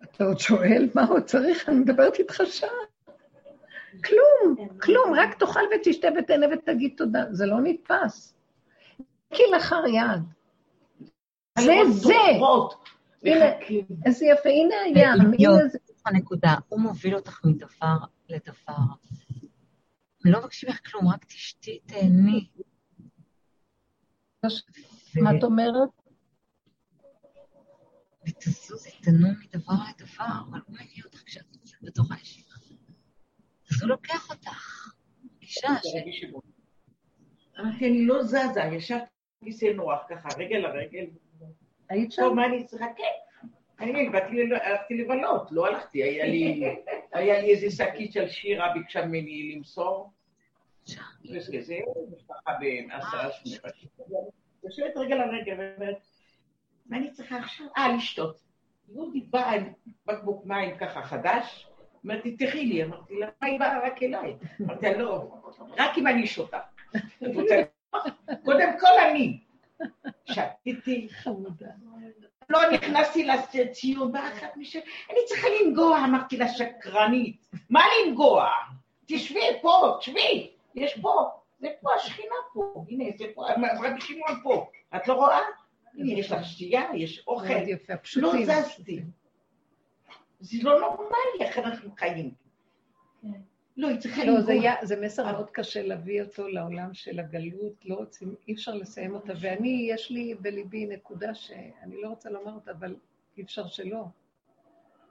[0.02, 1.68] אתה עוד שואל מה עוד צריך?
[1.68, 2.68] אני מדברת איתך שעה.
[4.04, 7.24] כלום, כלום, רק תאכל ותשתה ותהנה ותגיד תודה.
[7.30, 8.34] זה לא נתפס.
[9.34, 10.22] כלאחר יד.
[11.58, 12.14] זה זה.
[14.06, 15.32] איזה יפה, הנה הים.
[16.06, 17.96] הנקודה, הוא מוביל אותך מדבר
[18.28, 18.82] לדבר.
[20.24, 22.48] לא מבקשים ממך כלום, רק תשתי, תהני.
[25.22, 25.88] מה את אומרת?
[28.28, 32.47] ותזוזי, תנו מדבר לדבר, אבל הוא מביא אותך כשאת נמצאת בתוך הישיבה.
[33.78, 34.92] אז הוא לוקח אותך.
[35.42, 36.24] אישה, ש...
[37.60, 39.04] אמרתי, אני לא זזה, ישבתי
[39.42, 41.06] בכיסא נוח ככה, רגל לרגל.
[41.88, 42.22] היית שם?
[42.22, 42.86] טוב, מה אני צריכה?
[42.96, 43.48] כן.
[43.80, 44.08] אני
[44.62, 46.26] הלכתי לבלות, לא הלכתי, היה
[47.34, 50.12] לי, איזה שקית של שירה, ביקשה ממני למסור.
[53.32, 54.18] שמונה.
[54.64, 56.06] יושבת רגל על רגל ואומרת,
[56.86, 57.66] מה אני צריכה עכשיו?
[57.76, 58.40] אה, לשתות.
[58.88, 59.72] יהודי באה עם
[60.06, 61.68] בקבוק מים ככה חדש,
[62.08, 62.84] אומרת לי, תחי לי.
[62.84, 64.36] אמרתי לה, מה היא באה רק אליי?
[64.60, 65.34] אמרתי לה, לא,
[65.78, 66.58] רק אם אני שותה.
[68.44, 69.40] קודם כל אני.
[70.24, 71.66] שתיתי, חמודה.
[72.48, 74.78] לא נכנסתי לציון, באה אחת משם,
[75.10, 77.46] אני צריכה לנגוע, אמרתי לה, שקרנית.
[77.70, 78.50] מה לנגוע?
[79.06, 83.46] תשבי פה, תשבי, יש פה, זה פה השכינה פה, הנה, זה פה,
[83.84, 84.70] רבי שמעון פה.
[84.96, 85.40] את לא רואה?
[85.94, 87.54] הנה, יש לך שתייה, יש אוכל.
[88.16, 88.32] לא.
[88.44, 89.02] זזתי.
[90.40, 92.34] זה לא נורמלי איך אנחנו חיים.
[93.22, 93.40] כן.
[93.76, 94.70] לא, היא צריכה לא, זה, לנגוע.
[94.70, 99.14] היה, זה מסר מאוד קשה להביא אותו לעולם של הגלות, לא רוצים, אי אפשר לסיים
[99.14, 99.32] אותה.
[99.40, 102.96] ואני, יש לי בליבי נקודה שאני לא רוצה לומר אותה, אבל
[103.36, 104.04] אי אפשר שלא.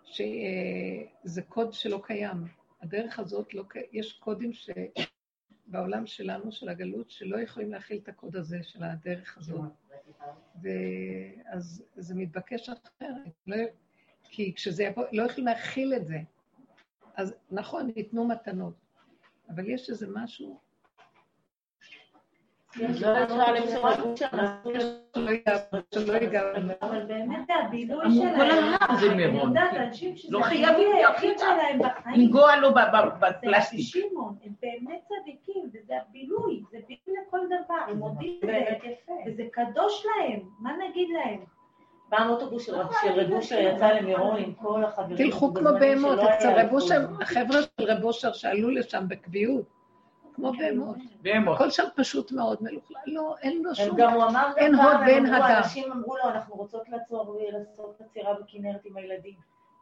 [0.03, 2.47] שזה קוד שלא קיים.
[2.81, 8.63] הדרך הזאת, לא, יש קודים שבעולם שלנו, של הגלות, שלא יכולים להכיל את הקוד הזה
[8.63, 9.71] של הדרך הזאת.
[10.61, 13.33] ואז זה מתבקש אחרת.
[13.47, 13.55] לא,
[14.29, 16.17] כי כשזה יבוא, לא יכולים להכיל את זה.
[17.15, 18.73] אז נכון, ניתנו מתנות,
[19.49, 20.59] אבל יש איזה משהו
[22.75, 23.11] לא.
[26.81, 28.35] אבל באמת זה הבילוי שלהם.
[28.35, 29.57] כל העולם זה מירון.
[29.57, 31.39] אני יודעת, אנשים שזה לא הבילוי חייבים היחיד.
[31.39, 32.19] שלהם בחיים.
[32.19, 32.69] לנגוע לו
[33.21, 33.79] בפלסטיק.
[33.79, 38.77] שמעון, הם באמת צדיקים, וזה הבילוי, זה בילוי לכל דבר, הם מודים בזה.
[39.27, 41.56] וזה קדוש להם, מה נגיד להם?
[42.09, 45.17] פעם אוטובוס של רב של רב אושר יצא למירון עם כל החברים.
[45.17, 47.21] תלכו כמו בהמות, אצל היה רב אושר, אלכוהול.
[47.23, 49.65] החבר'ה של רב אושר שעלו לשם בקביעות,
[50.35, 50.97] כמו בהמות.
[51.21, 51.55] בהמות.
[51.55, 53.97] הכל שם פשוט מאוד מלוכלך, לא, אין לו שום...
[53.97, 55.57] גם, הוא אמר אין גם הוד פעם, ואין הדר.
[55.57, 59.35] אנשים אמרו לו, אנחנו רוצות לעצור ולעשות עצירה בכנרת עם הילדים.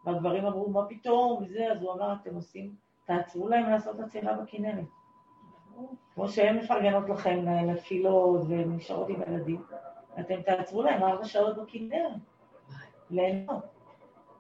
[0.06, 2.76] והגברים אמרו, מה פתאום, וזה, אז הוא אמר, אתם עושים,
[3.06, 4.86] תעצרו להם לעשות עצירה בכנרת.
[6.16, 9.62] כמו שהן מפרגנות לכם לתפילות והן נשארות עם הילדים,
[10.20, 12.12] אתם תעצרו להם ארבע שעות בכנרת.
[13.10, 13.64] ליהנות.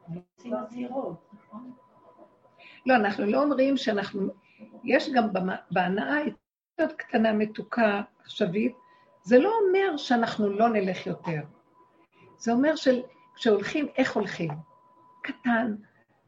[0.07, 1.29] הם עושים עצירות.
[2.85, 4.27] לא, אנחנו לא אומרים שאנחנו...
[4.83, 5.27] יש גם
[5.71, 8.75] בהנאה יותר קטנה, מתוקה, עכשווית,
[9.23, 11.41] זה לא אומר שאנחנו לא נלך יותר.
[12.37, 14.51] זה אומר שכשהולכים, איך הולכים?
[15.23, 15.75] קטן,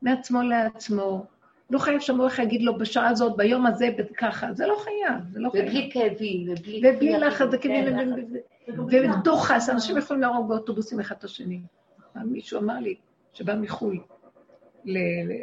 [0.01, 1.25] מעצמו לעצמו.
[1.69, 4.53] לא חייב שהמוח יגיד לו בשעה הזאת, ביום הזה, ככה.
[4.53, 5.65] זה לא חייב, זה לא חייב.
[5.65, 6.81] ובלי כאבים, ובלי...
[6.85, 7.97] ובלי לחץ, זה כן,
[8.89, 11.61] כאבים, ודוחס, אנשים יכולים להרוג באוטובוסים אחד את השני.
[12.15, 12.95] מישהו אמר לי,
[13.33, 14.03] שבא מחו"ל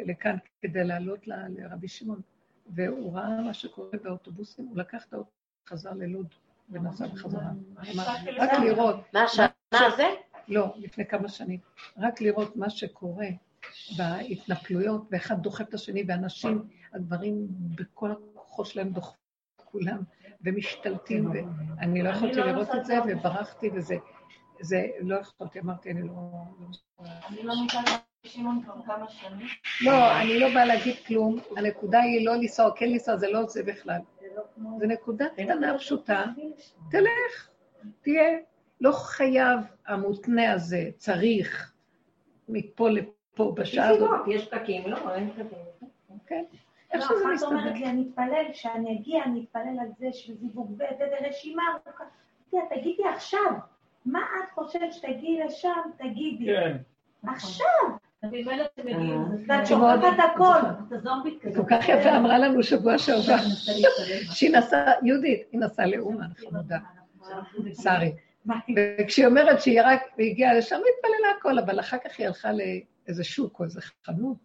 [0.05, 2.21] לכאן כדי לעלות לרבי שמעון,
[2.67, 5.35] והוא ראה מה שקורה באוטובוסים, הוא לקח את האוטובוס,
[5.69, 6.27] חזר ללוד.
[6.69, 7.49] ונסע בחזרה.
[8.37, 8.95] רק לראות.
[9.13, 10.07] מה השנה הזה?
[10.47, 11.59] לא, לפני כמה שנים.
[11.97, 13.27] רק לראות מה שקורה
[13.97, 19.25] בהתנפלויות, ואחד דוחף את השני, ואנשים, הגברים בכל הכוחות שלהם דוחפים
[19.55, 20.03] כולם,
[20.41, 23.95] ומשתלטים, ואני לא יכולתי לראות את זה, וברחתי, וזה,
[24.59, 26.13] זה, לא יכולתי, אמרתי, אני לא...
[27.29, 27.53] אני לא
[28.23, 29.47] שמעון כבר כמה שנים.
[29.81, 33.63] לא, אני לא באה להגיד כלום, הנקודה היא לא לנסוע, כן לנסוע, זה לא זה
[33.63, 33.99] בכלל.
[34.19, 34.43] זה לא.
[34.79, 36.23] זו נקודה קטנה פשוטה,
[36.91, 37.49] תלך,
[38.01, 38.37] תהיה.
[38.81, 41.73] לא חייב המותנה הזה, צריך,
[42.49, 44.09] מפה לפה בשעה הזאת.
[44.27, 45.57] יש פקקים, לא, אין פקקים.
[46.27, 46.57] כן, לא,
[46.93, 47.49] איך שזה אחת מסתדר.
[47.49, 52.03] אומרת לי, אני אתפלל, כשאני אגיע, אני אתפלל על זה שזיווג ב' ורשימה ארוכה.
[52.53, 53.51] אמרתי לה, תגידי עכשיו,
[54.05, 56.45] מה את חושבת שתגיעי לשם, תגידי.
[56.45, 56.77] כן.
[57.27, 57.59] עכשיו,
[58.21, 58.37] זה
[59.47, 59.99] ואת תשובות.
[60.01, 60.59] שוכחת הכל.
[61.55, 63.37] כל כך יפה אמרה לנו שבוע שעבר.
[64.31, 66.77] שהיא נסעה, יהודית, היא נסעה לאומן, חמודה,
[67.83, 68.11] שרי.
[68.75, 72.49] וכשהיא אומרת שהיא רק, הגיעה לשם, היא התפללה הכל, אבל אחר כך היא הלכה
[73.07, 74.37] לאיזה שוק או איזה חנות.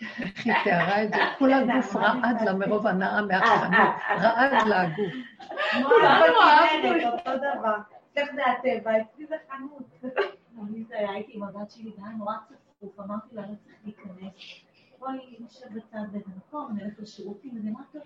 [0.00, 1.16] איך היא תיארה את זה?
[1.38, 5.12] כל הגוף רעד לה מרוב הנאה מהחנות, רעד לה הגוף.
[5.72, 7.76] כולנו אהבנו אותו דבר.
[8.16, 8.92] איך זה הטבע?
[9.00, 10.06] אצלי זה חנות.
[10.62, 14.32] אני הייתי עם הבת שלי, זה היה נורא צפוף, אמרתי לה, לא צריך להיכנס.
[14.98, 18.02] בואי נשב בצד באיזה מקום, נלך לשירותים, וזה טוב,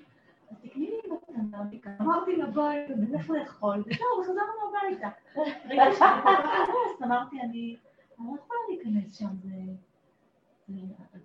[0.50, 1.58] אז תקני לי מתנה,
[2.00, 4.36] אמרתי לה, בואי, נלך לאכול, וזהו,
[4.68, 5.08] הביתה.
[5.36, 7.76] ראיתי שאני אמרתי, אני
[8.18, 9.26] לא יכולה להיכנס שם,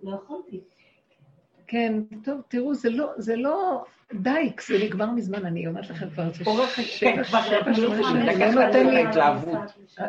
[0.02, 0.60] לא יכולתי.
[1.66, 3.84] כן, טוב, תראו, זה לא, זה לא
[4.14, 6.66] דייקס, זה נגמר מזמן, אני אומרת לכם כבר, זה שבע,
[7.00, 9.02] כן, שבע, שמונה לקח שנים, לנו לא נותן לי...
[9.02, 9.58] התלהבות.
[10.00, 10.08] אה,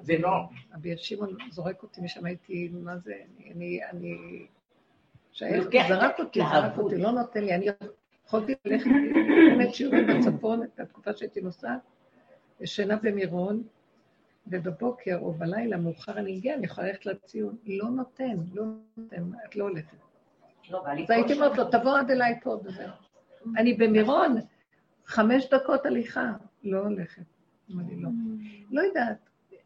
[0.00, 0.30] זה לא.
[0.74, 3.14] רבי שמעון זורק אותי משם, הייתי, מה זה,
[3.54, 4.46] אני, אני,
[5.88, 6.78] זרק אותי, זרק.
[6.78, 7.66] אותי, לא נותן לי, אני
[8.26, 8.90] יכולתי ללכת,
[9.50, 11.80] באמת שיעורים בצפון, את התקופה שהייתי נוסעת,
[12.60, 13.62] ישנה במירון,
[14.46, 18.64] ובבוקר או בלילה, מאוחר אני אגיע, אני יכולה ללכת לציון, לא נותן, לא
[18.96, 19.96] נותן, את לא הולכת.
[20.70, 22.88] לא, אז הייתי כל אומרת לו, תבוא עד אליי פה וזהו.
[23.56, 24.36] אני במירון,
[25.06, 26.32] חמש דקות הליכה,
[26.64, 27.22] לא הולכת.
[27.72, 28.08] אמר לי, לא.
[28.70, 29.16] לא יודעת,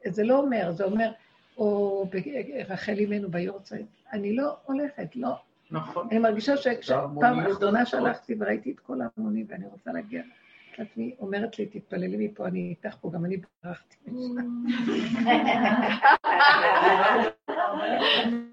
[0.06, 1.12] זה לא אומר, זה אומר,
[1.56, 5.34] או ברחל אימנו ביורצייט, אני לא הולכת, לא.
[5.70, 6.08] נכון.
[6.10, 7.86] אני מרגישה שפעם האחרונה הזאת.
[7.86, 10.22] שהלכתי וראיתי את כל ההמונים ואני רוצה להגיע
[10.80, 13.96] לעצמי, אומרת לי, תתפללי מפה, אני איתך פה, גם אני ברחתי.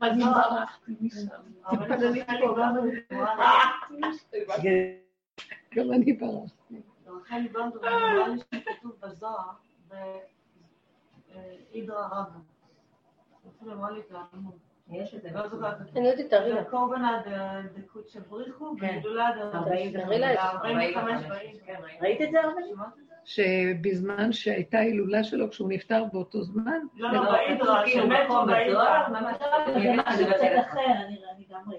[0.02, 1.28] אני ברחתי משם.
[1.72, 2.91] תתפללי פה, גם אני
[5.76, 6.82] גם אני ברחתי.
[7.08, 9.52] רחלי בנדור, נראה לי שכתוב בזוהר,
[11.72, 12.40] ואידרא רבא.
[13.58, 14.66] אפילו אמרה לי את העמוד.
[14.91, 15.30] יש את זה.
[15.34, 15.76] לא זוכרת.
[15.95, 16.64] אני יודעת, תראי לה.
[16.64, 17.22] קורבנה
[17.76, 18.95] דקות שבריחו, כן.
[18.97, 20.43] וגדולה ארבעים תראי לה את זה.
[20.43, 21.55] 45 באים.
[21.65, 21.97] כן, ראיתי.
[22.01, 22.61] ראית את זה הרבה?
[23.26, 28.73] שבזמן שהייתה הילולה שלו, כשהוא נפטר באותו זמן, לא, לא, לא, כאילו שמתו ראיתי.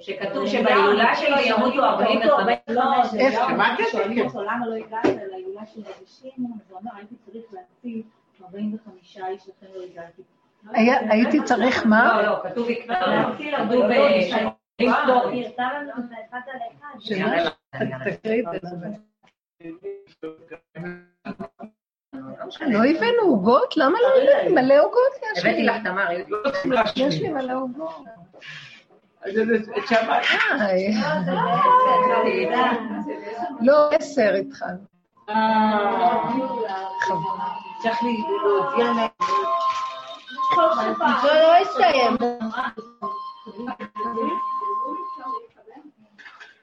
[0.01, 2.57] שכתוב שבהילולה שלו ימותו 45.
[2.69, 2.83] לא,
[3.19, 3.35] איך?
[3.35, 3.91] שמעת את זה?
[3.91, 8.03] שואלים אותו למה לא הגעת להילולה של רבי שמעון, אז הוא אמר, הייתי צריך להציל
[8.43, 10.23] 45 איש, לכן לא הגעתי.
[11.11, 12.23] הייתי צריך מה?
[12.23, 13.93] לא, לא, כתוב להציל כתוב הרבה ב-.
[22.67, 23.77] לא הבאנו עוגות?
[23.77, 24.55] למה לא הבאנו?
[24.55, 25.63] מלא עוגות יש הבאתי.
[25.63, 26.07] לך תמר.
[26.97, 28.05] יש לי מלא עוגות.
[29.23, 30.25] אז זה- שמעת?
[30.61, 30.95] איי.
[33.61, 34.79] לא, עשר התחלנו.
[37.83, 37.99] צריך
[38.45, 39.09] להודיע להם.
[41.23, 42.17] זה לא הסתיים.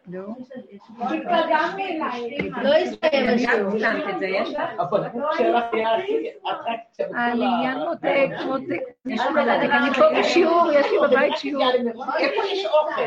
[0.07, 0.21] לא.
[2.63, 3.71] לא הסתיים השיעור.
[3.71, 4.61] צילמת את זה, יש לך?
[4.79, 5.03] אבל
[5.37, 7.07] שלך היה הכי אטרקציה.
[7.07, 8.81] בכל ה- העלייה מותק, מותק.
[9.71, 11.63] אני פה בשיעור, יש לי בבית שיעור.
[12.17, 13.01] איפה יש אוכל?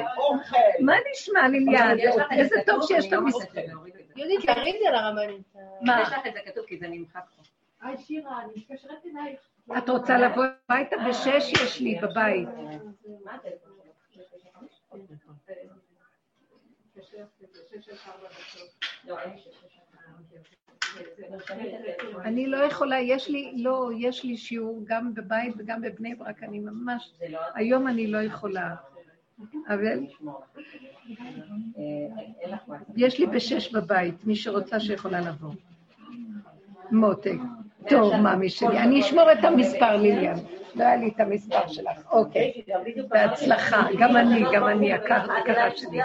[0.81, 1.97] מה נשמע ליליאן?
[2.33, 3.35] איזה טוב שיש את אני לא המס...
[3.35, 4.13] מוצאת את זה, להוריד את זה.
[4.21, 5.43] יהודית, תראי את זה לרבנית.
[5.81, 6.01] מה?
[6.03, 7.43] יש לך את זה כתוב כי זה נמחק פה.
[7.81, 9.41] היי שירה, אני מתקשרת אלייך.
[9.79, 10.97] את רוצה לבוא הביתה?
[11.09, 12.49] בשש יש לי בבית.
[22.25, 26.59] אני לא יכולה, יש לי, לא, יש לי שיעור גם בבית וגם בבני ברק, אני
[26.59, 27.41] ממש, לא...
[27.55, 28.75] היום אני לא יכולה.
[29.69, 30.07] אבל.
[32.97, 35.53] יש לי בשש בבית, מי שרוצה שיכולה לבוא.
[36.91, 37.39] מותק.
[37.89, 38.79] טוב, מאמי שלי.
[38.79, 40.35] אני אשמור את המספר, ליליאן.
[40.75, 42.07] לא היה לי את המספר שלך.
[42.13, 42.63] אוקיי.
[43.09, 43.83] בהצלחה.
[43.99, 45.25] גם אני, גם אני, הכרה
[45.77, 45.99] שלי.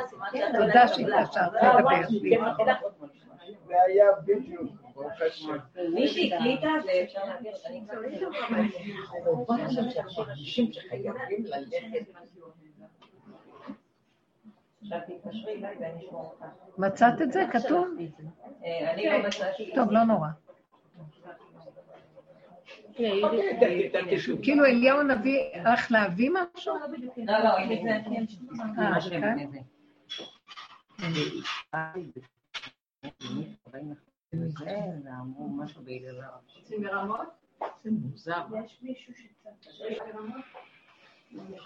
[0.58, 2.02] תודה שהתקשרת לדבר.
[3.68, 4.72] זה היה בדיוק.
[4.96, 5.54] ברוך השם.
[5.94, 7.54] מי שהקליטה זה אפשר להעביר.
[16.78, 17.44] מצאת את זה?
[17.52, 17.88] כתוב?
[18.66, 19.72] אה, אני לא מצאתי.
[19.76, 20.28] טוב, לא נורא.
[20.98, 22.83] אוקיי, ת- ת- תשוב.
[24.44, 26.76] כאילו אליהו הנביא הלך להביא משהו?
[27.18, 27.76] לא, לא, הנה
[29.52, 29.60] זה.
[31.74, 31.94] אה,
[35.84, 36.28] בהיללה.
[37.84, 38.42] זה מוזר.
[38.66, 40.04] יש מישהו שצריך.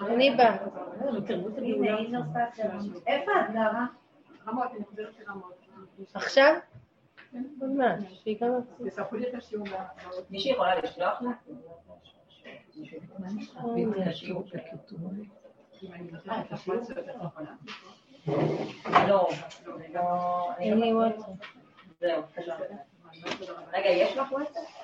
[0.01, 0.57] אני באה.
[3.07, 3.85] איפה את גרה?
[4.47, 5.67] רמות, אני חוזרת לרמות.
[6.13, 6.53] עכשיו?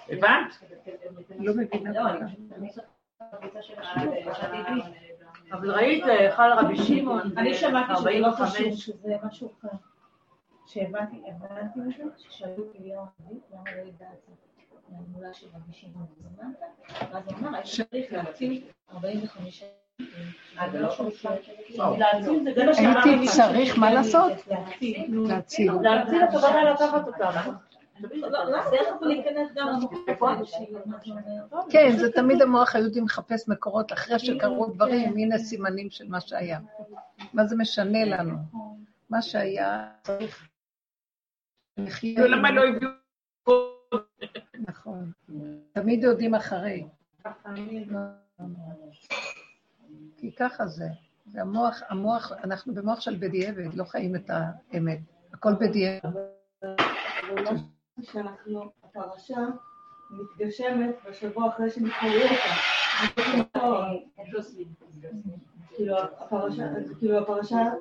[0.10, 0.54] הבנת?
[1.40, 2.08] לא מבינה.
[5.52, 8.52] אבל ראית, חל רבי שמעון, אני שמעתי שזה לא 45.
[8.52, 9.93] חשוב, שזה משהו אחר.
[10.74, 14.30] שהבנתי, הבנתי משהו, ששאלו את אליהו הנביא, למה לא ידעת
[14.90, 16.56] מהמולה של רבי שמעון וזמנת?
[17.14, 18.64] ואז הוא אמר, צריך להציל
[18.94, 19.64] 45
[20.60, 20.96] אה, לא.
[23.06, 24.32] הייתי צריך מה לעשות?
[24.48, 25.28] להציל.
[25.28, 25.72] להציל.
[26.30, 27.52] הכוונה לקחת אותם.
[28.00, 28.58] לא, לא
[29.56, 30.06] למקום
[31.70, 36.60] כן, זה תמיד המוח היהודי מחפש מקורות אחרי שקרו דברים, הנה סימנים של מה שהיה.
[37.34, 38.36] מה זה משנה לנו?
[39.10, 40.53] מה שהיה צריך
[42.18, 42.92] למה לא הביאו...
[44.60, 45.12] נכון.
[45.74, 46.88] תמיד יודעים אחרי.
[50.18, 50.88] כי ככה זה.
[51.26, 55.00] זה המוח, המוח, אנחנו במוח של בדיעבד, לא חיים את האמת.
[55.34, 56.10] הכל בדיעבד.
[58.02, 59.38] שאנחנו, הפרשה
[60.12, 62.54] מתגשמת בשבוע אחרי שנתחייב אותה.
[65.76, 66.66] כאילו הפרשה,
[67.00, 67.72] כאילו הפרשה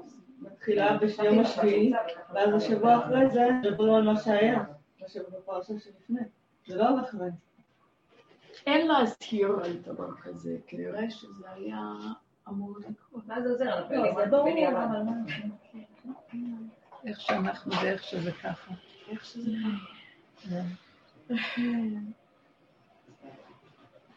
[0.43, 1.93] מתחילה ביום השביעי,
[2.35, 4.64] ואז השבוע אחרי זה ידברו על מה שהיה,
[5.05, 6.20] בשבוע בפרשה שלפני.
[6.66, 7.28] זה לא הולך אחרי.
[8.66, 11.78] אין להזכיר על דבר כזה, כנראה שזה היה
[12.48, 13.27] אמור לקרות.
[13.27, 13.78] מה זה עוזר?
[13.78, 14.69] אנחנו לא, זה ברור.
[14.69, 15.12] אבל מה?
[17.06, 18.74] איך שאנחנו ואיך שזה ככה.
[19.10, 19.51] איך שזה...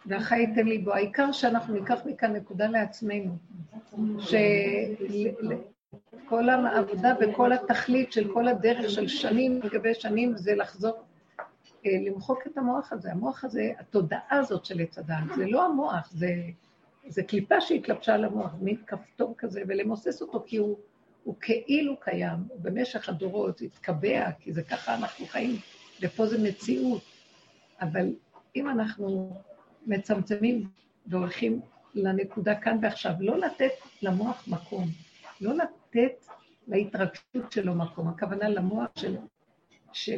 [0.06, 0.94] והחי ייתן לי בו.
[0.94, 3.38] העיקר שאנחנו ניקח מכאן נקודה לעצמנו.
[6.12, 10.94] שכל העבודה וכל התכלית של כל הדרך של שנים על גבי שנים זה לחזור,
[11.86, 13.12] אה, למחוק את המוח הזה.
[13.12, 16.36] המוח הזה, התודעה הזאת של עץ הדעת, זה לא המוח, זה,
[17.08, 20.78] זה קליפה שהתלבשה על המוח, מין כפתור כזה, ולמוסס אותו כי הוא,
[21.24, 25.56] הוא כאילו קיים, הוא במשך הדורות התקבע, כי זה ככה אנחנו חיים,
[26.02, 27.02] ופה זה מציאות.
[27.82, 28.14] אבל
[28.56, 29.36] אם אנחנו
[29.88, 30.68] מצמצמים
[31.08, 31.62] והולכים
[31.96, 34.88] לנקודה כאן ועכשיו, לא לתת למוח מקום,
[35.42, 35.85] לא לתת
[36.68, 39.18] להתרגשות שלו מקום, הכוונה למוח של,
[39.94, 40.18] של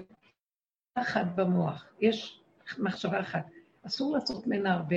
[0.96, 2.42] אחת במוח, יש
[2.78, 3.46] מחשבה אחת,
[3.88, 4.96] אסור לעשות ממנה הרבה,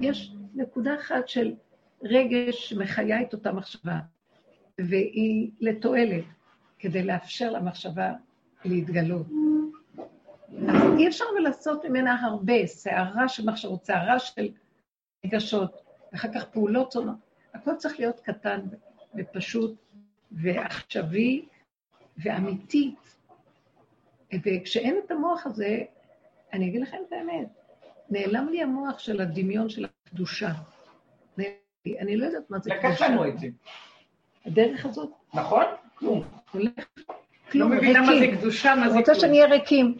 [0.00, 1.54] יש נקודה אחת של
[2.02, 3.98] רגש שמחיה את אותה מחשבה,
[4.78, 6.24] והיא לתועלת,
[6.78, 8.12] כדי לאפשר למחשבה
[8.64, 9.26] להתגלות.
[10.68, 14.48] אז אי אפשר לעשות ממנה הרבה, סערה של מחשבות, סערה של
[15.26, 15.82] רגשות,
[16.12, 17.16] ואחר כך פעולות שונות.
[17.54, 18.60] הכל צריך להיות קטן
[19.14, 19.74] ופשוט
[20.32, 21.46] ועכשווי
[22.16, 22.94] ואמיתי.
[24.44, 25.78] וכשאין את המוח הזה,
[26.52, 27.48] אני אגיד לכם את האמת,
[28.10, 30.50] נעלם לי המוח של הדמיון של הקדושה.
[31.38, 31.98] לי.
[31.98, 33.08] אני לא יודעת מה זה לקח קדושה.
[33.08, 33.46] לנו את זה,
[34.46, 35.64] הדרך הזאת, נכון?
[35.94, 36.22] כלום.
[36.52, 36.72] הולך,
[37.08, 37.14] לא
[37.52, 38.26] כלום, מבינה מה זה.
[38.38, 39.20] קדושה, מה זה רוצה כלום.
[39.20, 39.96] שנהיה ריקים.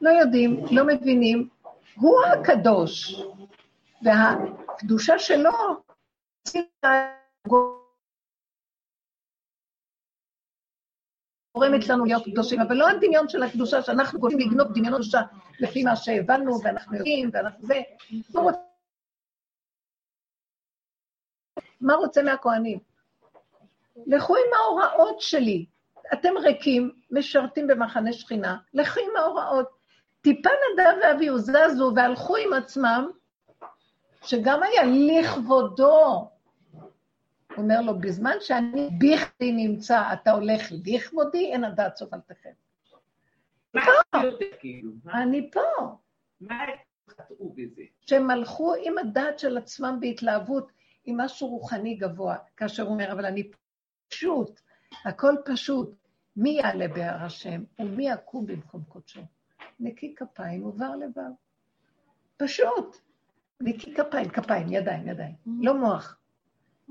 [0.00, 1.48] לא יודעים, לא מבינים.
[1.94, 3.22] הוא הקדוש,
[4.02, 5.50] והקדושה שלו
[11.54, 15.20] גורמת לנו להיות קדושים, אבל לא הדמיון של הקדושה, שאנחנו רוצים לגנוב דמיונות קדושה
[15.60, 17.80] לפי מה שהבנו, ואנחנו יודעים, ואנחנו זה.
[21.80, 22.78] מה רוצה מהכוהנים?
[24.06, 25.66] לכו עם ההוראות שלי.
[26.12, 29.68] אתם ריקים, משרתים במחנה שכינה, לכו עם ההוראות.
[30.20, 33.10] טיפה נדב ואביהו זזו והלכו עם עצמם,
[34.22, 36.30] שגם היה לכבודו.
[37.56, 41.96] אומר לו, בזמן שאני בכדי נמצא, אתה הולך לכבודי, אין הדעת
[44.24, 44.92] יותר כאילו?
[45.14, 45.96] אני פה.
[46.40, 46.64] מה
[47.08, 47.82] חטאו בזה?
[48.00, 50.72] שהם הלכו עם הדעת של עצמם בהתלהבות,
[51.04, 53.50] עם משהו רוחני גבוה, כאשר הוא אומר, אבל אני
[54.08, 54.60] פשוט,
[55.04, 55.94] הכל פשוט.
[56.36, 59.20] מי יעלה בהר השם ומי יקום במקום קודשו?
[59.80, 61.30] נקי כפיים ובר לבב.
[62.36, 62.96] פשוט.
[63.60, 65.34] נקי כפיים, כפיים, ידיים, ידיים.
[65.46, 66.19] לא מוח.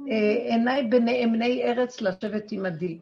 [0.08, 3.00] אה, עיניי בנאמני ארץ לשבת עמדי.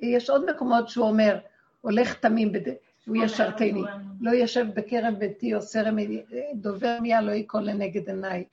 [0.00, 1.38] יש עוד מקומות שהוא אומר,
[1.80, 2.68] הולך תמים, בד...
[3.06, 3.82] הוא ישרתני.
[4.20, 5.96] לא ישב בקרב ביתי או סרם
[6.54, 8.44] דובר מיה לא ייכון לנגד עיניי.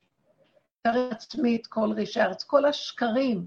[0.82, 3.46] תראה עצמית כל רישי ארץ, כל השקרים.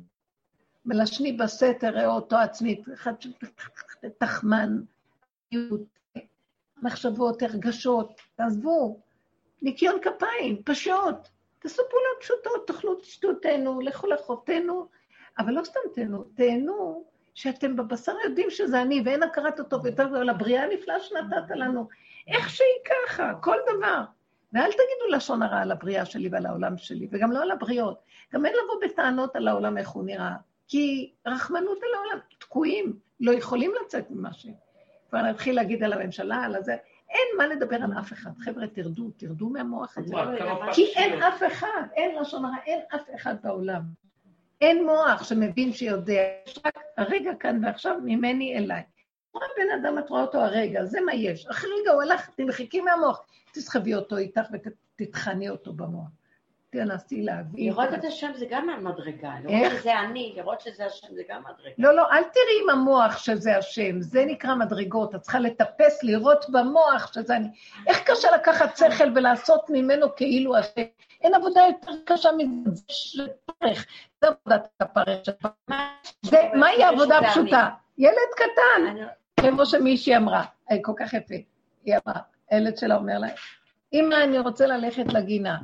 [0.86, 3.12] מלשני בסתר, ראה אותו עצמית, אחד
[4.18, 4.80] תחמן,
[6.82, 9.00] מחשבות, הרגשות, תעזבו,
[9.62, 11.28] ניקיון כפיים, פשוט.
[11.66, 14.86] תעשו פעולות פשוטות, תאכלו, תשתו, תהנו, לכו לחותנו,
[15.38, 20.28] אבל לא סתם תהנו, תהנו שאתם בבשר יודעים שזה אני, ואין הכרת הטוב יותר על
[20.28, 21.88] הבריאה הנפלאה שנתת לנו.
[22.28, 24.02] איך שהיא ככה, כל דבר.
[24.52, 27.98] ואל תגידו לשון הרע על הבריאה שלי ועל העולם שלי, וגם לא על הבריאות.
[28.34, 30.34] גם אין לבוא בטענות על העולם איך הוא נראה,
[30.68, 34.46] כי רחמנות על העולם, תקועים, לא יכולים לצאת ממה ש...
[35.10, 36.76] כבר נתחיל להגיד על הממשלה, על הזה.
[37.08, 38.30] אין מה לדבר על אף אחד.
[38.38, 40.14] חבר'ה, תרדו, תרדו מהמוח הזה.
[40.72, 43.82] כי אין אף אחד, אין לשון הרע, אין אף אחד בעולם.
[44.60, 48.82] אין מוח שמבין שיודע, יש רק הרגע כאן ועכשיו ממני אליי.
[49.32, 51.46] רואה בן אדם, את רואה אותו הרגע, זה מה יש.
[51.46, 56.08] אחרי רגע הוא הלך, תמחקי מהמוח, תסחבי אותו איתך ותטחני אותו במוח.
[56.70, 57.66] תנסי להבין.
[57.68, 61.74] לראות את השם זה גם מדרגה, לראות שזה אני, לראות שזה השם זה גם מדרגה.
[61.78, 66.44] לא, לא, אל תראי עם המוח שזה השם, זה נקרא מדרגות, את צריכה לטפס, לראות
[66.50, 67.48] במוח שזה אני.
[67.86, 70.82] איך קשה לקחת שכל ולעשות ממנו כאילו השם?
[71.22, 73.86] אין עבודה יותר קשה מזה, שפרך,
[74.20, 75.18] זה עבודת הפרך
[76.22, 77.68] זה, מהי עבודה פשוטה?
[77.98, 79.06] ילד קטן,
[79.40, 80.44] כמו שמישהי אמרה,
[80.82, 81.34] כל כך יפה,
[81.84, 82.20] היא אמרה,
[82.50, 83.28] הילד שלה אומר לה,
[83.92, 85.56] אמא, אני רוצה ללכת לגינה.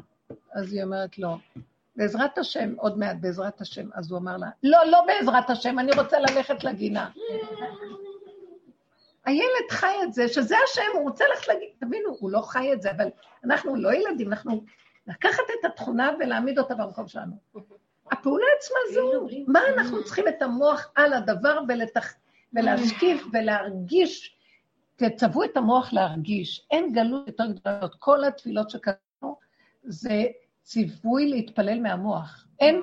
[0.53, 1.37] אז היא אומרת לו,
[1.97, 3.89] בעזרת השם, עוד מעט בעזרת השם.
[3.95, 7.11] אז הוא אמר לה, לא, לא בעזרת השם, אני רוצה ללכת לגינה.
[9.25, 11.73] הילד חי את זה, שזה השם, הוא רוצה ללכת לגינה.
[11.79, 13.09] תבינו, הוא לא חי את זה, אבל
[13.45, 14.65] אנחנו לא ילדים, אנחנו
[15.07, 17.33] לקחת את התכונה ולהעמיד אותה במקום שלנו.
[18.13, 22.15] הפעולה עצמה זו, מה אנחנו צריכים את המוח על הדבר ולתח...
[22.53, 24.37] ולהשקיף ולהרגיש,
[24.97, 26.67] תצוו את המוח להרגיש.
[26.71, 29.12] אין גלות יותר גדולה, כל התפילות שכתבנו,
[29.83, 30.25] זה
[30.63, 32.47] ציווי להתפלל מהמוח.
[32.61, 32.81] אין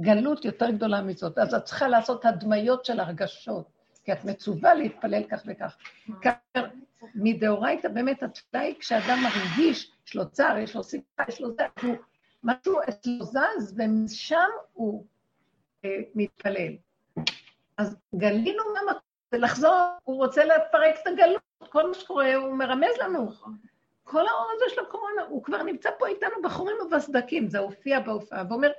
[0.00, 1.38] גלות יותר גדולה מזאת.
[1.38, 3.66] אז את צריכה לעשות הדמיות של הרגשות,
[4.04, 5.76] כי את מצווה להתפלל כך וכך.
[6.20, 6.66] כאשר
[7.14, 11.62] מדאורייתא באמת התפילה היא כשאדם מרגיש, יש לו צער, יש לו שמחה, יש לו זה,
[11.82, 11.96] הוא,
[12.42, 15.04] משהו אצלו זז, ומשם הוא
[15.84, 16.72] אה, מתפלל.
[17.78, 19.74] אז גלינו מהמקום, ולחזור,
[20.04, 23.30] הוא רוצה לפרק את הגלות, כל מה שקורה הוא מרמז לנו.
[24.04, 28.44] כל האור הזה של הקורונה, הוא כבר נמצא פה איתנו בחורים ובסדקים, זה הופיע בהופעה,
[28.48, 28.70] ואומר,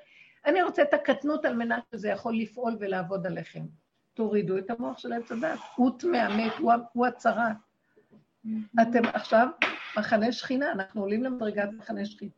[0.45, 3.65] אני רוצה את הקטנות על מנת שזה יכול לפעול ולעבוד עליכם.
[4.13, 7.51] תורידו את המוח של עץ הדת, הוא טמא מת, הוא, הוא הצרה.
[8.81, 9.47] אתם עכשיו
[9.97, 12.31] מחנה שכינה, אנחנו עולים למדרגת מחנה שכינה,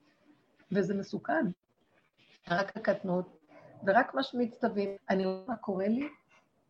[0.71, 1.45] וזה מסוכן.
[2.49, 3.37] רק הקטנות,
[3.85, 4.89] ורק מה שמצטווים.
[5.09, 6.07] אני רואה מה קורה לי,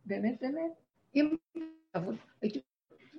[0.05, 0.71] באמת, באמת.
[1.15, 1.35] אם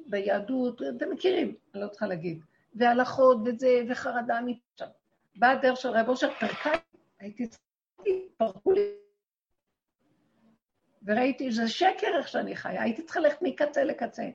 [0.06, 2.40] ביהדות, אתם מכירים, אני לא צריכה להגיד.
[2.76, 4.80] והלכות וזה, וחרדה אמיתית.
[5.36, 6.72] באה הדרך של רב אושר, פרקה,
[7.18, 7.64] הייתי צריכה,
[8.36, 8.80] פרקו לי.
[11.06, 14.30] וראיתי, זה שקר איך שאני חיה, הייתי צריכה ללכת מקצה לקצה.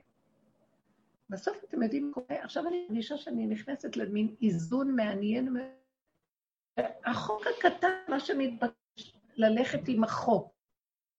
[1.30, 2.44] בסוף אתם יודעים מה קורה?
[2.44, 5.82] עכשיו אני מרגישה שאני נכנסת למין איזון מעניין מאוד.
[7.06, 10.54] החוק הקטן, מה שמתבקש, ללכת עם החוק,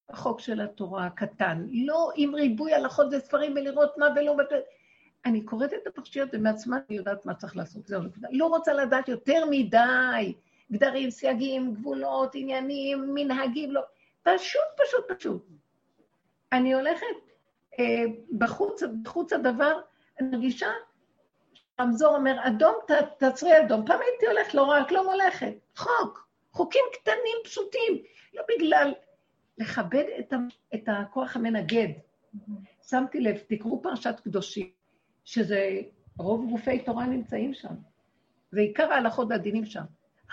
[0.09, 4.37] החוק של התורה הקטן, לא עם ריבוי הלכות וספרים ולראות מה ולא...
[5.25, 9.45] אני קוראת את הפרשיות ומעצמה אני יודעת מה צריך לעשות, זהו, לא רוצה לדעת יותר
[9.51, 10.35] מדי,
[10.73, 13.81] גדרים, סייגים, גבולות, עניינים, מנהגים, לא,
[14.23, 15.47] פשוט, פשוט, פשוט.
[16.53, 17.07] אני הולכת
[17.79, 18.05] אה,
[18.39, 19.81] בחוץ, בחוץ הדבר,
[20.21, 20.69] אני מרגישה,
[21.81, 23.87] רמזור אומר, אדום, ת, תעצרי אדום.
[23.87, 25.53] פעם הייתי הולכת, לא רק לא מולכת.
[25.77, 28.03] חוק, חוקים קטנים, פשוטים,
[28.35, 28.95] לא בגלל
[29.59, 30.37] לכבד את, ה,
[30.75, 31.89] את הכוח המנגד.
[32.83, 34.82] שמתי לב, תקראו פרשת קדושים.
[35.25, 35.81] שזה,
[36.19, 37.75] רוב גופי תורה נמצאים שם.
[38.53, 39.85] ועיקר ההלכות והדינים שם.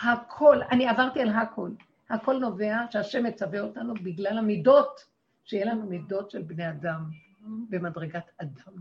[0.01, 1.69] הכל, אני עברתי על הכל.
[2.09, 5.05] הכל נובע שהשם מצווה אותנו בגלל המידות,
[5.43, 7.09] שיהיה לנו מידות של בני אדם
[7.69, 8.73] במדרגת אדם.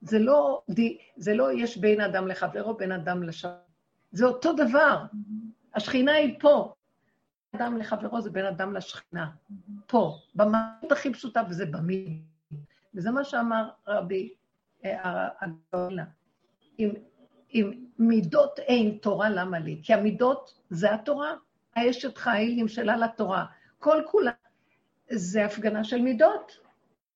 [0.00, 0.62] זה לא,
[1.16, 3.50] זה לא יש בין אדם לחברו, בין אדם לשם.
[4.12, 5.04] זה אותו דבר.
[5.74, 6.74] השכינה היא פה.
[7.56, 9.30] אדם לחברו זה בין אדם לשכינה.
[9.86, 12.22] פה, במהות הכי פשוטה, וזה במילים.
[12.94, 14.34] וזה מה שאמר רבי
[15.40, 16.04] הגדולה.
[16.78, 16.90] אם,
[17.54, 19.80] אם מידות אין תורה, למה לי?
[19.82, 21.34] כי המידות זה התורה.
[21.76, 23.44] האשת חיל נמשלה לתורה.
[23.78, 24.30] כל כולה
[25.10, 26.56] זה הפגנה של מידות.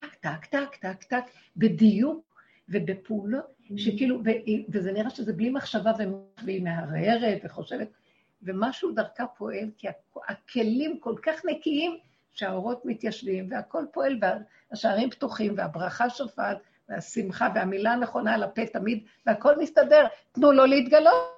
[0.01, 1.24] טק, טק, טק, טק, טק,
[1.57, 2.35] בדיוק
[2.69, 3.55] ובפעולות.
[3.77, 4.20] שכאילו,
[4.69, 5.93] וזה נראה שזה בלי מחשבה
[6.45, 7.89] והיא מהרהרת וחושבת,
[8.43, 11.99] ומשהו דרכה פועל, כי הכ- הכלים כל כך נקיים,
[12.32, 14.19] שהאורות מתיישבים, והכל פועל,
[14.70, 16.59] והשערים פתוחים, והברכה שופעת,
[16.89, 20.06] והשמחה, והמילה הנכונה על הפה תמיד, והכל מסתדר.
[20.32, 21.35] תנו לו להתגלות,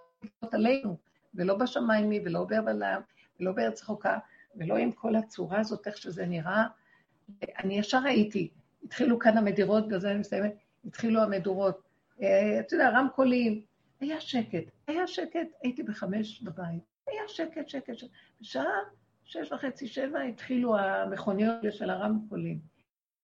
[0.52, 0.97] עלינו,
[1.35, 3.01] ולא בשמיים היא, ולא בעולם,
[3.40, 4.18] ולא בארץ רחוקה,
[4.56, 6.66] ולא עם כל הצורה הזאת, איך שזה נראה.
[7.59, 8.51] אני ישר ראיתי,
[8.85, 10.55] התחילו כאן המדירות, בזה אני מסיימת,
[10.85, 11.82] התחילו המדורות.
[12.23, 13.62] אה, אתה יודע, רמקולים,
[14.01, 18.10] היה שקט, היה שקט, הייתי בחמש בבית, היה שקט, שקט, שקט.
[18.40, 18.64] בשעה
[19.24, 22.59] שש וחצי, שבע, התחילו המכוניות של הרמקולים,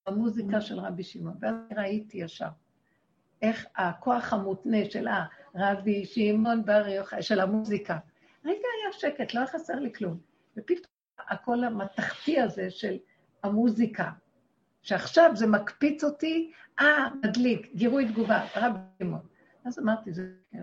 [0.06, 2.48] המוזיקה של רבי שמעון, ואז ראיתי ישר
[3.42, 5.06] איך הכוח המותנה של
[5.54, 7.98] הרבי שמעון בר יוחאי, של המוזיקה.
[8.44, 10.18] רגע היה שקט, לא היה חסר לי כלום.
[10.56, 12.98] ופתאום הקול המתכתי הזה של
[13.42, 14.10] המוזיקה,
[14.82, 19.26] שעכשיו זה מקפיץ אותי, אה, מדליק, גירוי תגובה, רבי שמעון.
[19.64, 20.62] אז אמרתי, זה כן.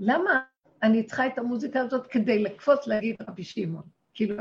[0.00, 0.40] למה
[0.82, 3.84] אני צריכה את המוזיקה הזאת כדי לקפוץ להגיד רבי שמעון?
[4.14, 4.36] כאילו.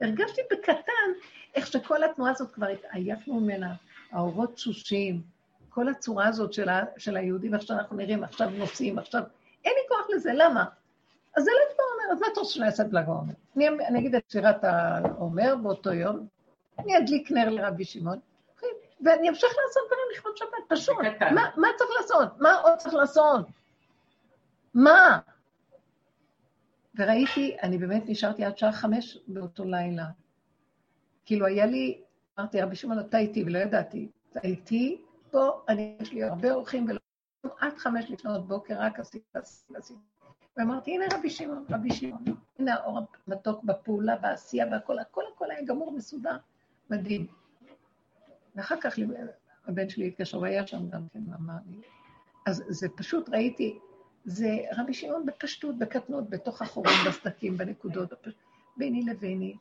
[0.00, 1.10] הרגשתי בקטן
[1.54, 3.74] איך שכל התנועה הזאת כבר התעייפנו ממנה,
[4.12, 5.22] האורות תשושים,
[5.68, 6.84] כל הצורה הזאת של, ה...
[6.98, 9.22] של היהודים, איך שאנחנו נראים, עכשיו נוסעים, עכשיו...
[9.64, 10.64] אין לי כוח לזה, למה?
[11.36, 13.32] אז זה ל"ג בעומר, אז מה אתה רוצה שאני אעשה בל"ג בעומר?
[13.56, 16.26] אני, אני אגיד את שירת העומר באותו יום,
[16.78, 18.18] אני אדליק נר לרבי שמעון,
[19.04, 20.96] ואני אמשיך לעשות דברים לכבוד שבת, פשוט.
[21.34, 22.40] מה, מה צריך לעשות?
[22.40, 23.46] מה עוד צריך לעשות?
[24.74, 25.18] מה?
[26.94, 30.04] וראיתי, אני באמת נשארתי עד שעה חמש באותו לילה.
[31.24, 32.00] כאילו היה לי,
[32.38, 36.86] אמרתי, רבי שמעון, אתה איתי, ולא ידעתי, אתה איתי, פה, אני, יש לי הרבה אורחים,
[36.88, 36.98] ולא...
[37.58, 40.00] עד חמש לפנות בוקר, רק עשיתי, עשיתי, עשיתי.
[40.56, 42.24] ואמרתי, הנה רבי שמעון, רבי שמעון,
[42.58, 46.36] הנה האור המתוק בפעולה, בעשייה, והכל, הכל הכל היה גמור, מסודר,
[46.90, 47.26] מדהים.
[48.56, 48.98] ואחר כך
[49.66, 51.76] הבן שלי התקשר, הוא היה שם גם כן, אמר לי.
[52.46, 53.78] אז זה פשוט, ראיתי,
[54.24, 58.12] זה רבי שמעון בפשטות, בקטנות, בתוך החורים, בסדקים, בנקודות.
[58.76, 59.56] ביני לביני.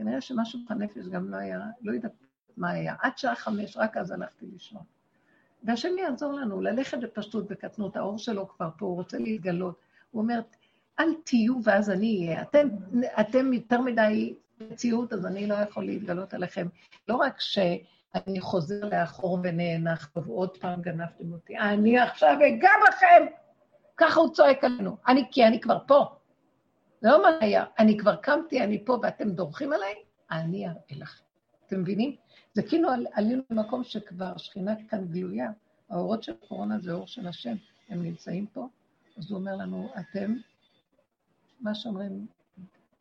[0.00, 2.12] כנראה שמשהו בנפש גם לא היה, לא יודעת
[2.56, 2.94] מה היה.
[3.00, 4.82] עד שעה חמש, רק אז הלכתי לישון.
[5.62, 9.80] והשם יעזור לנו ללכת בפשטות, בקטנות, האור שלו כבר פה, הוא רוצה להתגלות.
[10.10, 10.40] הוא אומר,
[11.00, 12.42] אל תהיו ואז אני אהיה.
[12.42, 12.68] אתם,
[13.20, 16.66] אתם יותר מדי מציאות, אז אני לא יכול להתגלות עליכם.
[17.08, 23.26] לא רק שאני חוזר לאחור ונאנח, ועוד פעם גנבתם אותי, אני עכשיו אגע בכם!
[23.96, 24.96] ככה הוא צועק עלינו.
[25.08, 26.16] אני, כי אני כבר פה.
[27.02, 29.94] לא מה היה, אני כבר קמתי, אני פה ואתם דורכים עליי,
[30.30, 31.24] אני אראה לכם.
[31.66, 32.16] אתם מבינים?
[32.54, 35.50] זה כאילו על, עלינו למקום שכבר שכינה כאן גלויה.
[35.90, 37.54] האורות של הקורונה זה אור של השם,
[37.88, 38.68] הם נמצאים פה.
[39.18, 40.34] אז הוא אומר לנו, אתם,
[41.60, 42.26] מה שאומרים,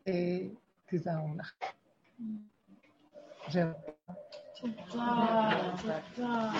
[0.07, 0.39] אה,
[0.85, 1.53] תיזהרו לך.
[3.51, 3.69] זהו.
[4.61, 5.49] תודה,
[6.15, 6.51] תודה.